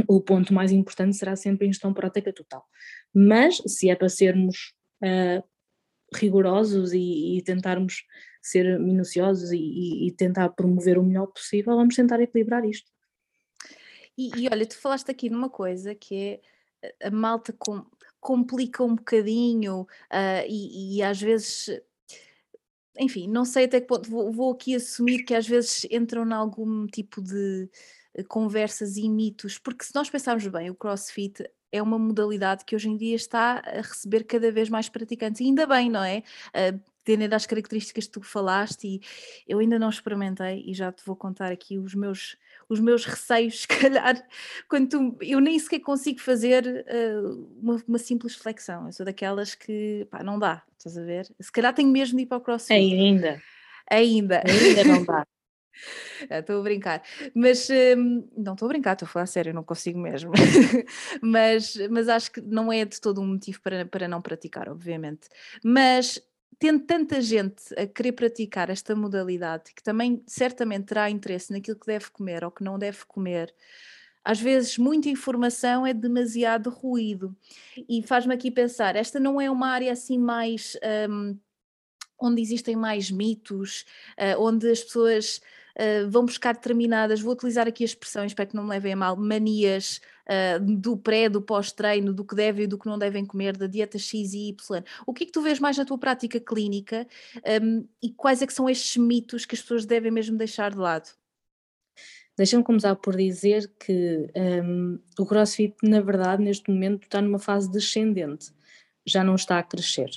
o 0.08 0.20
ponto 0.20 0.54
mais 0.54 0.72
importante 0.72 1.16
será 1.16 1.36
sempre 1.36 1.66
a 1.66 1.68
ingestão 1.68 1.92
proteica 1.92 2.32
total. 2.32 2.64
Mas 3.14 3.56
se 3.66 3.90
é 3.90 3.96
para 3.96 4.08
sermos 4.08 4.72
uh, 5.02 5.42
rigorosos 6.14 6.92
e, 6.92 7.38
e 7.38 7.42
tentarmos 7.42 8.04
ser 8.42 8.78
minuciosos 8.78 9.52
e, 9.52 10.06
e, 10.06 10.12
tentar 10.12 10.48
promover 10.50 10.98
o 10.98 11.02
melhor 11.02 11.26
possível, 11.26 11.76
vamos 11.76 11.94
tentar 11.94 12.20
equilibrar 12.20 12.64
isto. 12.64 12.90
E, 14.16 14.30
e 14.36 14.48
olha, 14.50 14.66
tu 14.66 14.78
falaste 14.78 15.10
aqui 15.10 15.28
numa 15.28 15.50
coisa 15.50 15.94
que 15.94 16.40
é 17.00 17.06
a 17.06 17.10
malta 17.10 17.52
com, 17.52 17.84
complica 18.18 18.82
um 18.82 18.94
bocadinho 18.94 19.82
uh, 19.82 20.46
e, 20.48 21.02
às 21.02 21.20
vezes, 21.20 21.68
enfim, 22.98 23.28
não 23.28 23.44
sei 23.44 23.64
até 23.64 23.80
que 23.80 23.86
ponto, 23.86 24.08
vou, 24.08 24.32
vou 24.32 24.52
aqui 24.52 24.74
assumir 24.74 25.24
que 25.24 25.34
às 25.34 25.46
vezes 25.46 25.86
entram 25.90 26.26
em 26.26 26.32
algum 26.32 26.86
tipo 26.86 27.20
de 27.22 27.70
conversas 28.28 28.96
e 28.96 29.08
mitos, 29.08 29.58
porque 29.58 29.84
se 29.84 29.94
nós 29.94 30.10
pensarmos 30.10 30.46
bem, 30.46 30.70
o 30.70 30.74
CrossFit 30.74 31.44
é 31.72 31.80
uma 31.82 31.98
modalidade 31.98 32.64
que 32.64 32.74
hoje 32.74 32.88
em 32.88 32.96
dia 32.96 33.14
está 33.14 33.62
a 33.64 33.80
receber 33.80 34.24
cada 34.24 34.50
vez 34.50 34.68
mais 34.68 34.88
praticantes, 34.88 35.40
e 35.40 35.44
ainda 35.44 35.66
bem, 35.66 35.88
não 35.88 36.02
é? 36.02 36.22
Uh, 36.48 36.80
tendo 37.04 37.32
as 37.32 37.46
características 37.46 38.06
que 38.06 38.12
tu 38.12 38.22
falaste, 38.22 38.86
e 38.86 39.00
eu 39.48 39.58
ainda 39.58 39.78
não 39.78 39.88
experimentei, 39.88 40.62
e 40.66 40.74
já 40.74 40.92
te 40.92 41.04
vou 41.04 41.16
contar 41.16 41.50
aqui 41.50 41.78
os 41.78 41.94
meus, 41.94 42.36
os 42.68 42.80
meus 42.80 43.04
receios, 43.04 43.60
se 43.62 43.68
calhar, 43.68 44.20
quando 44.68 44.88
tu, 44.88 45.18
eu 45.20 45.40
nem 45.40 45.58
sequer 45.58 45.80
consigo 45.80 46.20
fazer 46.20 46.64
uh, 46.66 47.58
uma, 47.62 47.82
uma, 47.86 47.98
simples 47.98 48.34
flexão, 48.34 48.86
eu 48.86 48.92
sou 48.92 49.06
daquelas 49.06 49.54
que, 49.54 50.06
pá, 50.10 50.22
não 50.22 50.38
dá, 50.38 50.62
estás 50.76 50.98
a 50.98 51.02
ver? 51.02 51.28
Se 51.40 51.52
calhar 51.52 51.72
tenho 51.72 51.88
mesmo 51.88 52.16
de 52.16 52.24
ir 52.24 52.26
para 52.26 52.38
o 52.38 52.40
crossfit. 52.40 52.74
Ainda. 52.74 53.40
Ainda. 53.90 54.42
Ainda 54.46 54.84
não 54.84 55.04
dá. 55.04 55.26
Estou 56.30 56.60
a 56.60 56.62
brincar, 56.62 57.02
mas 57.34 57.68
hum, 57.96 58.28
não 58.36 58.54
estou 58.54 58.66
a 58.66 58.68
brincar, 58.68 58.92
estou 58.92 59.06
a 59.06 59.08
falar 59.08 59.26
sério, 59.26 59.54
não 59.54 59.62
consigo 59.62 59.98
mesmo. 59.98 60.32
mas, 61.22 61.76
mas 61.90 62.08
acho 62.08 62.32
que 62.32 62.40
não 62.40 62.72
é 62.72 62.84
de 62.84 63.00
todo 63.00 63.20
um 63.20 63.26
motivo 63.26 63.60
para, 63.62 63.84
para 63.84 64.08
não 64.08 64.20
praticar, 64.20 64.68
obviamente. 64.68 65.28
Mas 65.62 66.20
tendo 66.58 66.80
tanta 66.80 67.20
gente 67.22 67.62
a 67.74 67.86
querer 67.86 68.12
praticar 68.12 68.68
esta 68.68 68.94
modalidade, 68.94 69.72
que 69.74 69.82
também 69.82 70.22
certamente 70.26 70.86
terá 70.86 71.08
interesse 71.10 71.52
naquilo 71.52 71.78
que 71.78 71.86
deve 71.86 72.10
comer 72.10 72.44
ou 72.44 72.50
que 72.50 72.62
não 72.62 72.78
deve 72.78 73.04
comer, 73.06 73.54
às 74.22 74.38
vezes 74.38 74.76
muita 74.76 75.08
informação 75.08 75.86
é 75.86 75.94
demasiado 75.94 76.68
ruído. 76.68 77.34
E 77.88 78.02
faz-me 78.02 78.34
aqui 78.34 78.50
pensar, 78.50 78.94
esta 78.94 79.18
não 79.18 79.40
é 79.40 79.50
uma 79.50 79.68
área 79.68 79.92
assim 79.92 80.18
mais. 80.18 80.76
Um, 81.08 81.38
onde 82.22 82.42
existem 82.42 82.76
mais 82.76 83.10
mitos, 83.10 83.86
uh, 84.18 84.38
onde 84.38 84.70
as 84.70 84.84
pessoas 84.84 85.40
uh, 85.76 86.10
vão 86.10 86.24
buscar 86.24 86.54
determinadas, 86.54 87.20
vou 87.20 87.32
utilizar 87.32 87.66
aqui 87.66 87.84
a 87.84 87.86
expressão, 87.86 88.24
espero 88.24 88.50
que 88.50 88.56
não 88.56 88.64
me 88.64 88.70
levem 88.70 88.92
a 88.92 88.96
mal, 88.96 89.16
manias 89.16 90.00
uh, 90.26 90.60
do 90.60 90.96
pré, 90.96 91.28
do 91.28 91.42
pós-treino, 91.42 92.12
do 92.12 92.24
que 92.24 92.34
devem 92.34 92.64
e 92.64 92.66
do 92.66 92.78
que 92.78 92.86
não 92.86 92.98
devem 92.98 93.24
comer, 93.24 93.56
da 93.56 93.66
dieta 93.66 93.98
X 93.98 94.32
e 94.32 94.48
Y. 94.48 94.82
O 95.06 95.12
que 95.12 95.24
é 95.24 95.26
que 95.26 95.32
tu 95.32 95.42
vês 95.42 95.58
mais 95.58 95.76
na 95.76 95.84
tua 95.84 95.98
prática 95.98 96.40
clínica 96.40 97.06
um, 97.62 97.86
e 98.02 98.10
quais 98.10 98.42
é 98.42 98.46
que 98.46 98.52
são 98.52 98.68
estes 98.68 98.96
mitos 98.96 99.44
que 99.44 99.54
as 99.54 99.60
pessoas 99.60 99.84
devem 99.84 100.10
mesmo 100.10 100.36
deixar 100.36 100.70
de 100.70 100.78
lado? 100.78 101.10
Deixa-me 102.36 102.64
começar 102.64 102.96
por 102.96 103.16
dizer 103.16 103.70
que 103.78 104.30
um, 104.64 104.98
o 105.18 105.26
CrossFit, 105.26 105.74
na 105.82 106.00
verdade, 106.00 106.42
neste 106.42 106.70
momento 106.70 107.02
está 107.02 107.20
numa 107.20 107.38
fase 107.38 107.70
descendente, 107.70 108.50
já 109.04 109.22
não 109.22 109.34
está 109.34 109.58
a 109.58 109.62
crescer. 109.62 110.08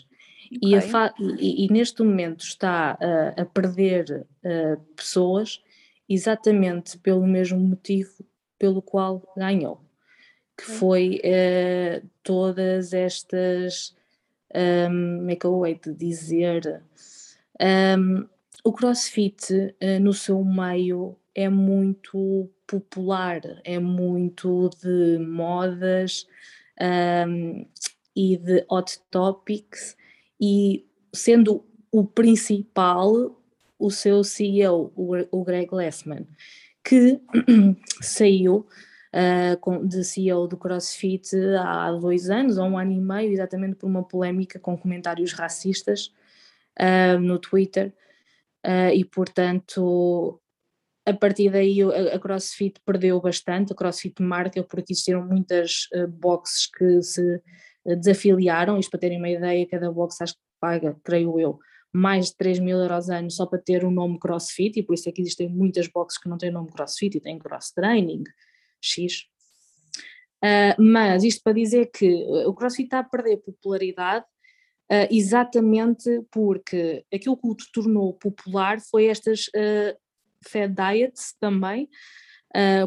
Okay. 0.57 0.79
E, 1.19 1.63
e, 1.63 1.65
e, 1.65 1.71
neste 1.71 2.03
momento 2.03 2.41
está 2.41 2.97
uh, 3.01 3.41
a 3.41 3.45
perder 3.45 4.25
uh, 4.43 4.79
pessoas 4.95 5.61
exatamente 6.07 6.97
pelo 6.97 7.25
mesmo 7.25 7.59
motivo 7.59 8.25
pelo 8.59 8.81
qual 8.81 9.21
ganhou, 9.35 9.81
que 10.57 10.63
foi 10.63 11.21
uh, 11.23 12.07
todas 12.23 12.93
estas, 12.93 13.95
um, 14.55 15.17
como 15.17 15.31
é 15.31 15.35
que 15.35 15.45
eu 15.45 15.65
hei 15.65 15.75
de 15.75 15.93
dizer, 15.93 16.81
um, 17.97 18.27
o 18.63 18.71
crossfit 18.71 19.75
no 19.99 20.13
seu 20.13 20.43
meio 20.45 21.17
é 21.35 21.49
muito 21.49 22.49
popular, 22.65 23.41
é 23.65 23.79
muito 23.79 24.69
de 24.81 25.17
modas 25.19 26.25
um, 27.27 27.65
e 28.15 28.37
de 28.37 28.65
hot 28.69 28.99
topics 29.11 29.97
e 30.43 30.85
sendo 31.13 31.65
o 31.89 32.03
principal 32.03 33.39
o 33.79 33.89
seu 33.89 34.23
CEO, 34.23 34.91
o, 34.95 35.43
Greg 35.43 35.73
Lessman, 35.73 36.27
que 36.83 37.21
saiu 38.01 38.67
uh, 39.13 39.87
de 39.87 40.03
CEO 40.03 40.47
do 40.47 40.57
CrossFit 40.57 41.29
há 41.57 41.91
dois 41.91 42.29
anos, 42.29 42.57
ou 42.57 42.65
um 42.65 42.77
ano 42.77 42.91
e 42.91 42.99
meio, 42.99 43.31
exatamente 43.31 43.75
por 43.75 43.87
uma 43.87 44.03
polémica 44.03 44.59
com 44.59 44.77
comentários 44.77 45.31
racistas 45.31 46.13
uh, 46.79 47.17
no 47.19 47.39
Twitter, 47.39 47.93
uh, 48.65 48.93
e 48.93 49.05
portanto 49.05 50.41
a 51.05 51.13
partir 51.13 51.49
daí 51.51 51.81
a, 51.81 52.19
CrossFit 52.19 52.79
perdeu 52.85 53.19
bastante, 53.19 53.73
a 53.73 53.75
CrossFit 53.75 54.21
marca, 54.21 54.63
porque 54.63 54.93
existiram 54.93 55.25
muitas 55.25 55.89
boxes 56.19 56.67
que 56.67 57.01
se 57.01 57.41
desafiliaram, 57.85 58.79
isto 58.79 58.91
para 58.91 58.99
terem 59.01 59.17
uma 59.17 59.29
ideia, 59.29 59.67
cada 59.67 59.91
box 59.91 60.21
acho 60.21 60.33
que 60.33 60.39
paga, 60.59 60.95
creio 61.03 61.39
eu, 61.39 61.59
mais 61.93 62.27
de 62.27 62.37
3 62.37 62.59
mil 62.59 62.77
euros 62.77 63.09
anos 63.09 63.35
só 63.35 63.45
para 63.45 63.59
ter 63.59 63.83
o 63.83 63.91
nome 63.91 64.17
CrossFit, 64.17 64.79
e 64.79 64.83
por 64.83 64.95
isso 64.95 65.07
é 65.07 65.11
que 65.11 65.21
existem 65.21 65.47
muitas 65.47 65.87
boxes 65.87 66.19
que 66.19 66.27
não 66.27 66.37
têm 66.37 66.49
nome 66.49 66.71
CrossFit 66.71 67.17
e 67.17 67.21
têm 67.21 67.37
Cross 67.37 67.71
Training, 67.71 68.23
X. 68.81 69.27
Uh, 70.43 70.81
mas 70.81 71.23
isto 71.23 71.41
para 71.43 71.53
dizer 71.53 71.89
que 71.91 72.25
o 72.45 72.53
CrossFit 72.53 72.87
está 72.87 72.99
a 72.99 73.03
perder 73.03 73.37
popularidade 73.37 74.25
uh, 74.91 75.07
exatamente 75.09 76.21
porque 76.29 77.05
aquilo 77.13 77.37
que 77.37 77.47
o 77.47 77.55
tornou 77.71 78.13
popular 78.15 78.81
foi 78.81 79.05
estas 79.05 79.47
uh, 79.47 79.97
fed 80.45 80.73
diets 80.75 81.35
também, 81.39 81.87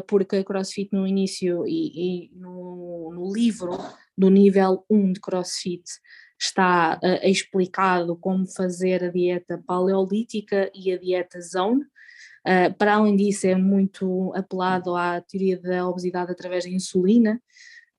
porque 0.07 0.37
a 0.37 0.43
CrossFit 0.45 0.93
no 0.93 1.05
início 1.05 1.67
e, 1.67 2.27
e 2.27 2.31
no, 2.35 3.11
no 3.13 3.33
livro 3.33 3.77
do 4.17 4.29
nível 4.29 4.83
1 4.89 5.13
de 5.13 5.19
CrossFit 5.19 5.83
está 6.39 6.99
uh, 7.03 7.27
explicado 7.27 8.15
como 8.15 8.45
fazer 8.45 9.03
a 9.03 9.09
dieta 9.09 9.61
paleolítica 9.65 10.71
e 10.73 10.91
a 10.91 10.97
dieta 10.97 11.41
zone. 11.41 11.83
Uh, 12.45 12.73
para 12.77 12.95
além 12.95 13.15
disso, 13.15 13.47
é 13.47 13.55
muito 13.55 14.31
apelado 14.33 14.95
à 14.95 15.19
teoria 15.21 15.59
da 15.59 15.87
obesidade 15.87 16.31
através 16.31 16.63
da 16.63 16.69
insulina, 16.69 17.41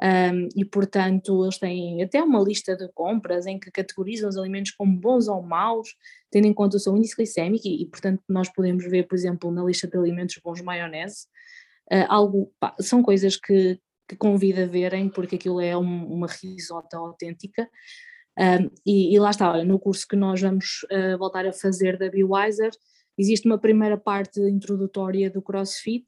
um, 0.01 0.49
e 0.55 0.65
portanto 0.65 1.43
eles 1.43 1.59
têm 1.59 2.03
até 2.05 2.23
uma 2.23 2.41
lista 2.41 2.77
de 2.77 2.89
compras 2.93 3.47
em 3.47 3.59
que 3.59 3.69
categorizam 3.69 4.29
os 4.29 4.37
alimentos 4.37 4.71
como 4.71 4.97
bons 4.97 5.27
ou 5.27 5.43
maus, 5.43 5.97
tendo 6.31 6.47
em 6.47 6.55
conta 6.55 6.77
o 6.77 6.81
seu 6.81 6.97
índice 6.97 7.17
glicémico, 7.17 7.67
e, 7.67 7.83
e 7.83 7.87
portanto 7.87 8.23
nós 8.29 8.49
podemos 8.49 8.85
ver, 8.85 9.09
por 9.09 9.17
exemplo, 9.17 9.51
na 9.51 9.65
lista 9.65 9.89
de 9.89 9.99
alimentos 9.99 10.41
bons 10.43 10.61
maionese, 10.63 11.27
uh, 11.93 12.07
algo, 12.09 12.53
pá, 12.61 12.75
são 12.81 13.03
coisas 13.03 13.37
que, 13.37 13.81
que 14.09 14.17
convido 14.17 14.63
a 14.63 14.67
verem, 14.67 15.09
porque 15.09 15.37
aquilo 15.37 15.61
é 15.61 15.77
um, 15.77 16.07
uma 16.07 16.27
risota 16.27 16.97
autêntica, 16.97 17.69
um, 18.39 18.71
e, 18.87 19.15
e, 19.15 19.19
lá 19.19 19.31
está, 19.31 19.51
olha, 19.51 19.65
no 19.65 19.81
curso 19.81 20.07
que 20.07 20.15
nós 20.15 20.41
vamos 20.41 20.85
uh, 20.85 21.19
voltar 21.19 21.45
a 21.45 21.53
fazer 21.53 21.99
da 21.99 22.09
BeWiser, 22.09 22.71
existe 23.19 23.47
uma 23.47 23.59
primeira 23.59 23.99
parte 23.99 24.41
introdutória 24.41 25.29
do 25.29 25.43
CrossFit, 25.43 26.07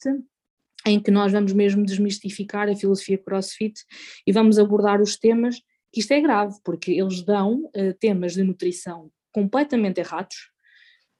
em 0.86 1.01
que 1.01 1.11
nós 1.11 1.32
vamos 1.32 1.53
mesmo 1.53 1.84
desmistificar 1.84 2.68
a 2.68 2.76
filosofia 2.76 3.18
CrossFit 3.18 3.84
e 4.24 4.32
vamos 4.32 4.59
abordar 4.59 5.03
os 5.03 5.16
temas, 5.16 5.57
que 5.92 6.01
isto 6.01 6.12
é 6.12 6.20
grave, 6.20 6.57
porque 6.64 6.92
eles 6.92 7.22
dão 7.22 7.64
uh, 7.64 7.94
temas 7.98 8.34
de 8.34 8.44
nutrição 8.44 9.11
completamente 9.32 9.98
errados 9.98 10.51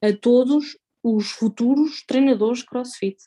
a 0.01 0.13
todos 0.13 0.77
os 1.03 1.31
futuros 1.31 2.03
treinadores 2.05 2.63
CrossFit 2.63 3.17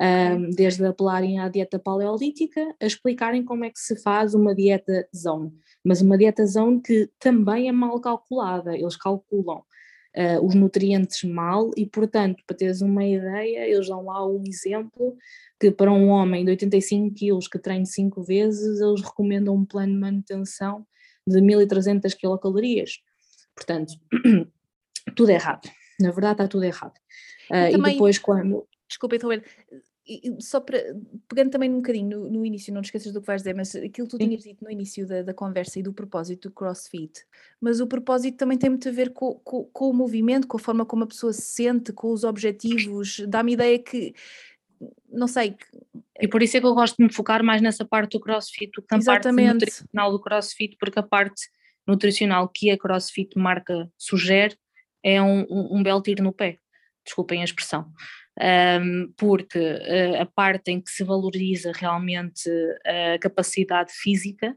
um, 0.00 0.50
desde 0.50 0.84
apelarem 0.84 1.38
à 1.38 1.48
dieta 1.48 1.78
paleolítica 1.78 2.74
a 2.80 2.86
explicarem 2.86 3.44
como 3.44 3.64
é 3.64 3.70
que 3.70 3.78
se 3.78 3.96
faz 3.96 4.34
uma 4.34 4.54
dieta 4.54 5.06
zone, 5.14 5.52
mas 5.84 6.00
uma 6.00 6.16
dieta 6.16 6.46
zone 6.46 6.80
que 6.80 7.10
também 7.18 7.68
é 7.68 7.72
mal 7.72 8.00
calculada, 8.00 8.76
eles 8.76 8.96
calculam 8.96 9.58
uh, 10.16 10.44
os 10.44 10.54
nutrientes 10.54 11.22
mal 11.24 11.70
e 11.76 11.86
portanto, 11.86 12.42
para 12.46 12.56
teres 12.56 12.80
uma 12.80 13.04
ideia, 13.04 13.68
eles 13.68 13.88
dão 13.88 14.04
lá 14.06 14.26
um 14.26 14.42
exemplo 14.46 15.16
que 15.60 15.70
para 15.70 15.92
um 15.92 16.08
homem 16.08 16.44
de 16.44 16.50
85 16.52 17.14
quilos 17.14 17.48
que 17.48 17.58
treine 17.58 17.86
5 17.86 18.22
vezes, 18.22 18.80
eles 18.80 19.02
recomendam 19.02 19.54
um 19.54 19.64
plano 19.64 19.92
de 19.92 19.98
manutenção 19.98 20.86
de 21.26 21.40
1300 21.40 22.14
quilocalorias, 22.14 22.98
portanto, 23.54 23.92
tudo 25.14 25.30
errado, 25.30 25.70
na 26.00 26.10
verdade 26.10 26.34
está 26.34 26.48
tudo 26.48 26.64
errado. 26.64 26.94
Uh, 27.50 27.68
e, 27.68 27.72
também... 27.72 27.90
e 27.90 27.94
depois 27.94 28.18
quando 28.18 28.66
desculpa 28.92 29.16
interromper, 29.16 29.44
só 30.40 30.60
para, 30.60 30.78
pegando 31.28 31.50
também 31.50 31.70
um 31.70 31.76
bocadinho 31.76 32.08
no, 32.08 32.30
no, 32.30 32.46
início, 32.46 32.74
não 32.74 32.82
te 32.82 32.86
esqueças 32.86 33.12
do 33.12 33.20
que 33.20 33.26
vais 33.26 33.42
dizer, 33.42 33.54
mas 33.54 33.74
aquilo 33.74 34.06
que 34.06 34.16
tu 34.16 34.18
tinhas 34.18 34.42
dito 34.42 34.64
no 34.64 34.70
início 34.70 35.06
da, 35.06 35.22
da, 35.22 35.32
conversa 35.32 35.78
e 35.78 35.82
do 35.82 35.92
propósito 35.92 36.48
do 36.48 36.54
CrossFit, 36.54 37.24
mas 37.60 37.80
o 37.80 37.86
propósito 37.86 38.36
também 38.36 38.58
tem 38.58 38.70
muito 38.70 38.88
a 38.88 38.92
ver 38.92 39.12
com, 39.12 39.34
com, 39.44 39.64
com 39.64 39.90
o 39.90 39.94
movimento, 39.94 40.48
com 40.48 40.56
a 40.56 40.60
forma 40.60 40.84
como 40.84 41.04
a 41.04 41.06
pessoa 41.06 41.32
se 41.32 41.42
sente, 41.42 41.92
com 41.92 42.12
os 42.12 42.24
objetivos, 42.24 43.20
dá-me 43.28 43.52
ideia 43.52 43.78
que, 43.78 44.12
não 45.08 45.28
sei... 45.28 45.56
E 46.20 46.28
por 46.28 46.42
isso 46.42 46.56
é 46.56 46.60
que 46.60 46.66
eu 46.66 46.74
gosto 46.74 46.96
de 46.96 47.04
me 47.04 47.12
focar 47.12 47.42
mais 47.42 47.62
nessa 47.62 47.84
parte 47.84 48.12
do 48.12 48.20
CrossFit 48.20 48.72
do 48.74 48.82
que 48.82 48.88
na 48.92 48.98
Exatamente. 48.98 49.46
parte 49.46 49.54
nutricional 49.54 50.12
do 50.12 50.20
CrossFit, 50.20 50.76
porque 50.78 50.98
a 50.98 51.02
parte 51.02 51.48
nutricional 51.86 52.48
que 52.48 52.70
a 52.70 52.78
CrossFit 52.78 53.36
marca 53.36 53.90
sugere 53.96 54.56
é 55.02 55.22
um, 55.22 55.42
um, 55.48 55.78
um 55.78 55.82
belo 55.82 56.02
tiro 56.02 56.22
no 56.22 56.32
pé, 56.32 56.58
desculpem 57.04 57.40
a 57.40 57.44
expressão 57.44 57.92
um, 58.40 59.12
porque 59.16 59.58
uh, 59.58 60.22
a 60.22 60.26
parte 60.26 60.70
em 60.70 60.80
que 60.80 60.90
se 60.90 61.04
valoriza 61.04 61.72
realmente 61.74 62.48
a 63.14 63.18
capacidade 63.18 63.92
física 63.92 64.56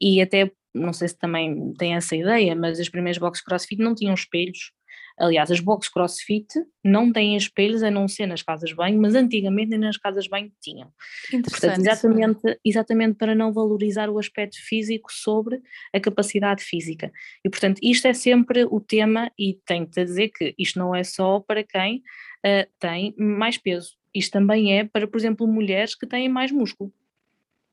e 0.00 0.20
até, 0.20 0.50
não 0.74 0.92
sei 0.92 1.08
se 1.08 1.18
também 1.18 1.72
tem 1.78 1.94
essa 1.94 2.14
ideia, 2.14 2.54
mas 2.54 2.78
as 2.78 2.88
primeiras 2.88 3.18
boxes 3.18 3.44
crossfit 3.44 3.80
não 3.80 3.94
tinham 3.94 4.14
espelhos. 4.14 4.72
Aliás, 5.16 5.50
as 5.50 5.60
boxes 5.60 5.92
crossfit 5.92 6.46
não 6.82 7.12
têm 7.12 7.36
espelhos 7.36 7.82
a 7.82 7.90
não 7.90 8.08
ser 8.08 8.26
nas 8.26 8.42
casas 8.42 8.70
de 8.70 8.76
banho, 8.76 9.00
mas 9.00 9.14
antigamente 9.14 9.70
nem 9.70 9.78
nas 9.78 9.96
casas 9.96 10.24
de 10.24 10.30
banho 10.30 10.50
tinham. 10.60 10.92
Portanto, 11.30 11.80
exatamente, 11.80 12.60
exatamente 12.64 13.16
para 13.16 13.34
não 13.34 13.52
valorizar 13.52 14.10
o 14.10 14.18
aspecto 14.18 14.56
físico 14.60 15.12
sobre 15.12 15.62
a 15.92 16.00
capacidade 16.00 16.64
física. 16.64 17.12
E 17.44 17.48
portanto, 17.48 17.78
isto 17.82 18.06
é 18.08 18.12
sempre 18.12 18.64
o 18.64 18.80
tema, 18.80 19.30
e 19.38 19.58
tenho-te 19.64 20.00
a 20.00 20.04
dizer 20.04 20.30
que 20.30 20.54
isto 20.58 20.78
não 20.78 20.94
é 20.94 21.04
só 21.04 21.38
para 21.38 21.62
quem 21.62 21.98
uh, 21.98 22.70
tem 22.80 23.14
mais 23.16 23.56
peso. 23.56 23.96
Isto 24.12 24.32
também 24.32 24.78
é 24.78 24.84
para, 24.84 25.06
por 25.06 25.16
exemplo, 25.16 25.46
mulheres 25.46 25.94
que 25.94 26.06
têm 26.06 26.28
mais 26.28 26.50
músculo. 26.50 26.92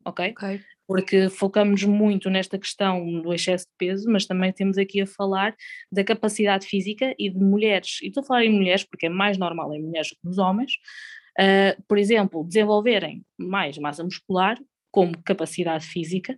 Ok? 0.06 0.32
Ok. 0.32 0.62
Porque 0.92 1.30
focamos 1.30 1.84
muito 1.84 2.30
nesta 2.30 2.58
questão 2.58 3.22
do 3.22 3.34
excesso 3.34 3.66
de 3.66 3.72
peso, 3.78 4.10
mas 4.10 4.26
também 4.26 4.52
temos 4.52 4.78
aqui 4.78 5.02
a 5.02 5.08
falar 5.08 5.56
da 5.92 6.04
capacidade 6.04 6.66
física 6.66 7.16
e 7.18 7.30
de 7.30 7.40
mulheres, 7.40 8.00
e 8.02 8.08
estou 8.08 8.22
a 8.22 8.26
falar 8.26 8.46
em 8.46 8.52
mulheres 8.52 8.84
porque 8.84 9.06
é 9.06 9.10
mais 9.10 9.38
normal 9.38 9.74
em 9.74 9.82
mulheres 9.82 10.10
do 10.10 10.16
que 10.16 10.26
nos 10.26 10.38
homens, 10.38 10.74
uh, 11.40 11.82
por 11.88 11.98
exemplo, 11.98 12.44
desenvolverem 12.44 13.24
mais 13.38 13.78
massa 13.78 14.04
muscular 14.04 14.58
como 14.92 15.18
capacidade 15.24 15.86
física 15.86 16.36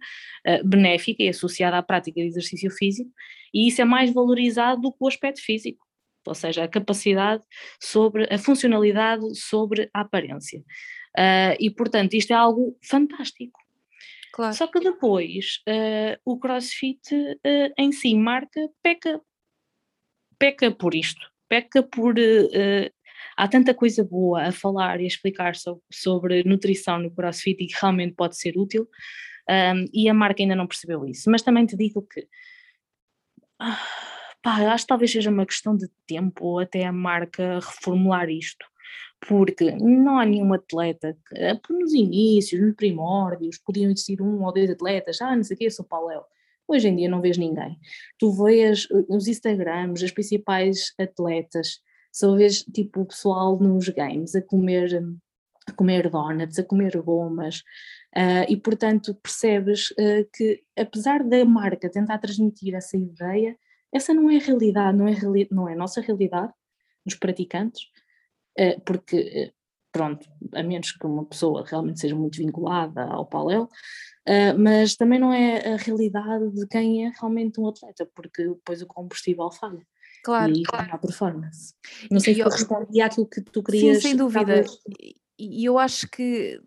uh, 0.48 0.68
benéfica 0.68 1.24
e 1.24 1.30
associada 1.30 1.78
à 1.78 1.84
prática 1.84 2.22
de 2.22 2.28
exercício 2.28 2.70
físico, 2.70 3.10
e 3.54 3.68
isso 3.68 3.82
é 3.82 3.86
mais 3.86 4.14
valorizado 4.14 4.82
do 4.82 4.92
que 4.92 4.98
o 5.00 5.08
aspecto 5.08 5.42
físico 5.42 5.84
ou 6.26 6.34
seja, 6.34 6.64
a 6.64 6.68
capacidade 6.68 7.44
sobre 7.82 8.28
a 8.34 8.38
funcionalidade 8.38 9.36
sobre 9.36 9.90
a 9.94 10.02
aparência. 10.02 10.60
Uh, 11.18 11.56
e 11.60 11.70
portanto, 11.70 12.14
isto 12.14 12.32
é 12.32 12.36
algo 12.36 12.78
fantástico. 12.82 13.60
Claro. 14.34 14.56
Só 14.56 14.66
que 14.66 14.80
depois 14.80 15.62
uh, 15.70 16.20
o 16.26 16.40
CrossFit 16.40 17.16
uh, 17.16 17.74
em 17.78 17.92
si, 17.92 18.16
marca, 18.16 18.68
peca, 18.82 19.22
peca 20.40 20.72
por 20.72 20.96
isto, 20.96 21.22
peca 21.48 21.84
por. 21.84 22.16
há 23.38 23.48
tanta 23.48 23.76
coisa 23.76 24.04
boa 24.04 24.48
a 24.48 24.52
falar 24.52 25.00
e 25.00 25.04
a 25.04 25.08
explicar 25.08 25.56
sobre, 25.56 25.84
sobre 25.92 26.44
nutrição 26.46 26.98
no 26.98 27.12
CrossFit 27.12 27.64
e 27.64 27.68
que 27.68 27.80
realmente 27.80 28.16
pode 28.16 28.36
ser 28.36 28.58
útil, 28.58 28.90
um, 29.48 29.86
e 29.94 30.10
a 30.10 30.14
marca 30.16 30.42
ainda 30.42 30.56
não 30.56 30.66
percebeu 30.66 31.06
isso. 31.06 31.30
Mas 31.30 31.44
também 31.44 31.68
te 31.68 31.78
digo 31.78 32.02
que. 32.02 32.28
Ah, 33.60 33.80
pá, 34.42 34.74
acho 34.74 34.86
que 34.86 34.90
talvez 34.90 35.12
seja 35.12 35.30
uma 35.30 35.46
questão 35.46 35.78
de 35.78 35.88
tempo 36.08 36.46
ou 36.46 36.60
até 36.60 36.86
a 36.86 36.92
marca 36.92 37.60
reformular 37.60 38.28
isto, 38.32 38.66
porque 39.28 39.72
não 39.72 40.20
há 40.20 40.26
nenhum 40.26 40.54
atleta 40.54 41.18
eh, 41.34 41.60
nos 41.70 41.94
inícios, 41.94 42.62
nos 42.62 42.76
primórdios, 42.76 43.58
podiam 43.58 43.92
existir 43.92 44.22
um 44.22 44.44
ou 44.44 44.54
dois 44.54 44.70
atletas, 44.70 45.22
ah, 45.22 45.36
não 45.36 45.44
sei 45.44 45.56
o 45.56 45.58
que, 45.58 45.70
sou 45.70 45.86
Paulo. 45.86 46.24
Hoje 46.68 46.88
em 46.88 46.96
dia 46.96 47.10
não 47.10 47.22
vês 47.22 47.38
ninguém. 47.38 47.78
Tu 48.18 48.32
vês 48.32 48.88
os 49.10 49.28
Instagrams, 49.28 50.04
as 50.04 50.12
principais 50.12 50.94
atletas, 51.00 51.80
só 52.12 52.36
vês 52.36 52.64
tipo 52.64 53.02
o 53.02 53.06
pessoal 53.06 53.60
nos 53.60 53.90
games 53.90 54.36
a 54.36 54.42
comer, 54.42 55.04
a 55.68 55.72
comer 55.74 56.10
donuts, 56.10 56.60
a 56.60 56.64
comer 56.64 57.02
gomas, 57.02 57.60
uh, 58.16 58.46
e 58.48 58.56
portanto 58.58 59.16
percebes 59.16 59.92
uh, 59.92 60.28
que 60.34 60.64
apesar 60.78 61.24
da 61.24 61.44
marca 61.44 61.90
tentar 61.90 62.18
transmitir 62.20 62.76
essa 62.76 62.98
ideia, 62.98 63.58
essa 63.92 64.14
não 64.14 64.30
é 64.30 64.38
a 64.38 64.40
realidade, 64.40 64.98
não 64.98 65.08
é, 65.08 65.16
não 65.52 65.70
é 65.70 65.74
a 65.74 65.78
nossa 65.78 66.02
realidade, 66.02 66.54
dos 67.06 67.16
praticantes, 67.16 67.82
eh, 67.84 67.93
porque, 68.86 69.18
eh, 69.18 69.52
pronto, 69.92 70.28
a 70.54 70.64
menos 70.64 70.92
que 70.92 71.06
uma 71.06 71.26
pessoa 71.26 71.66
realmente 71.66 72.00
seja 72.00 72.16
muito 72.16 72.38
vinculada 72.38 73.04
ao 73.04 73.26
paleo, 73.26 73.68
eh, 74.26 74.54
mas 74.54 74.96
também 74.96 75.20
não 75.20 75.34
é 75.34 75.74
a 75.74 75.78
realidade 75.78 76.52
de 76.52 76.68
quem 76.68 77.06
é 77.06 77.12
realmente 77.20 77.60
um 77.60 77.68
atleta, 77.68 78.08
porque 78.16 78.44
depois 78.48 78.82
o 78.82 78.88
combustível 78.88 79.52
falha. 79.52 79.86
Claro, 80.24 80.54
e 80.54 80.64
claro. 80.64 80.90
a 80.94 80.98
performance. 80.98 81.74
Não 82.10 82.20
sei 82.20 82.34
se 82.34 82.40
eu 82.40 82.50
respondi 82.50 83.02
àquilo 83.02 83.28
que 83.28 83.42
tu 83.42 83.62
querias. 83.62 83.98
Sim, 83.98 84.02
sem 84.02 84.16
dúvida. 84.16 84.64
E 85.38 85.66
eu 85.66 85.78
acho 85.78 86.08
que 86.10 86.62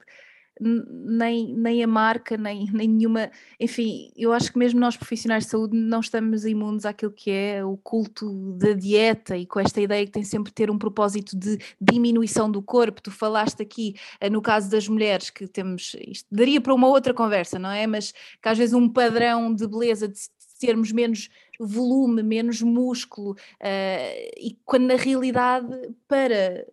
nem, 0.60 1.54
nem 1.54 1.82
a 1.82 1.86
marca, 1.86 2.36
nem, 2.36 2.66
nem 2.72 2.88
nenhuma. 2.88 3.30
Enfim, 3.60 4.10
eu 4.16 4.32
acho 4.32 4.52
que 4.52 4.58
mesmo 4.58 4.80
nós 4.80 4.96
profissionais 4.96 5.44
de 5.44 5.50
saúde 5.50 5.76
não 5.76 6.00
estamos 6.00 6.44
imunes 6.44 6.84
àquilo 6.84 7.12
que 7.12 7.30
é 7.30 7.64
o 7.64 7.76
culto 7.76 8.52
da 8.52 8.72
dieta 8.72 9.36
e 9.36 9.46
com 9.46 9.60
esta 9.60 9.80
ideia 9.80 10.04
que 10.04 10.12
tem 10.12 10.24
sempre 10.24 10.52
ter 10.52 10.70
um 10.70 10.78
propósito 10.78 11.36
de 11.36 11.58
diminuição 11.80 12.50
do 12.50 12.62
corpo. 12.62 13.02
Tu 13.02 13.10
falaste 13.10 13.62
aqui, 13.62 13.94
eh, 14.20 14.30
no 14.30 14.40
caso 14.40 14.70
das 14.70 14.88
mulheres, 14.88 15.30
que 15.30 15.46
temos. 15.46 15.96
Isto 16.06 16.26
daria 16.30 16.60
para 16.60 16.74
uma 16.74 16.88
outra 16.88 17.12
conversa, 17.12 17.58
não 17.58 17.70
é? 17.70 17.86
Mas 17.86 18.12
que 18.12 18.48
às 18.48 18.58
vezes 18.58 18.74
um 18.74 18.88
padrão 18.88 19.54
de 19.54 19.66
beleza 19.66 20.08
de 20.08 20.18
termos 20.58 20.90
menos 20.90 21.28
volume, 21.58 22.22
menos 22.22 22.62
músculo, 22.62 23.32
uh, 23.32 24.30
e 24.38 24.58
quando 24.64 24.86
na 24.86 24.96
realidade, 24.96 25.68
para 26.08 26.66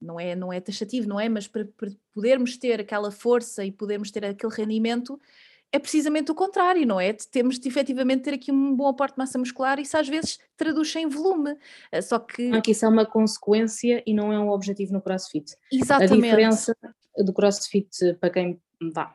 não 0.00 0.18
é, 0.18 0.34
não 0.34 0.52
é 0.52 0.60
taxativo, 0.60 1.08
não 1.08 1.20
é? 1.20 1.28
Mas 1.28 1.46
para, 1.46 1.64
para, 1.76 1.90
podermos 2.14 2.56
ter 2.56 2.80
aquela 2.80 3.10
força 3.10 3.64
e 3.64 3.70
podermos 3.70 4.10
ter 4.10 4.24
aquele 4.24 4.54
rendimento, 4.54 5.20
é 5.72 5.78
precisamente 5.78 6.32
o 6.32 6.34
contrário, 6.34 6.86
não 6.86 7.00
é? 7.00 7.12
Temos 7.12 7.58
de 7.58 7.68
efetivamente 7.68 8.22
ter 8.22 8.34
aqui 8.34 8.50
um 8.50 8.74
bom 8.74 8.88
aporte 8.88 9.14
de 9.14 9.18
massa 9.18 9.38
muscular 9.38 9.78
e 9.78 9.82
isso 9.82 9.96
às 9.96 10.08
vezes 10.08 10.38
traduz 10.56 10.94
em 10.96 11.08
volume. 11.08 11.56
Eh, 11.92 12.02
só 12.02 12.18
que. 12.18 12.50
Aqui 12.52 12.72
isso 12.72 12.84
é 12.84 12.88
uma 12.88 13.06
consequência 13.06 14.02
e 14.06 14.12
não 14.14 14.32
é 14.32 14.38
um 14.38 14.50
objetivo 14.50 14.92
no 14.92 15.00
CrossFit. 15.00 15.54
Exatamente. 15.72 16.12
A 16.12 16.16
diferença 16.16 16.76
do 17.18 17.32
CrossFit 17.32 18.14
para 18.20 18.30
quem 18.30 18.60
vá. 18.92 19.14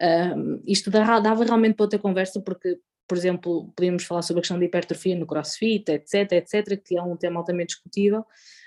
Um, 0.00 0.62
isto 0.66 0.90
dava 0.90 1.44
realmente 1.44 1.74
para 1.74 1.84
outra 1.84 1.98
conversa, 1.98 2.40
porque 2.40 2.78
por 3.12 3.18
exemplo, 3.18 3.70
podíamos 3.76 4.04
falar 4.04 4.22
sobre 4.22 4.38
a 4.38 4.42
questão 4.42 4.58
da 4.58 4.64
hipertrofia 4.64 5.14
no 5.14 5.26
crossfit, 5.26 5.90
etc, 5.90 6.32
etc, 6.32 6.82
que 6.82 6.96
é 6.96 7.02
um 7.02 7.14
tema 7.14 7.40
altamente 7.40 7.74
discutível, 7.74 8.24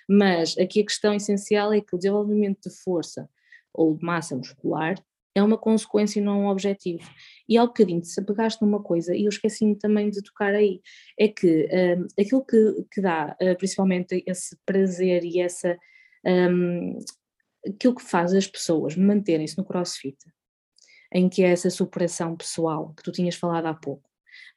mas 0.07 0.57
aqui 0.57 0.81
a 0.81 0.85
questão 0.85 1.13
essencial 1.13 1.73
é 1.73 1.81
que 1.81 1.95
o 1.95 1.97
desenvolvimento 1.97 2.69
de 2.69 2.75
força 2.83 3.29
ou 3.73 3.95
de 3.95 4.05
massa 4.05 4.35
muscular 4.35 4.95
é 5.35 5.43
uma 5.43 5.57
consequência 5.57 6.19
e 6.19 6.23
não 6.23 6.43
um 6.43 6.47
objetivo. 6.47 7.03
E 7.47 7.57
ao 7.57 7.67
bocadinho 7.67 8.03
se 8.05 8.19
apegaste 8.19 8.61
numa 8.61 8.81
coisa, 8.81 9.13
e 9.13 9.25
eu 9.25 9.29
esqueci-me 9.29 9.75
também 9.75 10.09
de 10.09 10.23
tocar 10.23 10.53
aí, 10.55 10.81
é 11.19 11.27
que 11.27 11.67
um, 11.97 12.07
aquilo 12.19 12.45
que, 12.45 12.85
que 12.89 13.01
dá 13.01 13.35
uh, 13.41 13.57
principalmente 13.57 14.23
esse 14.25 14.57
prazer 14.65 15.25
e 15.25 15.41
essa. 15.41 15.77
Um, 16.25 16.97
aquilo 17.67 17.95
que 17.95 18.03
faz 18.03 18.33
as 18.33 18.47
pessoas 18.47 18.95
manterem-se 18.95 19.57
no 19.57 19.65
crossfit, 19.65 20.17
em 21.11 21.27
que 21.27 21.43
é 21.43 21.49
essa 21.49 21.69
superação 21.69 22.35
pessoal 22.35 22.93
que 22.95 23.03
tu 23.03 23.11
tinhas 23.11 23.35
falado 23.35 23.65
há 23.65 23.73
pouco, 23.73 24.07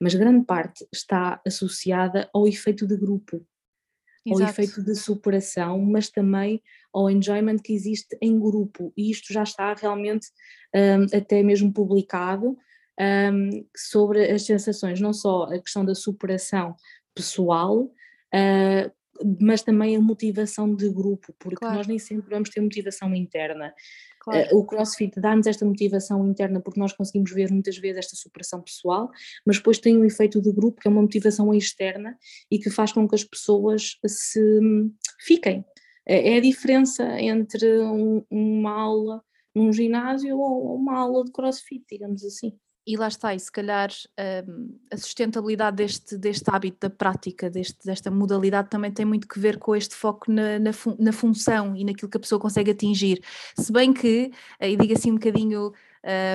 mas 0.01 0.15
grande 0.15 0.45
parte 0.45 0.87
está 0.93 1.41
associada 1.47 2.29
ao 2.33 2.47
efeito 2.47 2.87
de 2.87 2.97
grupo, 2.97 3.45
Exato. 4.29 4.43
ao 4.45 4.51
efeito 4.51 4.83
de 4.83 4.95
superação, 4.95 5.79
mas 5.81 6.09
também 6.09 6.63
ao 6.93 7.11
enjoyment 7.11 7.59
que 7.59 7.73
existe 7.73 8.17
em 8.21 8.39
grupo, 8.39 8.93
e 8.97 9.11
isto 9.11 9.33
já 9.33 9.43
está 9.43 9.75
realmente 9.75 10.29
um, 10.75 11.17
até 11.17 11.43
mesmo 11.43 11.73
publicado 11.73 12.57
um, 12.99 13.67
sobre 13.77 14.31
as 14.31 14.43
sensações, 14.43 15.01
não 15.01 15.13
só 15.13 15.45
a 15.45 15.59
questão 15.59 15.85
da 15.85 15.95
superação 15.95 16.75
pessoal, 17.15 17.83
uh, 17.83 18.98
mas 19.41 19.63
também 19.63 19.97
a 19.97 20.01
motivação 20.01 20.75
de 20.75 20.89
grupo, 20.89 21.35
porque 21.39 21.57
claro. 21.57 21.77
nós 21.77 21.87
nem 21.87 21.99
sempre 21.99 22.31
vamos 22.31 22.51
ter 22.51 22.61
motivação 22.61 23.15
interna. 23.15 23.75
Claro. 24.21 24.57
Uh, 24.57 24.59
o 24.59 24.67
CrossFit 24.67 25.21
dá-nos 25.21 25.47
esta 25.47 25.65
motivação 25.65 26.27
interna 26.29 26.61
porque 26.61 26.81
nós 26.81 26.93
conseguimos 26.93 27.33
ver 27.33 27.51
muitas 27.51 27.79
vezes 27.79 27.99
esta 27.99 28.17
superação 28.17 28.61
pessoal, 28.61 29.11
mas 29.47 29.57
depois 29.57 29.79
tem 29.79 29.97
um 29.97 30.05
efeito 30.05 30.41
de 30.41 30.53
grupo 30.53 30.81
que 30.81 30.89
é 30.89 30.91
uma 30.91 31.03
motivação 31.03 31.53
externa 31.55 32.17
e 32.51 32.59
que 32.59 32.71
faz 32.71 32.93
com 32.93 33.09
que 33.09 33.15
as 33.15 33.25
pessoas 33.25 33.99
se 34.07 34.61
fiquem. 35.21 35.65
É, 36.07 36.35
é 36.35 36.37
a 36.39 36.41
diferença 36.41 37.05
entre 37.21 37.81
um, 37.81 38.25
uma 38.31 38.73
aula 38.73 39.23
num 39.55 39.73
ginásio 39.73 40.39
ou 40.39 40.75
uma 40.77 40.99
aula 40.99 41.25
de 41.25 41.33
CrossFit, 41.33 41.85
digamos 41.91 42.25
assim 42.25 42.53
e 42.89 42.97
lá 42.97 43.07
está, 43.07 43.35
e 43.35 43.39
se 43.39 43.53
calhar 43.53 43.91
um, 44.49 44.75
a 44.91 44.97
sustentabilidade 44.97 45.77
deste, 45.77 46.17
deste 46.17 46.49
hábito, 46.51 46.79
da 46.81 46.89
prática, 46.89 47.51
deste, 47.51 47.85
desta 47.85 48.11
modalidade 48.11 48.71
também 48.71 48.91
tem 48.91 49.05
muito 49.05 49.29
que 49.29 49.39
ver 49.39 49.59
com 49.59 49.77
este 49.77 49.95
foco 49.95 50.33
na, 50.33 50.59
na, 50.59 50.73
fun 50.73 50.97
na 50.99 51.13
função 51.13 51.77
e 51.77 51.85
naquilo 51.85 52.11
que 52.11 52.17
a 52.17 52.21
pessoa 52.21 52.41
consegue 52.41 52.71
atingir. 52.71 53.23
Se 53.55 53.71
bem 53.71 53.93
que, 53.93 54.33
e 54.59 54.75
digo 54.75 54.95
assim 54.95 55.11
um 55.11 55.17
bocadinho 55.17 55.75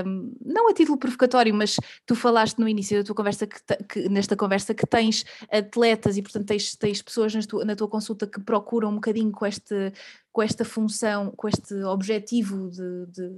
um, 0.06 0.36
não 0.44 0.70
a 0.70 0.74
título 0.74 0.98
provocatório, 0.98 1.54
mas 1.54 1.78
tu 2.06 2.16
falaste 2.16 2.60
no 2.60 2.68
início 2.68 2.98
da 2.98 3.04
tua 3.04 3.16
conversa, 3.16 3.48
que, 3.48 3.60
que 3.90 4.10
nesta 4.10 4.36
conversa, 4.36 4.74
que 4.74 4.86
tens 4.86 5.26
atletas 5.52 6.18
e, 6.18 6.22
portanto, 6.22 6.46
tens, 6.46 6.76
tens 6.76 7.02
pessoas 7.02 7.34
na 7.34 7.76
tua, 7.76 7.88
consulta 7.88 8.28
que 8.28 8.40
procuram 8.40 8.90
um 8.90 8.96
bocadinho 8.96 9.32
com 9.32 9.46
este, 9.46 9.94
com 10.32 10.42
esta 10.42 10.66
função, 10.66 11.32
com 11.32 11.48
este 11.48 11.76
objetivo 11.84 12.70
de, 12.70 13.06
de, 13.08 13.30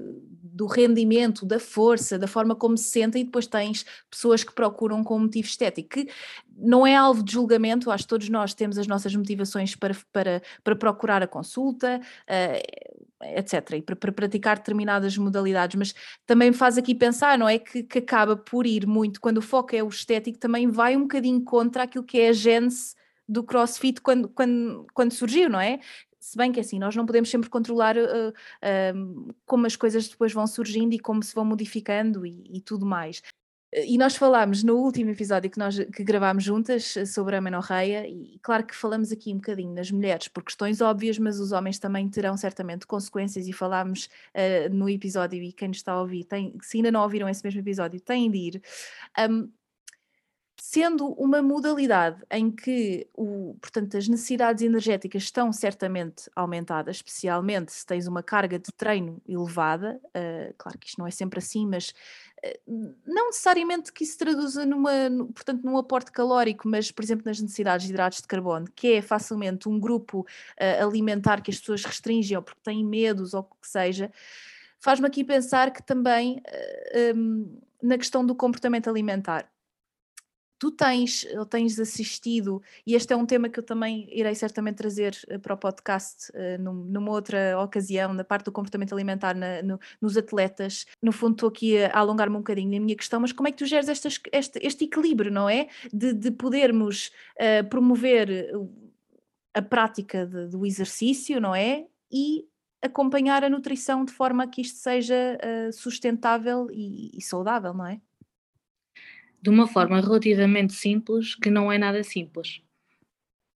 do 0.44 0.66
rendimento, 0.66 1.46
da 1.46 1.60
força, 1.60 2.18
da 2.18 2.28
forma 2.28 2.56
como 2.56 2.78
se 2.78 2.86
sentem, 2.86 3.22
e 3.22 3.26
depois 3.26 3.48
tens 3.48 3.86
pessoas 4.10 4.44
que 4.44 4.54
procuram 4.54 5.04
com 5.04 5.18
um 5.18 5.22
motivo 5.22 5.48
estético, 5.48 5.90
que 5.90 6.08
não 6.58 6.88
é 6.88 6.96
alvo 6.96 7.22
de 7.22 7.34
julgamento, 7.34 7.92
acho 7.92 8.06
que 8.06 8.10
todos 8.10 8.30
nós 8.30 8.54
temos 8.54 8.78
as 8.78 8.88
nossas 8.88 9.14
motivações 9.16 9.76
para, 9.76 9.96
para, 10.12 10.42
para 10.64 10.76
procurar 10.76 11.22
a 11.22 11.28
consulta, 11.28 12.00
uh, 12.00 13.05
etc., 13.22 13.78
e 13.78 13.82
para, 13.82 13.96
para, 13.96 14.12
praticar 14.12 14.58
determinadas 14.58 15.18
modalidades, 15.18 15.76
mas 15.76 15.94
também 16.26 16.52
faz 16.52 16.78
aqui 16.78 16.94
pensar, 16.94 17.38
não 17.38 17.48
é? 17.48 17.58
Que, 17.60 17.84
que 17.84 18.00
acaba 18.00 18.36
por 18.36 18.66
ir 18.66 18.86
muito, 18.86 19.22
quando 19.22 19.38
o 19.38 19.42
foco 19.42 19.76
é 19.76 19.84
o 19.84 19.88
estético, 19.88 20.38
também 20.38 20.68
vai 20.68 20.96
um 20.96 21.02
bocadinho 21.02 21.42
contra 21.44 21.84
aquilo 21.84 22.04
que 22.04 22.20
é 22.20 22.30
a 22.30 22.34
gênese 22.34 22.96
do 23.28 23.44
crossfit 23.44 24.02
quando, 24.02 24.30
quando, 24.30 24.86
quando 24.94 25.12
surgiu, 25.12 25.50
não 25.50 25.60
é? 25.60 25.80
se 26.26 26.36
bem 26.36 26.52
que 26.52 26.60
assim, 26.60 26.80
nós 26.80 26.96
não 26.96 27.06
podemos 27.06 27.30
sempre 27.30 27.52
controlar 27.52 27.96
uh, 27.96 28.30
uh, 28.30 29.36
como 29.46 29.68
as 29.68 29.76
coisas 29.76 30.08
depois 30.08 30.34
vão 30.34 30.48
surgindo 30.48 30.92
e 30.96 31.00
como 31.00 31.22
se 31.22 31.36
vão 31.36 31.46
modificando 31.46 32.26
e, 32.26 32.58
e 32.58 32.60
tudo 32.62 32.84
mais. 32.84 33.22
E 33.84 33.98
nós 33.98 34.16
falámos 34.16 34.64
no 34.64 34.78
último 34.78 35.10
episódio 35.10 35.50
que 35.50 35.60
nós 35.60 35.78
que 35.78 36.02
gravámos 36.02 36.46
juntas 36.46 36.96
eh, 36.96 37.06
sobre 37.06 37.36
a 37.36 37.42
menorreia, 37.42 38.08
e 38.08 38.40
claro 38.42 38.66
que 38.66 38.74
falamos 38.74 39.12
aqui 39.12 39.34
um 39.34 39.36
bocadinho 39.36 39.74
nas 39.74 39.92
mulheres 39.92 40.30
por 40.30 40.44
questões 40.44 40.80
óbvias, 40.80 41.20
mas 41.20 41.42
os 41.42 41.52
homens 41.52 41.78
também 41.78 42.08
terão 42.08 42.38
certamente 42.38 42.88
consequências, 42.88 43.48
e 43.50 43.52
falámos 43.52 44.06
uh, 44.34 44.74
no 44.74 44.88
episódio, 44.90 45.44
e 45.44 45.52
quem 45.52 45.68
nos 45.68 45.78
está 45.78 45.92
a 45.92 46.00
ouvir, 46.00 46.24
tem, 46.24 46.54
se 46.62 46.78
ainda 46.78 46.90
não 46.90 47.02
ouviram 47.02 47.28
esse 47.28 47.44
mesmo 47.44 47.60
episódio, 47.60 48.00
têm 48.00 48.32
de 48.32 48.38
ir. 48.38 48.62
Um, 49.30 49.52
sendo 50.76 51.08
uma 51.14 51.42
modalidade 51.42 52.22
em 52.30 52.52
que 52.52 53.08
o, 53.14 53.56
portanto, 53.62 53.96
as 53.96 54.10
necessidades 54.10 54.62
energéticas 54.62 55.24
estão 55.24 55.50
certamente 55.54 56.30
aumentadas, 56.36 56.98
especialmente 56.98 57.72
se 57.72 57.86
tens 57.86 58.08
uma 58.08 58.22
carga 58.22 58.60
de 58.60 58.74
treino 58.74 59.22
elevada, 59.26 59.98
uh, 60.08 60.54
claro 60.58 60.78
que 60.78 60.90
isto 60.90 61.00
não 61.00 61.08
é 61.08 61.12
sempre 61.12 61.40
assim, 61.40 61.66
mas 61.66 61.94
uh, 62.68 62.94
não 63.08 63.28
necessariamente 63.28 63.94
que 63.94 64.04
isso 64.04 64.18
traduza 64.18 64.66
numa, 64.66 65.08
no, 65.08 65.28
portanto, 65.28 65.64
num 65.64 65.78
aporte 65.78 66.12
calórico, 66.12 66.68
mas, 66.68 66.92
por 66.92 67.06
exemplo, 67.06 67.24
nas 67.26 67.40
necessidades 67.40 67.88
de 67.88 67.94
hidratos 67.94 68.20
de 68.20 68.28
carbono, 68.28 68.68
que 68.76 68.96
é 68.96 69.02
facilmente 69.02 69.70
um 69.70 69.80
grupo 69.80 70.28
uh, 70.60 70.86
alimentar 70.86 71.42
que 71.42 71.52
as 71.52 71.58
pessoas 71.58 71.86
restringem 71.86 72.36
ou 72.36 72.44
porque 72.44 72.60
têm 72.62 72.84
medos 72.84 73.34
ou 73.34 73.48
o 73.50 73.62
que 73.62 73.68
seja, 73.70 74.12
faz-me 74.78 75.08
aqui 75.08 75.24
pensar 75.24 75.72
que 75.72 75.82
também 75.82 76.42
um, 77.16 77.62
na 77.82 77.98
questão 77.98 78.26
do 78.26 78.36
comportamento 78.36 78.90
alimentar 78.90 79.50
tu 80.58 80.72
tens, 80.72 81.26
tens 81.50 81.80
assistido, 81.80 82.62
e 82.86 82.96
este 82.96 83.14
é 83.14 83.16
um 83.16 83.26
tema 83.26 83.50
que 83.50 83.60
eu 83.60 83.64
também 83.64 84.08
irei 84.12 84.34
certamente 84.36 84.78
trazer 84.78 85.18
eh, 85.28 85.38
para 85.38 85.54
o 85.54 85.58
podcast 85.58 86.32
uh, 86.32 86.62
numa 86.62 87.12
outra 87.12 87.60
ocasião, 87.62 88.14
na 88.14 88.24
parte 88.24 88.46
do 88.46 88.52
comportamento 88.52 88.94
alimentar 88.94 89.36
na, 89.36 89.62
no, 89.62 89.80
nos 90.02 90.18
atletas. 90.18 90.86
No 91.02 91.12
fundo, 91.12 91.34
estou 91.34 91.50
aqui 91.50 91.84
a 91.84 91.98
alongar-me 91.98 92.36
um 92.36 92.40
bocadinho 92.40 92.72
na 92.72 92.80
minha 92.80 92.96
questão, 92.96 93.20
mas 93.20 93.32
como 93.32 93.48
é 93.48 93.52
que 93.52 93.58
tu 93.58 93.66
geres 93.66 93.90
estas, 93.90 94.20
este, 94.32 94.60
este 94.62 94.86
equilíbrio, 94.86 95.32
não 95.32 95.50
é? 95.50 95.68
De, 95.94 96.14
de 96.14 96.32
podermos 96.32 97.12
uh, 97.40 97.68
promover 97.70 98.30
a 99.54 99.62
prática 99.62 100.26
de, 100.26 100.48
do 100.48 100.66
exercício, 100.66 101.40
não 101.40 101.54
é? 101.54 101.86
E 102.12 102.46
acompanhar 102.82 103.44
a 103.44 103.50
nutrição 103.50 104.06
de 104.06 104.14
forma 104.14 104.48
que 104.48 104.62
isto 104.62 104.78
seja 104.78 105.16
uh, 105.16 105.74
sustentável 105.74 106.68
e, 106.72 107.18
e 107.18 107.22
saudável, 107.22 107.74
não 107.74 107.86
é? 107.86 108.00
De 109.46 109.52
uma 109.52 109.68
forma 109.68 110.02
relativamente 110.02 110.74
simples, 110.74 111.36
que 111.36 111.52
não 111.52 111.72
é 111.72 111.78
nada 111.78 112.04
simples. 112.04 112.64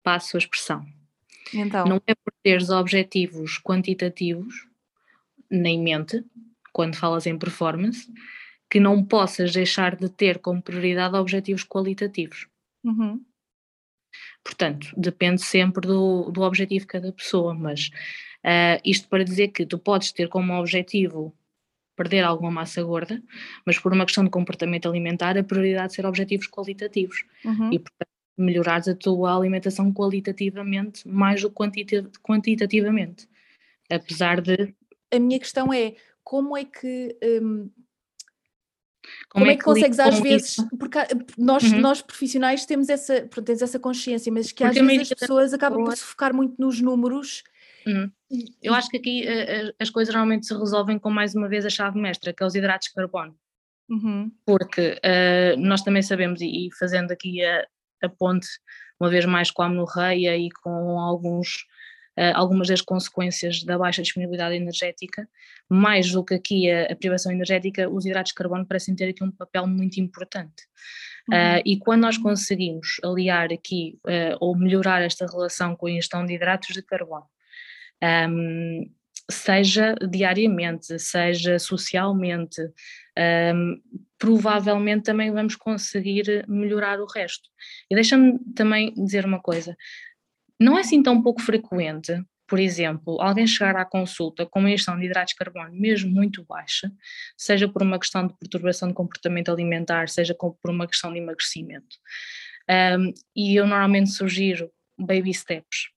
Passo 0.04 0.38
a 0.38 0.40
expressão. 0.40 0.86
Então. 1.52 1.84
Não 1.84 2.00
é 2.06 2.14
por 2.14 2.32
teres 2.44 2.70
objetivos 2.70 3.60
quantitativos 3.60 4.68
nem 5.50 5.82
mente, 5.82 6.24
quando 6.72 6.96
falas 6.96 7.26
em 7.26 7.40
performance, 7.40 8.08
que 8.70 8.80
não 8.80 9.04
possas 9.04 9.52
deixar 9.52 9.96
de 9.96 10.10
ter 10.10 10.38
como 10.38 10.62
prioridade 10.62 11.16
objetivos 11.16 11.64
qualitativos. 11.64 12.48
Uhum. 12.84 13.26
Portanto, 14.44 14.94
depende 14.96 15.42
sempre 15.42 15.88
do, 15.88 16.30
do 16.30 16.42
objetivo 16.42 16.82
de 16.82 16.88
cada 16.88 17.12
pessoa, 17.12 17.56
mas 17.56 17.90
uh, 18.46 18.80
isto 18.86 19.08
para 19.10 19.24
dizer 19.24 19.48
que 19.48 19.66
tu 19.66 19.80
podes 19.80 20.12
ter 20.12 20.30
como 20.30 20.54
objetivo 20.54 21.36
perder 22.00 22.24
alguma 22.24 22.50
massa 22.50 22.82
gorda, 22.82 23.22
mas 23.66 23.78
por 23.78 23.91
uma 23.91 24.06
questão 24.06 24.24
de 24.24 24.30
comportamento 24.30 24.88
alimentar, 24.88 25.38
a 25.38 25.43
prioridade 25.43 25.91
é 25.91 25.95
ser 25.97 26.06
objetivos 26.06 26.47
qualitativos 26.47 27.26
uhum. 27.43 27.74
e, 27.74 27.80
portanto, 27.80 28.10
melhorares 28.38 28.88
a 28.88 28.95
tua 28.95 29.36
alimentação 29.36 29.91
qualitativamente 29.91 31.06
mais 31.06 31.41
do 31.41 31.50
que 31.50 32.04
quantitativamente. 32.24 33.28
Apesar 33.91 34.39
de. 34.39 34.74
A 35.14 35.20
minha 35.20 35.38
questão 35.39 35.74
é 35.74 35.95
como 36.24 36.56
é 36.56 36.64
que 36.64 37.18
um, 37.22 37.70
como, 39.30 39.43
como, 39.43 39.52
é 39.52 39.58
que, 39.58 39.64
consegues 39.64 40.00
às 40.00 40.20
vezes, 40.22 40.52
isso? 40.52 40.70
porque 40.78 41.00
nós, 41.38 41.64
uhum. 41.64 41.82
nós 41.82 42.02
profissionais 42.02 42.66
temos 42.66 42.88
essa, 42.88 43.28
pronto, 43.30 43.45
tens 43.45 43.62
essa 43.62 43.78
consciência, 43.78 44.32
mas 44.32 44.54
que 44.54 44.64
porque 44.64 44.80
às 44.80 44.88
vezes 44.88 45.12
as 45.12 45.20
pessoas 45.20 45.54
acabam 45.54 45.84
por 45.84 45.97
se 45.97 46.04
focar 46.04 46.34
muito 46.34 46.56
nos 46.58 46.80
números. 46.80 47.43
Uhum. 47.90 48.12
Eu 48.62 48.74
acho 48.74 48.90
que 48.90 48.98
aqui 48.98 49.26
uh, 49.26 49.74
as 49.80 49.90
coisas 49.90 50.14
normalmente 50.14 50.46
se 50.46 50.54
resolvem 50.54 51.00
com 51.00 51.10
mais 51.10 51.34
uma 51.34 51.48
vez 51.48 51.66
a 51.66 51.70
chave 51.70 52.00
mestra, 52.00 52.34
que 52.34 52.44
é 52.44 52.46
os 52.46 52.56
hidratos 52.56 52.90
de 52.90 52.94
carbono. 52.94 53.36
Uhum. 53.90 54.32
Porque 54.46 55.00
uh, 55.04 55.60
nós 55.60 55.82
também 55.82 56.04
sabemos, 56.04 56.42
e, 56.42 56.68
e 56.68 56.70
fazendo 56.78 57.12
aqui 57.12 57.44
a, 57.44 57.66
a, 58.04 58.10
ponte 58.10 58.48
uma 59.00 59.10
vez 59.10 59.26
mais 59.26 59.50
com 59.50 59.64
a 59.64 59.66
amenorreia 59.66 60.38
e 60.38 60.50
com 60.52 61.00
alguns 61.00 61.66
uh, 62.18 62.36
algumas 62.36 62.68
das 62.68 62.82
consequências 62.82 63.64
da 63.64 63.78
baixa 63.80 64.04
disponibilidade 64.04 64.56
energética, 64.56 65.28
mais 65.68 66.12
do 66.12 66.24
que 66.24 66.36
aqui 66.36 66.72
a, 66.72 66.92
a, 66.92 66.96
privação 66.96 67.32
energética, 67.32 67.90
os 67.90 68.06
hidratos 68.06 68.30
de 68.30 68.36
carbono 68.36 68.66
parecem 68.66 68.96
ter 68.96 69.10
aqui 69.10 69.24
um 69.24 69.32
papel 69.32 69.66
muito 69.66 70.00
importante. 70.00 70.68
Uhum. 71.28 71.36
Uh, 71.36 71.62
e 71.66 71.80
quando 71.80 72.02
nós 72.02 72.18
conseguimos 72.18 72.98
aliar 73.04 73.52
aqui 73.52 74.00
ou 74.40 74.56
melhorar 74.56 75.02
esta 75.02 75.26
relação 75.26 75.76
com 75.76 75.88
a 75.88 75.92
ingestão 75.92 76.24
de 76.26 76.34
hidratos 76.36 76.76
de 76.76 76.84
carbono, 76.84 77.26
um, 78.04 78.89
seja 79.30 79.95
diariamente, 80.10 80.97
seja 81.00 81.60
socialmente, 81.60 82.62
um, 83.56 83.82
provavelmente 84.18 85.04
também 85.04 85.32
vamos 85.32 85.56
conseguir 85.56 86.45
melhorar 86.47 87.00
o 87.00 87.06
resto. 87.06 87.50
E 87.89 87.95
deixa-me 87.95 88.39
também 88.56 88.93
dizer 88.93 89.26
uma 89.26 89.39
coisa: 89.39 89.76
não 90.60 90.78
é 90.78 90.82
assim 90.82 91.02
tão 91.02 91.22
pouco 91.22 91.41
frequente, 91.41 92.14
por 92.50 92.60
exemplo, 92.60 93.22
alguém 93.22 93.45
chegar 93.45 93.76
à 93.76 93.86
consulta 93.86 94.43
com 94.43 94.60
uma 94.60 94.72
ingestão 94.72 94.97
de 94.97 95.06
hidratos 95.06 95.34
de 95.34 95.38
carbono 95.38 95.72
mesmo 95.72 96.12
muito 96.12 96.43
baixa, 96.43 96.91
seja 97.38 97.68
por 97.68 97.84
uma 97.84 98.00
questão 98.00 98.26
de 98.26 98.34
perturbação 98.34 98.88
de 98.88 98.95
comportamento 98.95 99.52
alimentar, 99.52 100.10
seja 100.10 100.34
por 100.34 100.58
uma 100.66 100.88
questão 100.88 101.14
de 101.14 101.20
emagrecimento. 101.20 101.95
Um, 102.68 103.14
e 103.36 103.56
eu 103.56 103.68
normalmente 103.68 104.10
sugiro 104.10 104.72
baby 104.97 105.32
steps, 105.32 105.89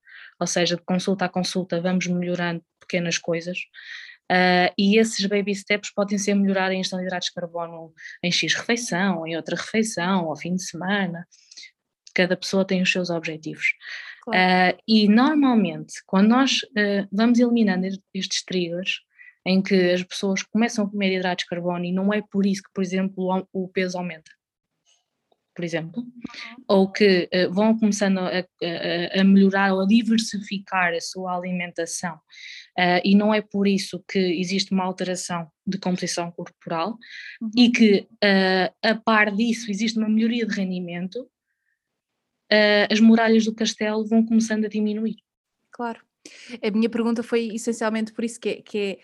ou 0.42 0.46
seja, 0.46 0.76
de 0.76 0.82
consulta 0.82 1.24
a 1.24 1.28
consulta 1.28 1.80
vamos 1.80 2.06
melhorando 2.06 2.62
pequenas 2.80 3.16
coisas. 3.16 3.58
Uh, 4.30 4.72
e 4.76 4.98
esses 4.98 5.24
baby 5.26 5.54
steps 5.54 5.92
podem 5.92 6.18
ser 6.18 6.34
melhorar 6.34 6.70
a 6.70 6.74
ingestão 6.74 6.98
de 6.98 7.06
hidratos 7.06 7.28
de 7.28 7.34
carbono 7.34 7.92
em 8.22 8.32
X 8.32 8.54
refeição, 8.54 9.26
em 9.26 9.36
outra 9.36 9.56
refeição, 9.56 10.26
ao 10.26 10.36
fim 10.36 10.54
de 10.54 10.64
semana. 10.64 11.26
Cada 12.14 12.36
pessoa 12.36 12.64
tem 12.64 12.82
os 12.82 12.90
seus 12.90 13.08
objetivos. 13.08 13.66
Claro. 14.22 14.76
Uh, 14.76 14.82
e 14.88 15.08
normalmente, 15.08 15.94
quando 16.06 16.28
nós 16.28 16.62
uh, 16.62 17.08
vamos 17.12 17.38
eliminando 17.38 17.86
estes 18.12 18.44
triggers, 18.44 19.00
em 19.46 19.62
que 19.62 19.92
as 19.92 20.02
pessoas 20.02 20.42
começam 20.42 20.84
a 20.84 20.90
comer 20.90 21.16
hidratos 21.16 21.44
de 21.44 21.48
carbono 21.48 21.84
e 21.84 21.92
não 21.92 22.12
é 22.12 22.20
por 22.20 22.46
isso 22.46 22.62
que, 22.62 22.72
por 22.72 22.82
exemplo, 22.82 23.46
o, 23.52 23.68
peso 23.68 23.98
aumenta, 23.98 24.30
por 25.54 25.64
exemplo, 25.64 26.02
uhum. 26.02 26.64
ou 26.68 26.90
que 26.90 27.28
uh, 27.32 27.52
vão 27.52 27.78
começando 27.78 28.18
a, 28.18 28.38
a, 28.38 29.20
a, 29.20 29.24
melhorar 29.24 29.74
ou 29.74 29.82
a 29.82 29.86
diversificar 29.86 30.94
a 30.94 31.00
sua 31.00 31.36
alimentação, 31.36 32.18
e 33.04 33.14
não 33.14 33.34
é 33.34 33.42
por 33.42 33.68
isso 33.68 34.02
que 34.08 34.18
existe 34.18 34.72
uma 34.72 34.84
alteração 34.84 35.46
de 35.66 35.76
composição 35.76 36.30
corporal 36.30 36.96
uhum. 37.40 37.50
e 37.54 37.70
que, 37.70 38.08
a 38.82 38.94
par 38.94 39.30
disso, 39.30 39.70
existe 39.70 39.98
uma 39.98 40.08
melhoria 40.08 40.46
de 40.46 40.54
rendimento, 40.54 41.28
uh, 42.52 42.86
as 42.90 42.98
muralhas 42.98 43.44
do 43.44 43.54
castelo 43.54 44.06
vão 44.06 44.24
começando 44.24 44.64
a 44.64 44.68
diminuir. 44.68 45.16
Claro. 45.70 46.00
A 46.62 46.70
minha 46.70 46.88
pergunta 46.88 47.22
foi 47.22 47.48
essencialmente 47.54 48.12
por 48.12 48.24
isso 48.24 48.40
que 48.40 48.48
é, 48.48 48.62
que 48.62 48.78
é 48.78 48.98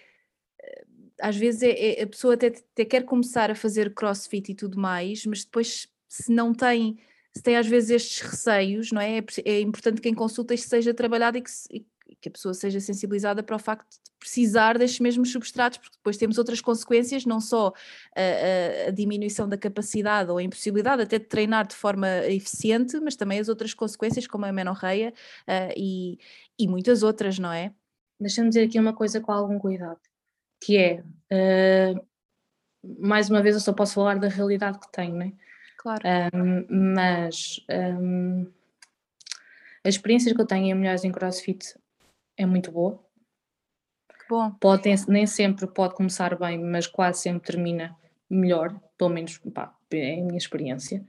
às 1.20 1.36
vezes 1.36 1.62
é, 1.62 2.01
é, 2.01 2.03
a 2.03 2.07
pessoa 2.07 2.34
até, 2.34 2.46
até 2.46 2.84
quer 2.84 3.05
começar 3.05 3.51
a 3.51 3.55
fazer 3.55 3.92
crossfit 3.92 4.53
e 4.53 4.55
tudo 4.55 4.78
mais, 4.78 5.26
mas 5.26 5.44
depois 5.44 5.88
se 6.09 6.32
não 6.32 6.54
tem, 6.54 6.98
se 7.34 7.42
tem 7.42 7.56
às 7.56 7.66
vezes 7.66 7.90
estes 7.90 8.20
receios, 8.20 8.90
não 8.90 9.00
é? 9.00 9.18
É, 9.18 9.22
é 9.44 9.61
importante 9.61 9.96
que 9.96 10.02
quem 10.02 10.14
consulta 10.14 10.54
isto 10.54 10.68
seja 10.68 10.94
trabalhado 10.94 11.38
e 11.38 11.42
que, 11.42 11.50
se, 11.50 11.86
que 12.20 12.28
a 12.28 12.32
pessoa 12.32 12.54
seja 12.54 12.80
sensibilizada 12.80 13.42
para 13.42 13.56
o 13.56 13.59
facto 13.59 13.88
de 13.90 13.98
precisar 14.18 14.76
destes 14.76 15.00
mesmos 15.00 15.30
substratos, 15.30 15.78
porque 15.78 15.96
depois 15.96 16.16
temos 16.16 16.38
outras 16.38 16.61
consequências, 16.61 17.24
não 17.24 17.40
só 17.40 17.72
a, 18.16 18.88
a, 18.88 18.90
diminuição 18.90 19.48
da 19.48 19.56
capacidade 19.56 20.30
ou 20.30 20.38
a 20.38 20.42
impossibilidade 20.42 21.02
até 21.02 21.18
de 21.18 21.26
treinar 21.26 21.66
de 21.66 21.76
forma 21.76 22.09
eficiente, 22.26 22.98
mas 23.00 23.14
também 23.14 23.38
as 23.38 23.48
outras 23.48 23.74
consequências, 23.74 24.26
como 24.26 24.44
a 24.44 24.52
menorreia 24.52 25.12
uh, 25.46 25.72
e, 25.76 26.18
e 26.59 26.66
muitas 26.66 27.02
outras, 27.02 27.38
não 27.38 27.52
é? 27.52 27.72
Deixa-me 28.18 28.48
dizer 28.48 28.64
aqui 28.64 28.78
uma 28.80 28.92
coisa 28.92 29.20
com 29.20 29.30
algum 29.30 29.59
cuidado, 29.59 30.00
que 30.61 30.76
é, 30.76 31.04
uh, 31.32 32.06
mais 32.98 33.30
uma 33.30 33.40
vez 33.40 33.54
eu 33.54 33.61
só 33.61 33.72
posso 33.72 33.94
falar 33.94 34.18
da 34.18 34.28
realidade 34.28 34.80
que 34.80 34.90
tenho, 34.90 35.14
não 35.14 35.26
é? 35.26 35.32
Claro. 35.79 36.03
Um, 36.35 36.93
mas 36.93 37.64
um, 37.70 38.47
as 39.85 39.95
experiências 39.95 40.35
que 40.35 40.41
eu 40.41 40.47
tenho 40.47 40.66
em 40.66 40.74
mulheres 40.74 41.05
em 41.05 41.12
crossfit 41.12 41.79
é 42.37 42.45
muito 42.45 42.70
boa. 42.70 43.03
Que 44.09 44.29
bom. 44.29 44.51
Pode, 44.61 44.89
nem 45.09 45.26
sempre 45.26 45.66
pode 45.68 45.95
começar 45.95 46.37
bem, 46.37 46.59
mas 46.59 46.87
quase 46.87 47.20
sempre 47.20 47.53
termina 47.53 47.97
melhor, 48.29 48.79
pelo 48.99 49.11
menos 49.11 49.39
pá, 49.55 49.74
é 49.93 50.20
a 50.20 50.24
minha 50.24 50.37
experiência. 50.37 51.03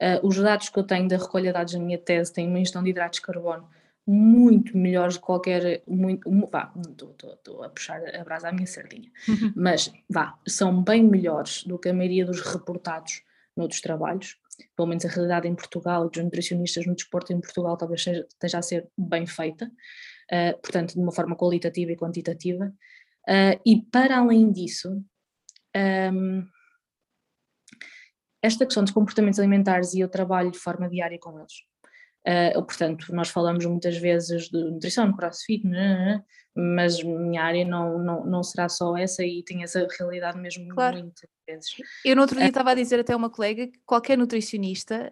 Uh, 0.00 0.26
os 0.26 0.36
dados 0.36 0.70
que 0.70 0.78
eu 0.78 0.84
tenho 0.84 1.08
da 1.08 1.16
recolha 1.16 1.46
de 1.46 1.52
dados 1.52 1.74
da 1.74 1.78
minha 1.78 1.98
tese 1.98 2.32
têm 2.32 2.48
uma 2.48 2.58
ingestão 2.58 2.82
de 2.82 2.90
hidratos 2.90 3.20
de 3.20 3.26
carbono 3.26 3.68
muito 4.06 4.76
melhores 4.76 5.14
de 5.14 5.20
qualquer. 5.20 5.82
Muito, 5.86 6.30
vá, 6.50 6.72
estou 6.88 7.64
a 7.64 7.68
puxar 7.68 8.00
a 8.14 8.24
brasa 8.24 8.48
à 8.48 8.52
minha 8.52 8.66
sardinha, 8.66 9.10
uhum. 9.28 9.52
mas 9.56 9.92
vá, 10.08 10.38
são 10.46 10.82
bem 10.82 11.02
melhores 11.02 11.64
do 11.64 11.78
que 11.78 11.88
a 11.88 11.94
maioria 11.94 12.24
dos 12.24 12.40
reportados 12.40 13.25
noutros 13.56 13.80
trabalhos. 13.80 14.36
Pelo 14.74 14.88
menos 14.88 15.04
a 15.04 15.08
realidade 15.08 15.48
em 15.48 15.54
Portugal, 15.54 16.08
dos 16.08 16.22
nutricionistas 16.22 16.86
no 16.86 16.94
desporto 16.94 17.32
em 17.32 17.40
Portugal, 17.40 17.76
talvez 17.76 18.02
seja, 18.02 18.26
esteja 18.28 18.58
a 18.58 18.62
ser 18.62 18.88
bem 18.96 19.26
feita 19.26 19.70
uh, 20.32 20.60
portanto, 20.60 20.94
de 20.94 21.00
uma 21.00 21.12
forma 21.12 21.36
qualitativa 21.36 21.92
e 21.92 21.96
quantitativa. 21.96 22.72
Uh, 23.28 23.60
e 23.64 23.82
para 23.90 24.18
além 24.18 24.50
disso, 24.52 24.90
um, 24.90 25.04
ehm, 25.74 26.46
esta 28.42 28.64
questão 28.64 28.84
dos 28.84 28.92
comportamentos 28.92 29.40
alimentares 29.40 29.94
e 29.94 30.00
eu 30.00 30.08
trabalho 30.08 30.50
de 30.50 30.58
forma 30.58 30.88
diária 30.88 31.18
com 31.18 31.38
eles. 31.38 31.52
Uh, 32.26 32.62
portanto, 32.64 33.14
nós 33.14 33.28
falamos 33.28 33.64
muitas 33.64 33.96
vezes 33.96 34.48
de 34.48 34.58
nutrição, 34.58 35.12
crossfit, 35.16 35.64
né, 35.64 35.76
né, 35.76 36.04
né, 36.04 36.24
mas 36.56 37.02
minha 37.02 37.42
área 37.42 37.64
não, 37.64 37.98
não, 37.98 38.26
não 38.26 38.42
será 38.42 38.68
só 38.68 38.96
essa 38.96 39.22
e 39.24 39.44
tem 39.44 39.62
essa 39.62 39.86
realidade 39.98 40.38
mesmo 40.38 40.68
claro. 40.68 40.98
muitas 40.98 41.30
vezes. 41.48 41.70
Eu 42.04 42.16
no 42.16 42.22
outro 42.22 42.36
dia 42.36 42.48
estava 42.48 42.72
a 42.72 42.74
dizer 42.74 42.98
até 42.98 43.12
a 43.12 43.16
uma 43.16 43.30
colega 43.30 43.68
que 43.68 43.78
qualquer 43.86 44.18
nutricionista, 44.18 45.08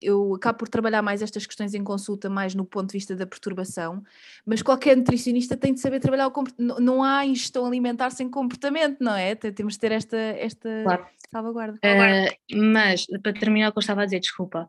eu 0.00 0.34
acabo 0.34 0.58
por 0.58 0.68
trabalhar 0.68 1.02
mais 1.02 1.22
estas 1.22 1.46
questões 1.46 1.74
em 1.74 1.82
consulta, 1.82 2.30
mais 2.30 2.54
no 2.54 2.64
ponto 2.64 2.88
de 2.88 2.92
vista 2.92 3.16
da 3.16 3.26
perturbação, 3.26 4.02
mas 4.46 4.62
qualquer 4.62 4.96
nutricionista 4.96 5.56
tem 5.56 5.74
de 5.74 5.80
saber 5.80 6.00
trabalhar 6.00 6.26
o 6.26 6.30
comportamento. 6.30 6.80
Não 6.80 7.02
há 7.02 7.24
ingestão 7.26 7.66
alimentar 7.66 8.10
sem 8.10 8.30
comportamento, 8.30 8.98
não 9.00 9.14
é? 9.14 9.34
Temos 9.34 9.74
de 9.74 9.80
ter 9.80 9.92
esta, 9.92 10.16
esta 10.16 10.68
claro. 10.84 11.06
salvaguarda. 11.32 11.78
Uh, 11.84 12.56
mas, 12.56 13.06
para 13.22 13.32
terminar 13.32 13.70
o 13.70 13.72
que 13.72 13.78
eu 13.78 13.80
estava 13.80 14.02
a 14.02 14.04
dizer, 14.04 14.20
desculpa, 14.20 14.68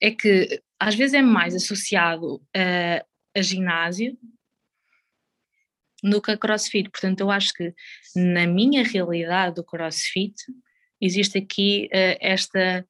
é 0.00 0.10
que 0.10 0.60
às 0.78 0.94
vezes 0.94 1.14
é 1.14 1.22
mais 1.22 1.54
associado 1.54 2.42
a, 2.54 3.04
a 3.36 3.42
ginásio 3.42 4.16
do 6.02 6.20
que 6.20 6.30
a 6.30 6.36
crossfit. 6.36 6.90
Portanto, 6.90 7.20
eu 7.20 7.30
acho 7.30 7.52
que 7.54 7.74
na 8.14 8.46
minha 8.46 8.84
realidade 8.84 9.54
do 9.56 9.64
crossfit 9.64 10.34
existe 11.00 11.38
aqui 11.38 11.88
uh, 11.92 12.16
esta 12.20 12.86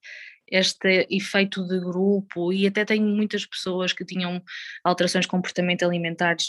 este 0.46 1.06
efeito 1.10 1.66
de 1.66 1.80
grupo 1.80 2.52
e 2.52 2.66
até 2.66 2.84
tenho 2.84 3.06
muitas 3.06 3.46
pessoas 3.46 3.92
que 3.92 4.04
tinham 4.04 4.42
alterações 4.84 5.24
de 5.24 5.30
comportamento 5.30 5.84
alimentares 5.84 6.48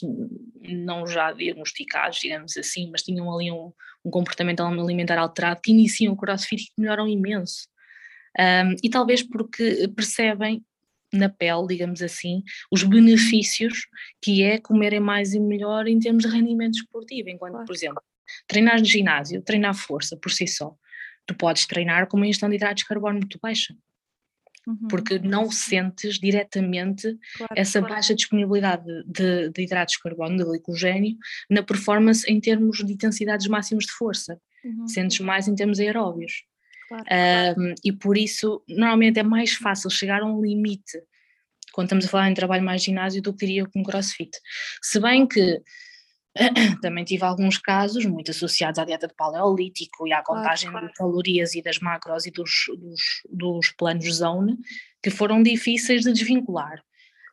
não 0.62 1.08
já 1.08 1.32
diagnosticados, 1.32 2.20
digamos 2.20 2.58
assim, 2.58 2.90
mas 2.92 3.04
tinham 3.04 3.34
ali 3.34 3.52
um, 3.52 3.72
um 4.04 4.12
comportamento 4.12 4.62
alimentar 4.62 5.18
alterado 5.18 5.62
que 5.62 5.72
iniciam 5.72 6.14
o 6.14 6.18
crossfit 6.18 6.66
e 6.78 6.82
melhoram 6.82 7.08
imenso. 7.08 7.68
Um, 8.40 8.76
e 8.84 8.90
talvez 8.90 9.24
porque 9.24 9.88
percebem 9.96 10.64
na 11.14 11.30
pele, 11.30 11.68
digamos 11.68 12.02
assim, 12.02 12.44
os 12.70 12.84
benefícios 12.84 13.88
que 14.22 14.44
é 14.44 14.60
comerem 14.60 15.00
mais 15.00 15.34
e 15.34 15.40
melhor 15.40 15.88
em 15.88 16.00
termos 16.00 16.24
de 16.24 16.30
rendimento 16.30 16.76
esportivo, 16.76 17.30
enquanto, 17.30 17.66
por 17.66 17.74
exemplo, 17.74 18.02
treinar 18.48 18.80
no 18.80 18.86
ginásio, 18.86 19.42
treinar 19.42 19.74
força 19.74 20.18
por 20.18 20.32
si 20.32 20.48
só, 20.48 20.76
tu 21.26 21.34
podes 21.36 21.66
treinar 21.66 22.08
com 22.08 22.18
uma 22.18 22.28
ingestão 22.28 22.50
de 22.50 22.56
hidratos 22.56 22.84
de 22.84 22.88
carbono 22.90 23.20
muito 23.20 23.40
baixa 23.42 23.74
uhum. 24.68 24.88
porque 24.90 25.20
não 25.20 25.50
sentes 25.52 26.20
diretamente 26.20 27.18
claro, 27.38 27.54
essa 27.56 27.80
claro. 27.80 27.96
baixa 27.96 28.16
disponibilidade 28.16 28.86
de, 29.06 29.50
de, 29.50 29.62
hidratos 29.62 29.94
de 29.94 30.02
carbono, 30.02 30.38
de 30.38 30.44
glicogênio, 30.44 31.18
na 31.50 31.64
performance 31.64 32.30
em 32.30 32.40
termos 32.40 32.78
de 32.78 32.94
intensidades 32.94 33.48
máximas 33.48 33.86
de 33.86 33.92
força. 33.92 34.40
Uhum. 34.64 34.88
Sentes 34.88 35.20
mais 35.20 35.48
em 35.48 35.56
termos 35.56 35.80
aeróbios. 35.80 36.44
Claro, 36.88 37.06
um, 37.60 37.74
e 37.84 37.92
por 37.92 38.18
isso, 38.18 38.64
normalmente 38.68 39.20
é 39.20 39.24
mais 39.24 39.54
fácil 39.54 39.90
chegar 39.90 40.22
a 40.22 40.26
um 40.26 40.42
limite 40.42 41.00
quando 41.74 41.88
estamos 41.88 42.06
a 42.06 42.10
falar 42.10 42.30
em 42.30 42.34
trabalho 42.34 42.64
mais 42.64 42.82
ginásio 42.82 43.22
do 43.22 43.34
que 43.34 43.46
diria 43.46 43.66
com 43.66 43.84
crossfit. 43.84 44.32
Se 44.82 44.98
bem 45.00 45.28
que 45.28 45.62
também 46.82 47.04
tive 47.04 47.24
alguns 47.24 47.58
casos 47.58 48.06
muito 48.06 48.32
associados 48.32 48.80
à 48.80 48.86
dieta 48.86 49.08
de 49.08 49.14
paleolítico 49.14 50.08
e 50.08 50.14
à 50.14 50.24
contagem 50.24 50.72
claro, 50.72 50.88
de 50.88 50.94
calorias 50.94 51.54
e 51.54 51.62
das 51.62 51.80
macros 51.80 52.26
e 52.26 52.32
dos, 52.32 52.66
dos, 52.78 53.02
dos 53.30 53.72
planos 53.72 54.16
zone 54.16 54.58
que 55.04 55.10
foram 55.10 55.44
difíceis 55.44 56.04
de 56.04 56.14
desvincular. 56.14 56.82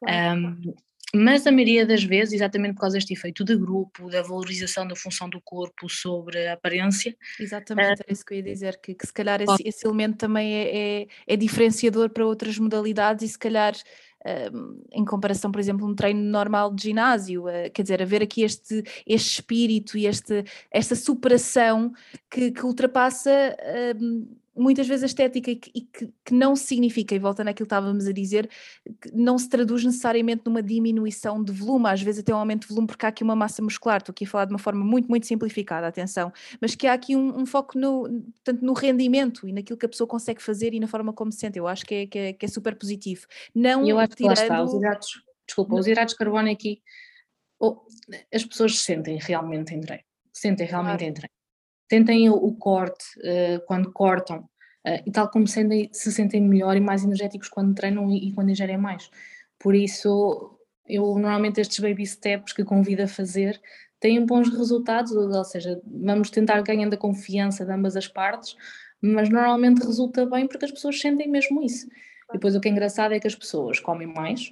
Claro, 0.00 0.38
um, 0.38 0.74
mas 1.14 1.46
a 1.46 1.52
maioria 1.52 1.86
das 1.86 2.02
vezes, 2.02 2.34
exatamente 2.34 2.74
por 2.74 2.80
causa 2.80 2.96
deste 2.96 3.12
efeito 3.12 3.44
de 3.44 3.54
grupo, 3.56 4.08
da 4.08 4.22
valorização 4.22 4.86
da 4.86 4.96
função 4.96 5.28
do 5.28 5.40
corpo 5.42 5.88
sobre 5.88 6.46
a 6.46 6.54
aparência. 6.54 7.14
Exatamente, 7.38 8.00
uh, 8.00 8.04
era 8.04 8.12
isso 8.12 8.24
que 8.24 8.32
eu 8.32 8.38
ia 8.38 8.42
dizer, 8.42 8.80
que, 8.80 8.94
que 8.94 9.06
se 9.06 9.12
calhar 9.12 9.42
esse, 9.42 9.62
esse, 9.62 9.86
elemento 9.86 10.16
também 10.16 10.54
é, 10.54 11.02
é, 11.02 11.06
é, 11.26 11.36
diferenciador 11.36 12.08
para 12.08 12.24
outras 12.24 12.58
modalidades 12.58 13.28
e 13.28 13.28
se 13.28 13.38
calhar 13.38 13.74
uh, 13.74 14.86
em 14.90 15.04
comparação, 15.04 15.52
por 15.52 15.60
exemplo, 15.60 15.86
um 15.86 15.94
treino 15.94 16.22
normal 16.22 16.74
de 16.74 16.84
ginásio, 16.84 17.44
uh, 17.46 17.70
quer 17.74 17.82
dizer, 17.82 18.00
haver 18.00 18.22
aqui 18.22 18.42
este, 18.42 18.82
este 19.06 19.34
espírito 19.34 19.98
e 19.98 20.06
este, 20.06 20.44
esta 20.70 20.96
superação 20.96 21.92
que, 22.30 22.52
que 22.52 22.64
ultrapassa 22.64 23.54
muitas 24.54 24.86
vezes 24.86 25.02
a 25.02 25.06
estética 25.06 25.50
e, 25.50 25.56
que, 25.56 25.70
e 25.74 25.80
que, 25.80 26.12
que, 26.24 26.34
não 26.34 26.54
significa, 26.54 27.14
e 27.14 27.18
voltando 27.18 27.48
àquilo 27.48 27.66
que 27.66 27.74
estávamos 27.74 28.06
a 28.06 28.12
dizer, 28.12 28.48
não 29.12 29.38
se 29.38 29.48
traduz 29.48 29.84
necessariamente 29.84 30.42
numa 30.44 30.62
diminuição 30.62 31.42
de 31.42 31.52
volume, 31.52 31.88
às 31.88 32.02
vezes 32.02 32.20
até 32.20 32.34
um 32.34 32.38
aumento 32.38 32.62
de 32.62 32.68
volume 32.68 32.86
porque 32.86 33.06
há 33.06 33.08
aqui 33.08 33.22
uma 33.22 33.34
massa 33.34 33.62
muscular, 33.62 33.98
estou 33.98 34.12
aqui 34.12 34.24
a 34.24 34.28
falar 34.28 34.44
de 34.44 34.52
uma 34.52 34.58
forma 34.58 34.84
muito, 34.84 35.08
muito 35.08 35.26
simplificada, 35.26 35.86
atenção, 35.86 36.32
mas 36.60 36.74
que 36.74 36.86
há 36.86 36.92
aqui 36.92 37.16
um, 37.16 37.40
um 37.40 37.46
foco 37.46 37.78
no, 37.78 38.22
tanto 38.44 38.64
no 38.64 38.72
rendimento 38.72 39.48
e 39.48 39.52
naquilo 39.52 39.78
que 39.78 39.86
a 39.86 39.88
pessoa 39.88 40.06
consegue 40.06 40.42
fazer 40.42 40.74
e 40.74 40.80
na 40.80 40.86
forma 40.86 41.12
como 41.12 41.32
se 41.32 41.38
sente, 41.38 41.58
eu 41.58 41.66
acho 41.66 41.84
que 41.86 41.94
é, 41.94 42.06
que 42.06 42.18
é, 42.18 42.32
que 42.32 42.44
é 42.44 42.48
super 42.48 42.76
positivo. 42.76 43.26
Não 43.54 43.86
eu 43.86 43.98
acho 43.98 44.14
tirando... 44.14 44.34
que 44.34 44.40
lá 44.40 44.44
está, 44.44 44.62
os 44.62 44.74
hidratos, 44.74 45.22
desculpa, 45.46 45.74
os 45.74 45.86
hidratos 45.86 46.12
de 46.12 46.18
carbono 46.18 46.50
aqui, 46.50 46.82
oh, 47.58 47.80
as 48.32 48.44
pessoas 48.44 48.78
sentem 48.80 49.18
realmente 49.20 49.74
em 49.74 49.80
sentem 50.32 50.66
realmente 50.66 50.98
claro. 50.98 51.10
em 51.10 51.14
treino 51.14 51.41
tentem 51.92 52.30
o, 52.30 52.54
corte 52.54 53.04
uh, 53.18 53.60
quando 53.66 53.92
cortam 53.92 54.38
uh, 54.38 55.02
e 55.04 55.12
tal 55.12 55.28
como 55.28 55.46
sentem, 55.46 55.90
se 55.92 56.10
sentem 56.10 56.40
melhor 56.40 56.74
e 56.74 56.80
mais 56.80 57.04
energéticos 57.04 57.50
quando 57.50 57.74
treinam 57.74 58.10
e, 58.10 58.28
e, 58.28 58.32
quando 58.32 58.48
ingerem 58.48 58.78
mais. 58.78 59.10
Por 59.58 59.74
isso, 59.74 60.58
eu 60.88 61.02
normalmente 61.18 61.60
estes 61.60 61.78
baby 61.80 62.06
steps 62.06 62.54
que 62.54 62.64
convido 62.64 63.02
a 63.02 63.06
fazer 63.06 63.60
têm 64.00 64.24
bons 64.24 64.48
resultados, 64.48 65.12
ou 65.12 65.44
seja, 65.44 65.82
vamos 65.84 66.30
tentar 66.30 66.62
ganhando 66.62 66.94
a 66.94 66.96
confiança 66.96 67.62
de 67.62 67.72
ambas 67.72 67.94
as 67.94 68.08
partes, 68.08 68.56
mas 68.98 69.28
normalmente 69.28 69.84
resulta 69.84 70.24
bem 70.24 70.48
porque 70.48 70.64
as 70.64 70.70
pessoas 70.70 70.98
sentem 70.98 71.28
mesmo 71.28 71.62
isso. 71.62 71.86
Depois 72.32 72.56
o 72.56 72.60
que 72.60 72.68
é 72.68 72.70
engraçado 72.70 73.12
é 73.12 73.20
que 73.20 73.26
as 73.26 73.34
pessoas 73.34 73.78
comem 73.78 74.06
mais, 74.06 74.50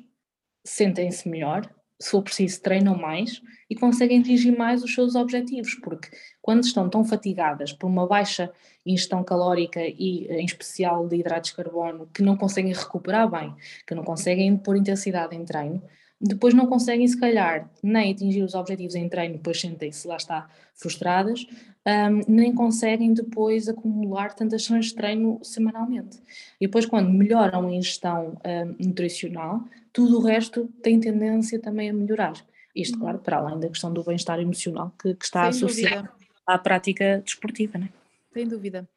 sentem-se 0.63 1.27
melhor, 1.27 1.63
se 2.01 2.11
for 2.11 2.23
preciso, 2.23 2.63
treinam 2.63 2.97
mais 2.97 3.43
e 3.69 3.77
conseguem 3.77 4.21
atingir 4.21 4.57
mais 4.57 4.83
os 4.83 4.95
seus 4.95 5.15
objetivos, 5.15 5.75
porque 5.77 6.09
quando 6.41 6.65
estão 6.65 6.89
tão 6.89 7.05
fatigadas 7.05 7.73
por 7.73 7.87
uma 7.87 8.07
baixa 8.07 8.51
ingestão 8.85 9.23
calórica 9.23 9.81
e, 9.83 10.27
em 10.31 10.45
especial, 10.45 11.07
de 11.07 11.17
hidratos 11.17 11.51
de 11.51 11.57
carbono, 11.57 12.09
que 12.13 12.23
não 12.23 12.37
conseguem 12.37 12.73
recuperar 12.73 13.31
bem, 13.31 13.55
que 13.87 13.95
não 13.95 14.03
conseguem 14.03 14.57
pôr 14.57 14.77
intensidade 14.77 15.37
em 15.37 15.45
treino, 15.45 15.83
depois 16.21 16.53
não 16.53 16.67
conseguem, 16.67 17.07
se 17.09 17.19
calhar, 17.19 17.71
nem 17.83 18.13
atingir 18.13 18.43
os 18.43 18.55
objetivos 18.55 18.95
em 18.95 19.09
treino, 19.09 19.35
depois 19.35 19.61
sentem-se, 19.61 20.07
lá 20.07 20.17
está, 20.17 20.49
frustradas, 20.75 21.47
um, 21.87 22.21
nem 22.29 22.55
conseguem 22.55 23.15
depois 23.15 23.69
acumular 23.69 24.35
tantas 24.35 24.63
sessões 24.63 24.87
de 24.87 24.95
treino 24.95 25.41
semanalmente. 25.43 26.19
E 26.61 26.67
depois, 26.67 26.85
quando 26.85 27.11
melhoram 27.11 27.67
a 27.67 27.73
ingestão 27.73 28.37
um, 28.45 28.87
nutricional, 28.87 29.65
tudo 29.93 30.19
o 30.19 30.23
resto 30.23 30.69
tem 30.83 31.01
tendência 31.01 31.59
também 31.59 31.89
a 31.89 31.93
melhorar. 31.93 32.35
Isto, 32.77 32.95
uhum. 32.95 33.01
claro, 33.01 33.19
para 33.19 33.39
além 33.39 33.59
da 33.59 33.69
questão 33.69 33.93
do 33.93 34.05
bem-estar 34.05 34.39
emocional 34.39 34.93
que, 35.01 35.15
que 35.15 35.25
está 35.25 35.51
Sem 35.51 35.65
associado 35.65 36.09
dúvida. 36.09 36.27
à 36.47 36.59
prática 36.59 37.23
desportiva, 37.25 37.79
não 37.79 37.87
é? 37.87 37.91
Sem 38.33 38.47
dúvida. 38.47 38.89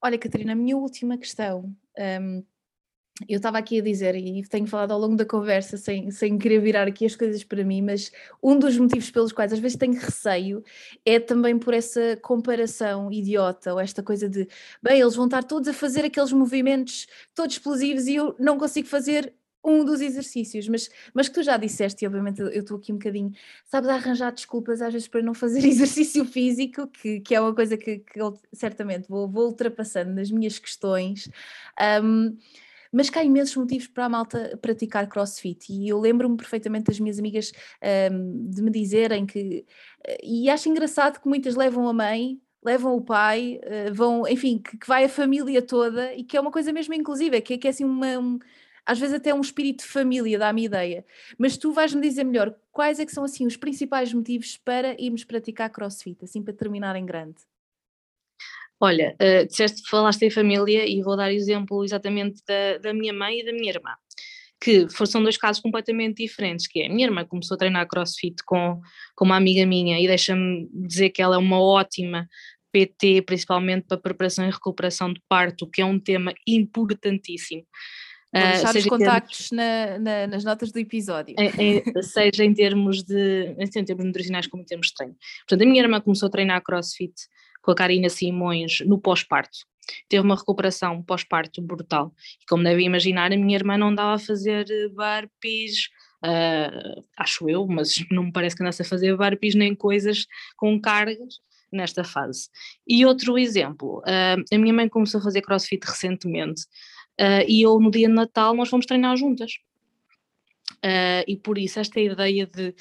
Olha, 0.00 0.18
Catarina, 0.18 0.52
a 0.52 0.54
minha 0.54 0.76
última 0.76 1.16
questão. 1.16 1.74
Um, 1.98 2.44
eu 3.28 3.38
estava 3.38 3.56
aqui 3.56 3.78
a 3.78 3.82
dizer, 3.82 4.14
e 4.14 4.42
tenho 4.46 4.66
falado 4.66 4.92
ao 4.92 5.00
longo 5.00 5.16
da 5.16 5.24
conversa 5.24 5.78
sem, 5.78 6.10
sem 6.10 6.36
querer 6.36 6.60
virar 6.60 6.86
aqui 6.86 7.06
as 7.06 7.16
coisas 7.16 7.42
para 7.42 7.64
mim, 7.64 7.80
mas 7.80 8.12
um 8.42 8.58
dos 8.58 8.76
motivos 8.76 9.10
pelos 9.10 9.32
quais 9.32 9.54
às 9.54 9.58
vezes 9.58 9.78
tenho 9.78 9.94
receio 9.94 10.62
é 11.04 11.18
também 11.18 11.58
por 11.58 11.72
essa 11.72 12.18
comparação 12.20 13.10
idiota, 13.10 13.72
ou 13.72 13.80
esta 13.80 14.02
coisa 14.02 14.28
de, 14.28 14.46
bem, 14.82 15.00
eles 15.00 15.16
vão 15.16 15.24
estar 15.24 15.42
todos 15.44 15.68
a 15.68 15.72
fazer 15.72 16.04
aqueles 16.04 16.30
movimentos 16.30 17.06
todos 17.34 17.54
explosivos 17.54 18.06
e 18.06 18.16
eu 18.16 18.36
não 18.38 18.58
consigo 18.58 18.86
fazer 18.86 19.32
um 19.64 19.84
dos 19.84 20.00
exercícios, 20.00 20.68
mas, 20.68 20.88
mas 21.12 21.28
que 21.28 21.34
tu 21.34 21.42
já 21.42 21.56
disseste, 21.56 22.04
e 22.04 22.06
obviamente 22.06 22.40
eu 22.40 22.48
estou 22.48 22.76
aqui 22.76 22.92
um 22.92 22.96
bocadinho, 22.96 23.32
sabes, 23.64 23.90
a 23.90 23.94
arranjar 23.94 24.30
desculpas 24.30 24.80
às 24.80 24.92
vezes 24.92 25.08
para 25.08 25.22
não 25.22 25.34
fazer 25.34 25.64
exercício 25.66 26.24
físico, 26.24 26.86
que, 26.86 27.20
que 27.20 27.34
é 27.34 27.40
uma 27.40 27.54
coisa 27.54 27.76
que, 27.76 27.98
que 27.98 28.20
eu 28.20 28.38
certamente 28.52 29.08
vou, 29.08 29.26
vou 29.26 29.46
ultrapassando 29.46 30.12
nas 30.12 30.30
minhas 30.30 30.58
questões. 30.58 31.28
Um, 32.02 32.36
mas 32.96 33.10
que 33.10 33.18
há 33.18 33.22
imensos 33.22 33.54
motivos 33.54 33.86
para 33.86 34.06
a 34.06 34.08
malta 34.08 34.58
praticar 34.62 35.06
crossfit 35.06 35.70
e 35.70 35.86
eu 35.86 36.00
lembro-me 36.00 36.34
perfeitamente 36.34 36.86
das 36.86 36.98
minhas 36.98 37.18
amigas 37.18 37.52
um, 38.10 38.48
de 38.48 38.62
me 38.62 38.70
dizerem 38.70 39.26
que, 39.26 39.66
eh, 40.02 40.18
e 40.24 40.48
acho 40.48 40.66
engraçado 40.70 41.20
que 41.20 41.28
muitas 41.28 41.54
levam 41.54 41.86
a 41.86 41.92
mãe, 41.92 42.40
levam 42.64 42.96
o 42.96 43.02
pai, 43.02 43.60
uh, 43.62 43.92
vão, 43.92 44.26
enfim, 44.26 44.58
que, 44.58 44.78
que, 44.78 44.86
vai 44.88 45.04
a 45.04 45.10
família 45.10 45.60
toda 45.60 46.14
e 46.14 46.24
que 46.24 46.38
é 46.38 46.40
uma 46.40 46.50
coisa 46.50 46.72
mesmo 46.72 46.94
inclusiva, 46.94 47.38
que, 47.38 47.58
que 47.58 47.66
é 47.66 47.70
assim 47.70 47.84
uma, 47.84 48.18
um, 48.18 48.38
às 48.86 48.98
vezes 48.98 49.14
até 49.14 49.34
um 49.34 49.42
espírito 49.42 49.84
de 49.84 49.90
família, 49.90 50.38
dá-me 50.38 50.64
ideia. 50.64 51.04
Mas 51.36 51.58
tu 51.58 51.72
vais-me 51.72 52.00
dizer 52.00 52.24
melhor 52.24 52.54
quais 52.72 52.98
é 52.98 53.04
que 53.04 53.12
são 53.12 53.24
assim 53.24 53.46
os 53.46 53.58
principais 53.58 54.10
motivos 54.10 54.56
para 54.56 54.98
irmos 54.98 55.22
praticar 55.22 55.68
crossfit, 55.68 56.24
assim 56.24 56.42
para 56.42 56.54
terminar 56.54 56.96
em 56.96 57.04
grande. 57.04 57.36
Olha, 58.80 59.16
uh, 59.20 59.46
disseste, 59.46 59.88
falaste 59.88 60.22
em 60.22 60.30
família 60.30 60.86
e 60.86 61.00
vou 61.02 61.16
dar 61.16 61.32
exemplo 61.32 61.82
exatamente 61.84 62.42
da, 62.46 62.78
da 62.78 62.94
minha 62.94 63.12
mãe 63.12 63.40
e 63.40 63.44
da 63.44 63.52
minha 63.52 63.70
irmã, 63.70 63.94
que 64.60 64.86
são 65.06 65.22
dois 65.22 65.38
casos 65.38 65.62
completamente 65.62 66.22
diferentes, 66.22 66.66
que 66.66 66.80
é 66.80 66.86
a 66.86 66.88
minha 66.90 67.06
irmã 67.06 67.24
começou 67.24 67.54
a 67.54 67.58
treinar 67.58 67.88
crossfit 67.88 68.36
com, 68.44 68.80
com 69.14 69.24
uma 69.24 69.36
amiga 69.36 69.64
minha 69.64 69.98
e 69.98 70.06
deixa-me 70.06 70.68
dizer 70.72 71.10
que 71.10 71.22
ela 71.22 71.36
é 71.36 71.38
uma 71.38 71.60
ótima 71.60 72.28
PT, 72.70 73.22
principalmente 73.22 73.86
para 73.86 73.96
preparação 73.96 74.46
e 74.46 74.50
recuperação 74.50 75.10
de 75.10 75.22
parto, 75.26 75.66
que 75.66 75.80
é 75.80 75.84
um 75.84 75.98
tema 75.98 76.34
importantíssimo. 76.46 77.64
Vou 78.30 78.42
ah, 78.42 78.50
deixar 78.50 78.74
uh, 78.74 78.78
os 78.78 78.84
contactos 78.84 79.48
termos, 79.48 79.52
na, 79.52 79.98
na, 79.98 80.26
nas 80.26 80.44
notas 80.44 80.70
do 80.70 80.78
episódio. 80.78 81.34
Em, 81.38 81.78
em, 81.78 82.02
seja 82.02 82.44
em 82.44 82.52
termos 82.52 83.02
de 83.02 83.54
em 83.58 83.84
termos 83.84 84.04
nutricionais 84.04 84.46
como 84.46 84.62
em 84.62 84.66
termos 84.66 84.88
de 84.88 84.94
treino. 84.94 85.16
Portanto, 85.48 85.62
a 85.62 85.70
minha 85.70 85.82
irmã 85.82 86.00
começou 86.02 86.26
a 86.26 86.30
treinar 86.30 86.62
crossfit 86.62 87.14
com 87.66 87.72
a 87.72 87.74
Karina 87.74 88.08
Simões 88.08 88.80
no 88.86 88.96
pós-parto. 88.96 89.58
Teve 90.08 90.24
uma 90.24 90.36
recuperação 90.36 91.02
pós-parto 91.02 91.60
brutal. 91.60 92.14
E 92.40 92.46
como 92.46 92.62
devem 92.62 92.86
imaginar, 92.86 93.32
a 93.32 93.36
minha 93.36 93.56
irmã 93.56 93.76
não 93.76 93.88
andava 93.88 94.14
a 94.14 94.18
fazer 94.18 94.66
burpees, 94.90 95.88
uh, 96.24 97.04
acho 97.18 97.50
eu, 97.50 97.66
mas 97.66 97.96
não 98.10 98.24
me 98.24 98.32
parece 98.32 98.54
que 98.54 98.62
andasse 98.62 98.82
a 98.82 98.84
fazer 98.84 99.16
burpees 99.16 99.56
nem 99.56 99.74
coisas 99.74 100.26
com 100.56 100.80
cargas 100.80 101.40
nesta 101.72 102.04
fase. 102.04 102.48
E 102.86 103.04
outro 103.04 103.36
exemplo, 103.36 103.98
uh, 103.98 104.54
a 104.54 104.58
minha 104.58 104.72
mãe 104.72 104.88
começou 104.88 105.18
a 105.18 105.24
fazer 105.24 105.42
crossfit 105.42 105.84
recentemente 105.84 106.62
uh, 107.20 107.44
e 107.48 107.62
eu 107.62 107.80
no 107.80 107.90
dia 107.90 108.06
de 108.06 108.14
Natal 108.14 108.54
nós 108.54 108.68
fomos 108.68 108.86
treinar 108.86 109.16
juntas. 109.16 109.58
Uh, 110.76 111.26
e 111.26 111.36
por 111.36 111.58
isso 111.58 111.80
esta 111.80 111.98
ideia 111.98 112.46
de 112.46 112.72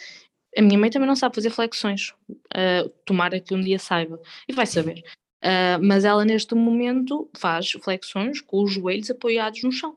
a 0.57 0.61
minha 0.61 0.79
mãe 0.79 0.89
também 0.89 1.07
não 1.07 1.15
sabe 1.15 1.35
fazer 1.35 1.49
flexões, 1.49 2.13
uh, 2.29 2.89
tomara 3.05 3.39
que 3.39 3.53
um 3.53 3.61
dia 3.61 3.77
saiba, 3.77 4.19
e 4.47 4.53
vai 4.53 4.65
saber. 4.65 5.03
Uh, 5.43 5.77
mas 5.83 6.05
ela 6.05 6.25
neste 6.25 6.55
momento 6.55 7.29
faz 7.37 7.71
flexões 7.71 8.41
com 8.41 8.63
os 8.63 8.73
joelhos 8.73 9.11
apoiados 9.11 9.61
no 9.63 9.71
chão 9.71 9.95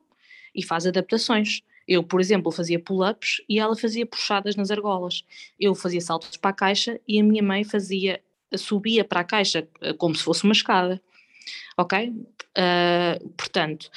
e 0.54 0.62
faz 0.62 0.86
adaptações. 0.86 1.62
Eu, 1.86 2.02
por 2.02 2.20
exemplo, 2.20 2.52
fazia 2.52 2.78
pull-ups 2.78 3.40
e 3.48 3.58
ela 3.58 3.74
fazia 3.74 4.04
puxadas 4.04 4.56
nas 4.56 4.70
argolas. 4.70 5.24
Eu 5.58 5.74
fazia 5.74 6.00
saltos 6.00 6.36
para 6.36 6.50
a 6.50 6.54
caixa 6.54 7.00
e 7.08 7.18
a 7.18 7.24
minha 7.24 7.42
mãe 7.42 7.64
fazia, 7.64 8.20
subia 8.56 9.04
para 9.04 9.20
a 9.20 9.24
caixa 9.24 9.66
ah, 9.80 9.94
como 9.94 10.14
se 10.14 10.22
fosse 10.22 10.44
uma 10.44 10.52
escada. 10.52 11.00
Ok? 11.78 12.10
Uh, 12.10 13.28
portanto, 13.30 13.88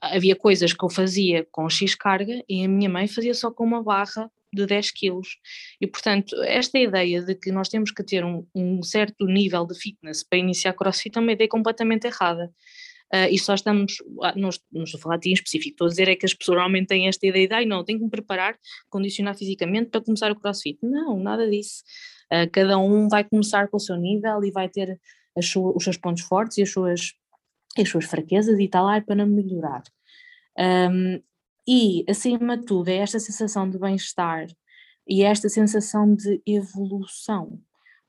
havia 0.00 0.34
coisas 0.34 0.72
que 0.72 0.82
eu 0.82 0.88
fazia 0.88 1.46
com 1.50 1.68
X 1.68 1.94
carga 1.94 2.42
e 2.48 2.64
a 2.64 2.68
minha 2.68 2.88
mãe 2.88 3.06
fazia 3.06 3.34
só 3.34 3.50
com 3.50 3.64
uma 3.64 3.82
barra 3.82 4.30
de 4.52 4.66
10 4.66 4.90
quilos. 4.92 5.36
E, 5.80 5.86
portanto, 5.86 6.34
esta 6.42 6.78
ideia 6.78 7.22
de 7.22 7.34
que 7.34 7.50
nós 7.52 7.68
temos 7.68 7.90
que 7.90 8.02
ter 8.02 8.24
um, 8.24 8.46
um 8.54 8.82
certo 8.82 9.26
nível 9.26 9.66
de 9.66 9.78
fitness 9.78 10.22
para 10.22 10.38
iniciar 10.38 10.74
crossfit 10.74 11.16
é 11.16 11.20
uma 11.20 11.32
ideia 11.32 11.48
completamente 11.48 12.06
errada. 12.06 12.52
Uh, 13.12 13.26
e 13.28 13.38
só 13.38 13.54
estamos, 13.54 13.94
ah, 14.22 14.34
não, 14.36 14.50
não 14.72 14.84
estou 14.84 14.98
a 14.98 15.02
falar 15.02 15.16
de 15.16 15.22
ti 15.22 15.30
em 15.30 15.32
específico, 15.32 15.74
estou 15.74 15.86
a 15.88 15.90
dizer 15.90 16.08
é 16.08 16.14
que 16.14 16.24
as 16.24 16.32
pessoas 16.32 16.58
realmente 16.58 16.86
têm 16.86 17.08
esta 17.08 17.26
ideia 17.26 17.48
de, 17.48 17.54
ai 17.54 17.66
não, 17.66 17.84
tenho 17.84 17.98
que 17.98 18.04
me 18.04 18.10
preparar, 18.10 18.56
condicionar 18.88 19.36
fisicamente 19.36 19.90
para 19.90 20.00
começar 20.00 20.30
o 20.30 20.36
crossfit. 20.36 20.78
Não, 20.80 21.18
nada 21.18 21.48
disso. 21.50 21.82
Uh, 22.32 22.48
cada 22.52 22.78
um 22.78 23.08
vai 23.08 23.24
começar 23.24 23.66
com 23.66 23.78
o 23.78 23.80
seu 23.80 23.96
nível 23.96 24.44
e 24.44 24.52
vai 24.52 24.68
ter 24.68 24.96
sua, 25.42 25.72
os 25.76 25.82
seus 25.82 25.96
pontos 25.96 26.22
fortes 26.22 26.58
e 26.58 26.62
as 26.62 26.70
suas, 26.70 27.12
as 27.76 27.88
suas 27.88 28.04
fraquezas 28.04 28.58
e 28.58 28.64
está 28.64 28.80
lá 28.80 29.00
para 29.00 29.26
melhorar. 29.26 29.82
Um, 30.58 31.20
e, 31.66 32.04
acima 32.08 32.56
de 32.56 32.64
tudo, 32.64 32.88
é 32.88 32.96
esta 32.96 33.18
sensação 33.18 33.68
de 33.68 33.78
bem-estar 33.78 34.46
E 35.06 35.22
é 35.22 35.26
esta 35.26 35.48
sensação 35.48 36.14
de 36.14 36.40
evolução, 36.46 37.60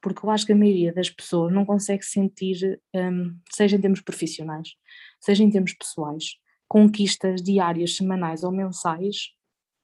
porque 0.01 0.25
eu 0.25 0.29
acho 0.29 0.45
que 0.45 0.51
a 0.51 0.55
maioria 0.55 0.93
das 0.93 1.09
pessoas 1.09 1.53
não 1.53 1.65
consegue 1.65 2.03
sentir, 2.03 2.79
um, 2.95 3.37
seja 3.51 3.75
em 3.75 3.81
termos 3.81 4.01
profissionais, 4.01 4.75
seja 5.19 5.43
em 5.43 5.49
termos 5.49 5.73
pessoais, 5.73 6.35
conquistas 6.67 7.41
diárias, 7.41 7.95
semanais 7.95 8.43
ou 8.43 8.51
mensais, 8.51 9.31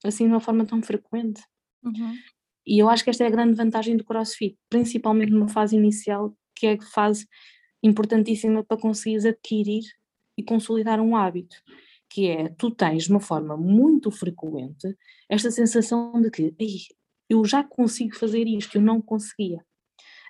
assim 0.03 0.26
de 0.26 0.32
uma 0.32 0.39
forma 0.39 0.65
tão 0.65 0.82
frequente. 0.82 1.41
Uhum. 1.84 2.15
E 2.65 2.80
eu 2.80 2.89
acho 2.89 3.03
que 3.03 3.09
esta 3.09 3.24
é 3.24 3.28
a 3.28 3.32
grande 3.32 3.55
vantagem 3.55 3.95
do 3.95 4.03
CrossFit, 4.03 4.57
principalmente 4.70 5.32
numa 5.32 5.47
fase 5.47 5.76
inicial, 5.76 6.36
que 6.55 6.68
é 6.68 6.74
a 6.74 6.82
fase 6.82 7.28
importantíssima 7.82 8.63
para 8.63 8.78
conseguires 8.78 9.26
adquirir 9.26 9.84
e 10.38 10.43
consolidar 10.43 10.99
um 10.99 11.15
hábito, 11.15 11.55
que 12.10 12.28
é 12.28 12.49
tu 12.49 12.72
tens 12.72 13.03
de 13.03 13.12
uma 13.12 13.20
forma 13.20 13.58
muito 13.58 14.10
frequente 14.12 14.97
esta 15.30 15.51
sensação 15.51 16.20
de 16.22 16.30
que 16.32 16.55
eu 17.30 17.43
já 17.43 17.64
consigo 17.64 18.16
fazer 18.16 18.47
isto, 18.47 18.78
eu 18.78 18.82
não 18.82 19.01
conseguia. 19.01 19.66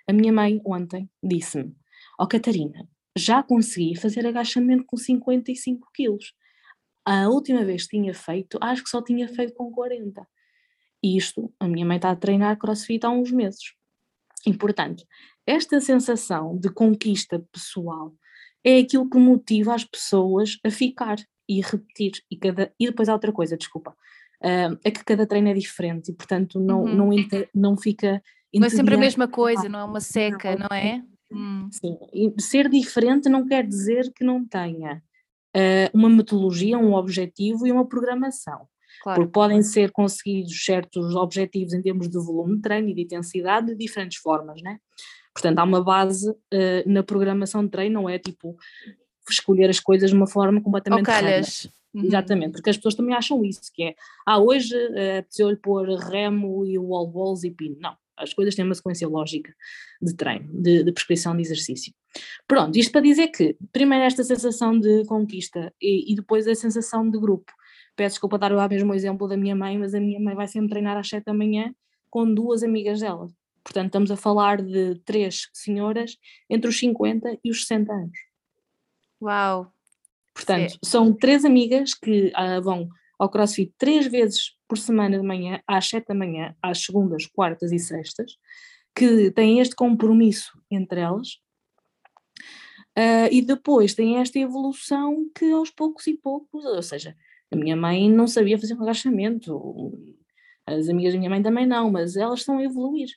A 0.08 0.14
minha 0.14 0.34
mãe 0.34 0.62
ontem 0.66 1.10
disse-me: 1.24 1.76
Ó 2.20 2.24
oh, 2.24 2.28
Catarina, 2.28 2.88
já 3.18 3.44
consegui 3.44 3.96
fazer 3.96 4.26
agachamento 4.26 4.86
com 4.86 4.98
55 4.98 5.88
quilos. 5.94 6.34
A 7.06 7.30
última 7.30 7.64
vez 7.64 7.84
que 7.84 7.98
tinha 7.98 8.14
feito, 8.14 8.58
acho 8.62 8.84
que 8.84 8.90
só 8.90 9.02
tinha 9.02 9.28
feito 9.28 9.54
com 9.54 9.72
40. 9.72 10.28
Isto, 11.04 11.54
a 11.60 11.68
minha 11.68 11.86
mãe 11.86 11.98
está 11.98 12.12
a 12.12 12.16
treinar 12.16 12.58
crossfit 12.58 13.06
há 13.06 13.10
uns 13.10 13.32
meses. 13.32 13.74
E, 14.46 14.54
portanto, 14.54 15.04
esta 15.46 15.80
sensação 15.80 16.58
de 16.58 16.70
conquista 16.70 17.40
pessoal 17.52 18.14
é 18.64 18.80
aquilo 18.80 19.10
que 19.10 19.18
motiva 19.18 19.74
as 19.74 19.86
pessoas 19.86 20.58
a 20.66 20.70
ficar 20.70 21.18
e 21.48 21.62
repetir. 21.62 22.14
E, 22.30 22.38
cada, 22.38 22.72
e 22.80 22.88
depois 22.88 23.10
há 23.10 23.14
outra 23.14 23.32
coisa, 23.32 23.58
desculpa, 23.58 23.92
uh, 24.42 24.78
é 24.84 24.92
que 24.92 25.04
cada 25.04 25.26
treino 25.26 25.50
é 25.50 25.54
diferente 25.54 26.12
e, 26.12 26.14
portanto, 26.14 26.60
não, 26.60 26.84
uhum. 26.84 26.96
não, 26.96 27.14
inter, 27.14 27.50
não 27.54 27.78
fica. 27.78 28.22
Não 28.54 28.66
é 28.66 28.70
sempre 28.70 28.96
a 28.96 28.98
mesma 28.98 29.28
coisa, 29.28 29.70
não 29.70 29.80
é 29.80 29.84
uma 29.84 30.02
seca, 30.02 30.52
não, 30.52 30.68
não 30.70 30.78
é? 30.78 31.04
Hum. 31.32 31.70
Sim, 31.72 31.98
e 32.14 32.42
ser 32.42 32.70
diferente 32.70 33.28
não 33.28 33.46
quer 33.46 33.68
dizer 33.68 34.12
que 34.14 34.24
não 34.24 34.46
tenha 34.46 35.04
uh, 35.56 35.98
uma 35.98 36.10
metodologia, 36.10 36.78
um 36.78 36.94
objetivo 36.94 37.68
e 37.68 37.72
uma 37.72 37.86
programação. 37.86 38.68
Claro. 39.04 39.22
Porque 39.22 39.32
podem 39.32 39.62
ser 39.62 39.92
conseguidos 39.92 40.64
certos 40.66 41.16
objetivos 41.16 41.74
em 41.74 41.82
termos 41.82 42.10
de 42.10 42.18
volume 42.18 42.56
de 42.56 42.62
treino 42.62 42.90
e 42.90 42.94
de 42.94 43.02
intensidade 43.04 43.68
de 43.68 43.76
diferentes 43.76 44.18
formas, 44.18 44.62
né? 44.62 44.80
Portanto, 45.34 45.60
há 45.60 45.64
uma 45.64 45.84
base 45.84 46.30
uh, 46.32 46.36
na 46.88 47.04
programação 47.04 47.64
de 47.64 47.70
treino, 47.70 48.02
não 48.02 48.10
é 48.10 48.18
tipo 48.18 48.58
escolher 49.34 49.70
as 49.70 49.80
coisas 49.80 50.10
de 50.10 50.16
uma 50.16 50.28
forma 50.28 50.62
completamente 50.62 51.06
calhas. 51.06 51.70
Uhum. 51.94 52.04
Exatamente, 52.04 52.54
porque 52.54 52.70
as 52.70 52.78
pessoas 52.78 52.96
também 52.96 53.16
acham 53.16 53.44
isso, 53.44 53.72
que 53.74 53.84
é, 53.84 53.96
ah, 54.26 54.40
hoje 54.40 54.76
uh, 54.76 55.24
precisou-lhe 55.24 55.56
pôr 55.56 55.88
remo 55.88 56.66
e 56.66 56.78
wall 56.78 57.08
balls 57.08 57.44
e 57.44 57.50
pino. 57.50 57.78
Não, 57.80 57.96
as 58.18 58.34
coisas 58.34 58.54
têm 58.56 58.66
uma 58.66 58.76
sequência 58.76 59.08
lógica 59.08 59.54
de 60.02 60.16
treino, 60.16 60.50
de, 60.52 60.84
de 60.84 60.92
prescrição 60.92 61.36
de 61.36 61.42
exercício. 61.42 61.94
Pronto, 62.48 62.78
isto 62.78 62.92
para 62.92 63.02
dizer 63.02 63.28
que, 63.30 63.56
primeiro 63.72 64.04
esta 64.04 64.24
sensação 64.24 64.78
de 64.78 65.06
conquista 65.06 65.74
e, 65.82 66.12
e 66.12 66.16
depois 66.16 66.48
a 66.48 66.56
sensação 66.56 67.10
de 67.10 67.20
grupo. 67.20 67.52
Peço 67.96 68.16
desculpa 68.16 68.38
dar 68.38 68.52
o 68.54 68.70
mesmo 68.70 68.94
exemplo 68.94 69.28
da 69.28 69.38
minha 69.38 69.56
mãe, 69.56 69.78
mas 69.78 69.96
a 69.96 70.00
minha 70.00 70.20
mãe 70.20 70.36
vai 70.36 70.48
sempre 70.48 70.70
treinar 70.70 70.98
às 70.98 71.08
7 71.08 71.26
da 71.26 71.34
manhã 71.34 71.74
com 72.10 72.32
duas 72.32 72.64
amigas 72.64 73.00
dela. 73.00 73.28
Portanto, 73.64 73.88
estamos 73.88 74.12
a 74.12 74.16
falar 74.16 74.62
de 74.62 74.96
três 75.04 75.50
senhoras 75.54 76.18
entre 76.50 76.70
os 76.70 76.80
50 76.80 77.40
e 77.44 77.52
os 77.52 77.62
60 77.62 77.92
anos. 77.92 78.18
Uau! 79.22 79.72
Portanto, 80.34 80.72
Sim. 80.72 80.78
são 80.84 81.14
três 81.14 81.44
amigas 81.44 81.94
que 81.94 82.28
uh, 82.28 82.62
vão 82.62 82.88
ao 83.18 83.30
CrossFit 83.30 83.74
três 83.78 84.06
vezes 84.06 84.56
por 84.68 84.78
semana 84.78 85.18
de 85.18 85.26
manhã, 85.26 85.60
às 85.66 85.88
7 85.90 86.08
da 86.08 86.14
manhã, 86.14 86.56
às 86.62 86.84
segundas, 86.84 87.26
quartas 87.26 87.72
e 87.72 87.80
sextas, 87.80 88.38
que 88.96 89.32
têm 89.32 89.60
este 89.60 89.76
compromisso 89.76 90.60
entre 90.70 91.02
elas. 91.02 91.40
Uh, 92.98 93.30
e 93.32 93.42
depois 93.42 93.94
tem 93.94 94.18
esta 94.18 94.40
evolução 94.40 95.30
que 95.36 95.52
aos 95.52 95.70
poucos 95.70 96.08
e 96.08 96.16
poucos, 96.16 96.66
ou 96.66 96.82
seja, 96.82 97.16
a 97.52 97.56
minha 97.56 97.76
mãe 97.76 98.10
não 98.10 98.28
sabia 98.28 98.58
fazer 98.58 98.74
um 98.74 98.82
agachamento, 98.84 99.92
as 100.66 100.90
amigas 100.90 101.14
da 101.14 101.20
minha 101.20 101.30
mãe 101.30 101.42
também 101.42 101.66
não, 101.66 101.90
mas 101.92 102.16
elas 102.16 102.40
estão 102.40 102.58
a 102.58 102.64
evoluir. 102.64 103.10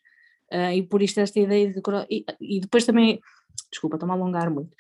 Uh, 0.53 0.73
e 0.75 0.83
por 0.83 1.03
isto 1.03 1.19
esta 1.19 1.39
ideia 1.39 1.73
de. 1.73 1.81
E, 2.11 2.25
e 2.41 2.61
depois 2.61 2.85
também. 2.85 3.21
Desculpa, 3.71 3.97
estou-me 3.97 4.13
a 4.13 4.17
alongar 4.17 4.51
muito. 4.51 4.75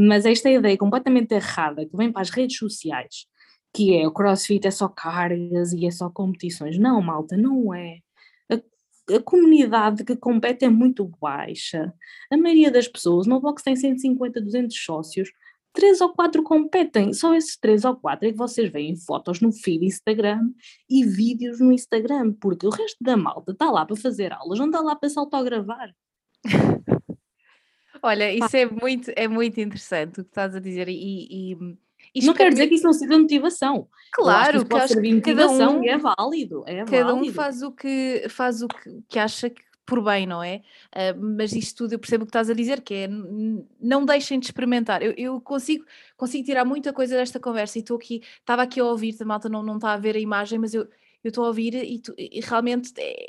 Mas 0.00 0.24
esta 0.24 0.48
ideia 0.48 0.78
completamente 0.78 1.34
errada 1.34 1.84
que 1.84 1.94
vem 1.94 2.10
para 2.10 2.22
as 2.22 2.30
redes 2.30 2.56
sociais, 2.56 3.26
que 3.74 3.94
é 3.94 4.06
o 4.06 4.12
crossfit 4.12 4.66
é 4.66 4.70
só 4.70 4.88
cargas 4.88 5.74
e 5.74 5.86
é 5.86 5.90
só 5.90 6.08
competições. 6.08 6.78
Não, 6.78 7.02
malta, 7.02 7.36
não 7.36 7.74
é. 7.74 7.98
A, 8.50 9.16
a 9.16 9.22
comunidade 9.22 10.02
que 10.02 10.16
compete 10.16 10.64
é 10.64 10.70
muito 10.70 11.06
baixa. 11.20 11.92
A 12.32 12.36
maioria 12.38 12.70
das 12.70 12.88
pessoas, 12.88 13.26
no 13.26 13.40
box 13.40 13.62
tem 13.62 13.76
150, 13.76 14.40
200 14.40 14.74
sócios, 14.74 15.30
três 15.72 16.00
ou 16.00 16.14
quatro 16.14 16.42
competem, 16.42 17.12
só 17.12 17.34
esses 17.34 17.58
três 17.58 17.84
ou 17.84 17.94
quatro 17.94 18.26
é 18.26 18.32
que 18.32 18.38
vocês 18.38 18.72
veem 18.72 18.96
fotos 18.96 19.40
no 19.40 19.52
feed 19.52 19.84
Instagram 19.84 20.50
e 20.88 21.04
vídeos 21.04 21.60
no 21.60 21.72
Instagram, 21.72 22.32
porque 22.40 22.66
o 22.66 22.70
resto 22.70 22.96
da 23.02 23.18
malta 23.18 23.52
está 23.52 23.70
lá 23.70 23.84
para 23.84 23.96
fazer 23.96 24.32
aulas, 24.32 24.58
não 24.58 24.66
está 24.66 24.80
lá 24.80 24.96
para 24.96 25.10
se 25.10 25.18
autogravar. 25.18 25.94
Olha, 28.02 28.32
isso 28.32 28.56
é 28.56 28.66
muito, 28.66 29.10
é 29.14 29.28
muito 29.28 29.60
interessante 29.60 30.20
o 30.20 30.24
que 30.24 30.30
estás 30.30 30.54
a 30.54 30.60
dizer 30.60 30.88
e, 30.88 31.56
e 32.14 32.24
não 32.24 32.34
quer 32.34 32.50
dizer 32.50 32.66
que 32.66 32.74
isso 32.74 32.84
não 32.84 32.92
seja 32.92 33.18
motivação. 33.18 33.88
Claro, 34.12 34.58
que, 34.58 34.64
que 34.64 34.70
pode 34.70 34.88
servir 34.88 35.14
motivação 35.14 35.78
um, 35.78 35.84
e 35.84 35.88
é 35.88 35.98
válido. 35.98 36.64
É 36.66 36.84
cada 36.84 37.12
válido. 37.12 37.30
um 37.30 37.32
faz 37.32 37.62
o 37.62 37.70
que 37.70 38.26
faz 38.28 38.62
o 38.62 38.68
que, 38.68 39.02
que 39.08 39.18
acha 39.18 39.50
que 39.50 39.62
por 39.86 40.04
bem, 40.04 40.24
não 40.24 40.40
é? 40.40 40.62
Uh, 40.94 41.36
mas 41.36 41.52
isto 41.52 41.78
tudo 41.78 41.94
eu 41.94 41.98
percebo 41.98 42.22
o 42.22 42.26
que 42.26 42.30
estás 42.30 42.48
a 42.48 42.54
dizer, 42.54 42.80
que 42.80 42.94
é 42.94 43.08
não 43.80 44.04
deixem 44.04 44.38
de 44.38 44.46
experimentar. 44.46 45.02
Eu, 45.02 45.12
eu 45.16 45.40
consigo, 45.40 45.84
consigo 46.16 46.44
tirar 46.44 46.64
muita 46.64 46.92
coisa 46.92 47.16
desta 47.16 47.40
conversa 47.40 47.76
e 47.76 47.80
estou 47.80 47.96
aqui, 47.96 48.22
estava 48.38 48.62
aqui 48.62 48.78
a 48.78 48.84
ouvir, 48.84 49.16
a 49.20 49.24
malta 49.24 49.48
não, 49.48 49.64
não 49.64 49.76
está 49.76 49.92
a 49.92 49.96
ver 49.96 50.14
a 50.14 50.20
imagem, 50.20 50.60
mas 50.60 50.74
eu 50.74 50.88
estou 51.24 51.42
a 51.42 51.48
ouvir 51.48 51.74
e, 51.74 51.98
tu, 51.98 52.14
e 52.16 52.40
realmente 52.40 52.92
é, 52.98 53.26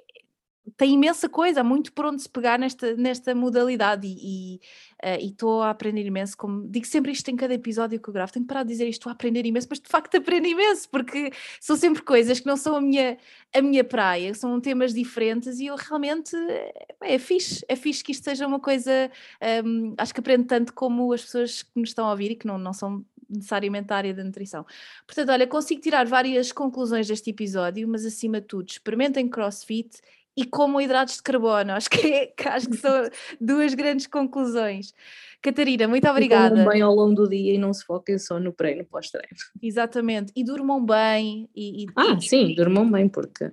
tem 0.78 0.93
imensa 0.93 1.28
coisa, 1.28 1.62
há 1.62 1.64
muito 1.64 1.91
por 1.91 2.05
onde 2.05 2.22
se 2.22 2.30
pegar 2.30 2.59
nesta, 2.59 2.95
nesta 2.95 3.34
modalidade 3.34 4.07
e 4.07 4.59
eh, 5.01 5.20
estou 5.22 5.59
uh, 5.59 5.64
a 5.64 5.70
aprender 5.72 6.05
imenso, 6.05 6.38
como 6.38 6.68
digo 6.68 6.86
sempre 6.86 7.12
isto 7.12 7.28
em 7.30 7.36
cada 7.36 7.53
episódio 7.53 7.99
que 7.99 8.07
eu 8.07 8.14
gravo, 8.14 8.32
tenho 8.32 8.45
que 8.45 8.47
parar 8.47 8.64
de 8.64 8.70
dizer 8.70 8.88
isto, 8.88 8.99
estou 8.99 9.09
a 9.09 9.14
aprender 9.14 9.45
imenso, 9.45 9.68
mas 9.70 9.80
de 9.80 9.89
facto 9.89 10.16
aprendo 10.16 10.47
imenso, 10.47 10.88
porque 10.89 11.32
são 11.59 11.76
sempre 11.76 12.03
coisas 12.03 12.39
que 12.39 12.45
não 12.45 12.55
são 12.55 12.76
a 12.76 12.82
minha, 12.82 13.18
a 13.53 13.62
minha 13.62 13.84
praia, 13.84 14.34
são 14.36 14.62
temas 14.62 14.93
diferentes 14.93 15.59
e 15.59 15.66
eu 15.66 15.76
realmente, 15.76 16.36
é, 16.36 16.88
é 17.01 17.18
fixe, 17.20 17.66
é 17.68 17.76
fixe 17.76 18.03
que 18.03 18.12
isto 18.12 18.24
seja 18.24 18.45
uma 18.45 18.59
coisa, 18.59 19.09
um, 19.66 19.95
acho 19.97 20.14
que 20.14 20.20
aprendo 20.20 20.45
tanto 20.45 20.74
como 20.74 21.12
as 21.12 21.24
pessoas 21.24 21.64
que 21.64 21.72
nos 21.76 21.89
estão 21.89 22.05
a 22.05 22.12
ouvir 22.12 22.32
e 22.32 22.36
que 22.36 22.45
não, 22.45 22.57
não 22.59 22.74
são 22.74 23.03
necessariamente 23.32 23.88
da 23.88 23.95
área 23.95 24.14
da 24.14 24.24
nutrição. 24.24 24.66
Portanto, 25.07 25.30
olha, 25.32 25.47
consigo 25.47 25.82
tirar 25.82 26.05
várias 26.05 26.51
conclusões 26.51 27.07
deste 27.07 27.30
episódio, 27.30 27.88
mas 27.88 28.05
acima 28.05 28.41
de 28.41 28.47
tudo, 28.47 28.70
experimentem 28.70 29.28
CrossFit 29.30 30.01
e 30.36 30.45
como 30.45 30.79
hidratos 30.79 31.17
de 31.17 31.23
carbono. 31.23 31.73
Acho 31.73 31.89
que, 31.89 32.07
é, 32.07 32.34
acho 32.47 32.69
que 32.69 32.77
são 32.77 33.09
duas 33.39 33.73
grandes 33.73 34.07
conclusões. 34.07 34.93
Catarina, 35.41 35.88
muito 35.88 36.07
obrigada. 36.07 36.55
Durmam 36.55 36.71
bem 36.71 36.82
ao 36.82 36.93
longo 36.93 37.15
do 37.15 37.29
dia 37.29 37.55
e 37.55 37.57
não 37.57 37.73
se 37.73 37.84
foquem 37.84 38.17
só 38.19 38.39
no 38.39 38.51
treino 38.51 38.86
pós-treino. 38.86 39.36
Exatamente, 39.61 40.32
e 40.36 40.43
durmam 40.43 40.86
bem. 40.86 41.49
E, 41.55 41.84
e... 41.84 41.88
Ah, 41.95 42.19
sim, 42.19 42.53
durmam 42.53 42.89
bem, 42.89 43.09
porque 43.09 43.51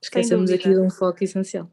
esquecemos 0.00 0.50
aqui 0.50 0.68
de 0.68 0.80
um 0.80 0.90
foco 0.90 1.22
essencial. 1.24 1.68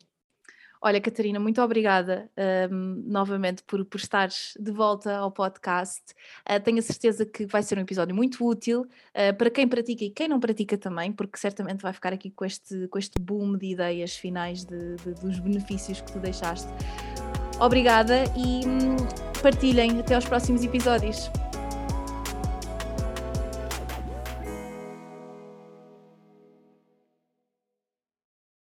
Olha, 0.88 1.02
Catarina, 1.02 1.40
muito 1.40 1.60
obrigada 1.64 2.30
um, 2.70 3.04
novamente 3.08 3.64
por, 3.64 3.84
por 3.86 3.98
estares 4.00 4.54
de 4.60 4.72
volta 4.72 5.18
ao 5.18 5.32
podcast. 5.32 6.14
Uh, 6.48 6.60
tenho 6.64 6.78
a 6.78 6.82
certeza 6.84 7.26
que 7.26 7.48
vai 7.48 7.64
ser 7.64 7.80
um 7.80 7.82
episódio 7.82 8.16
muito 8.16 8.46
útil 8.48 8.82
uh, 8.82 9.36
para 9.36 9.50
quem 9.50 9.68
pratica 9.68 10.04
e 10.04 10.12
quem 10.12 10.28
não 10.28 10.40
pratica 10.40 10.78
também, 10.78 11.12
porque 11.12 11.40
certamente 11.40 11.82
vai 11.82 11.92
ficar 11.92 12.14
aqui 12.14 12.30
com 12.30 12.46
este, 12.46 12.88
com 12.88 13.00
este 13.00 13.20
boom 13.20 13.58
de 13.58 13.66
ideias 13.66 14.16
finais 14.16 14.64
de, 14.64 14.96
de, 14.98 15.16
dos 15.16 15.40
benefícios 15.40 16.02
que 16.02 16.12
tu 16.12 16.20
deixaste. 16.20 16.72
Obrigada 17.60 18.24
e 18.38 18.68
hum, 18.68 18.96
partilhem 19.42 20.00
até 20.00 20.14
aos 20.14 20.26
próximos 20.26 20.64
episódios. 20.64 21.32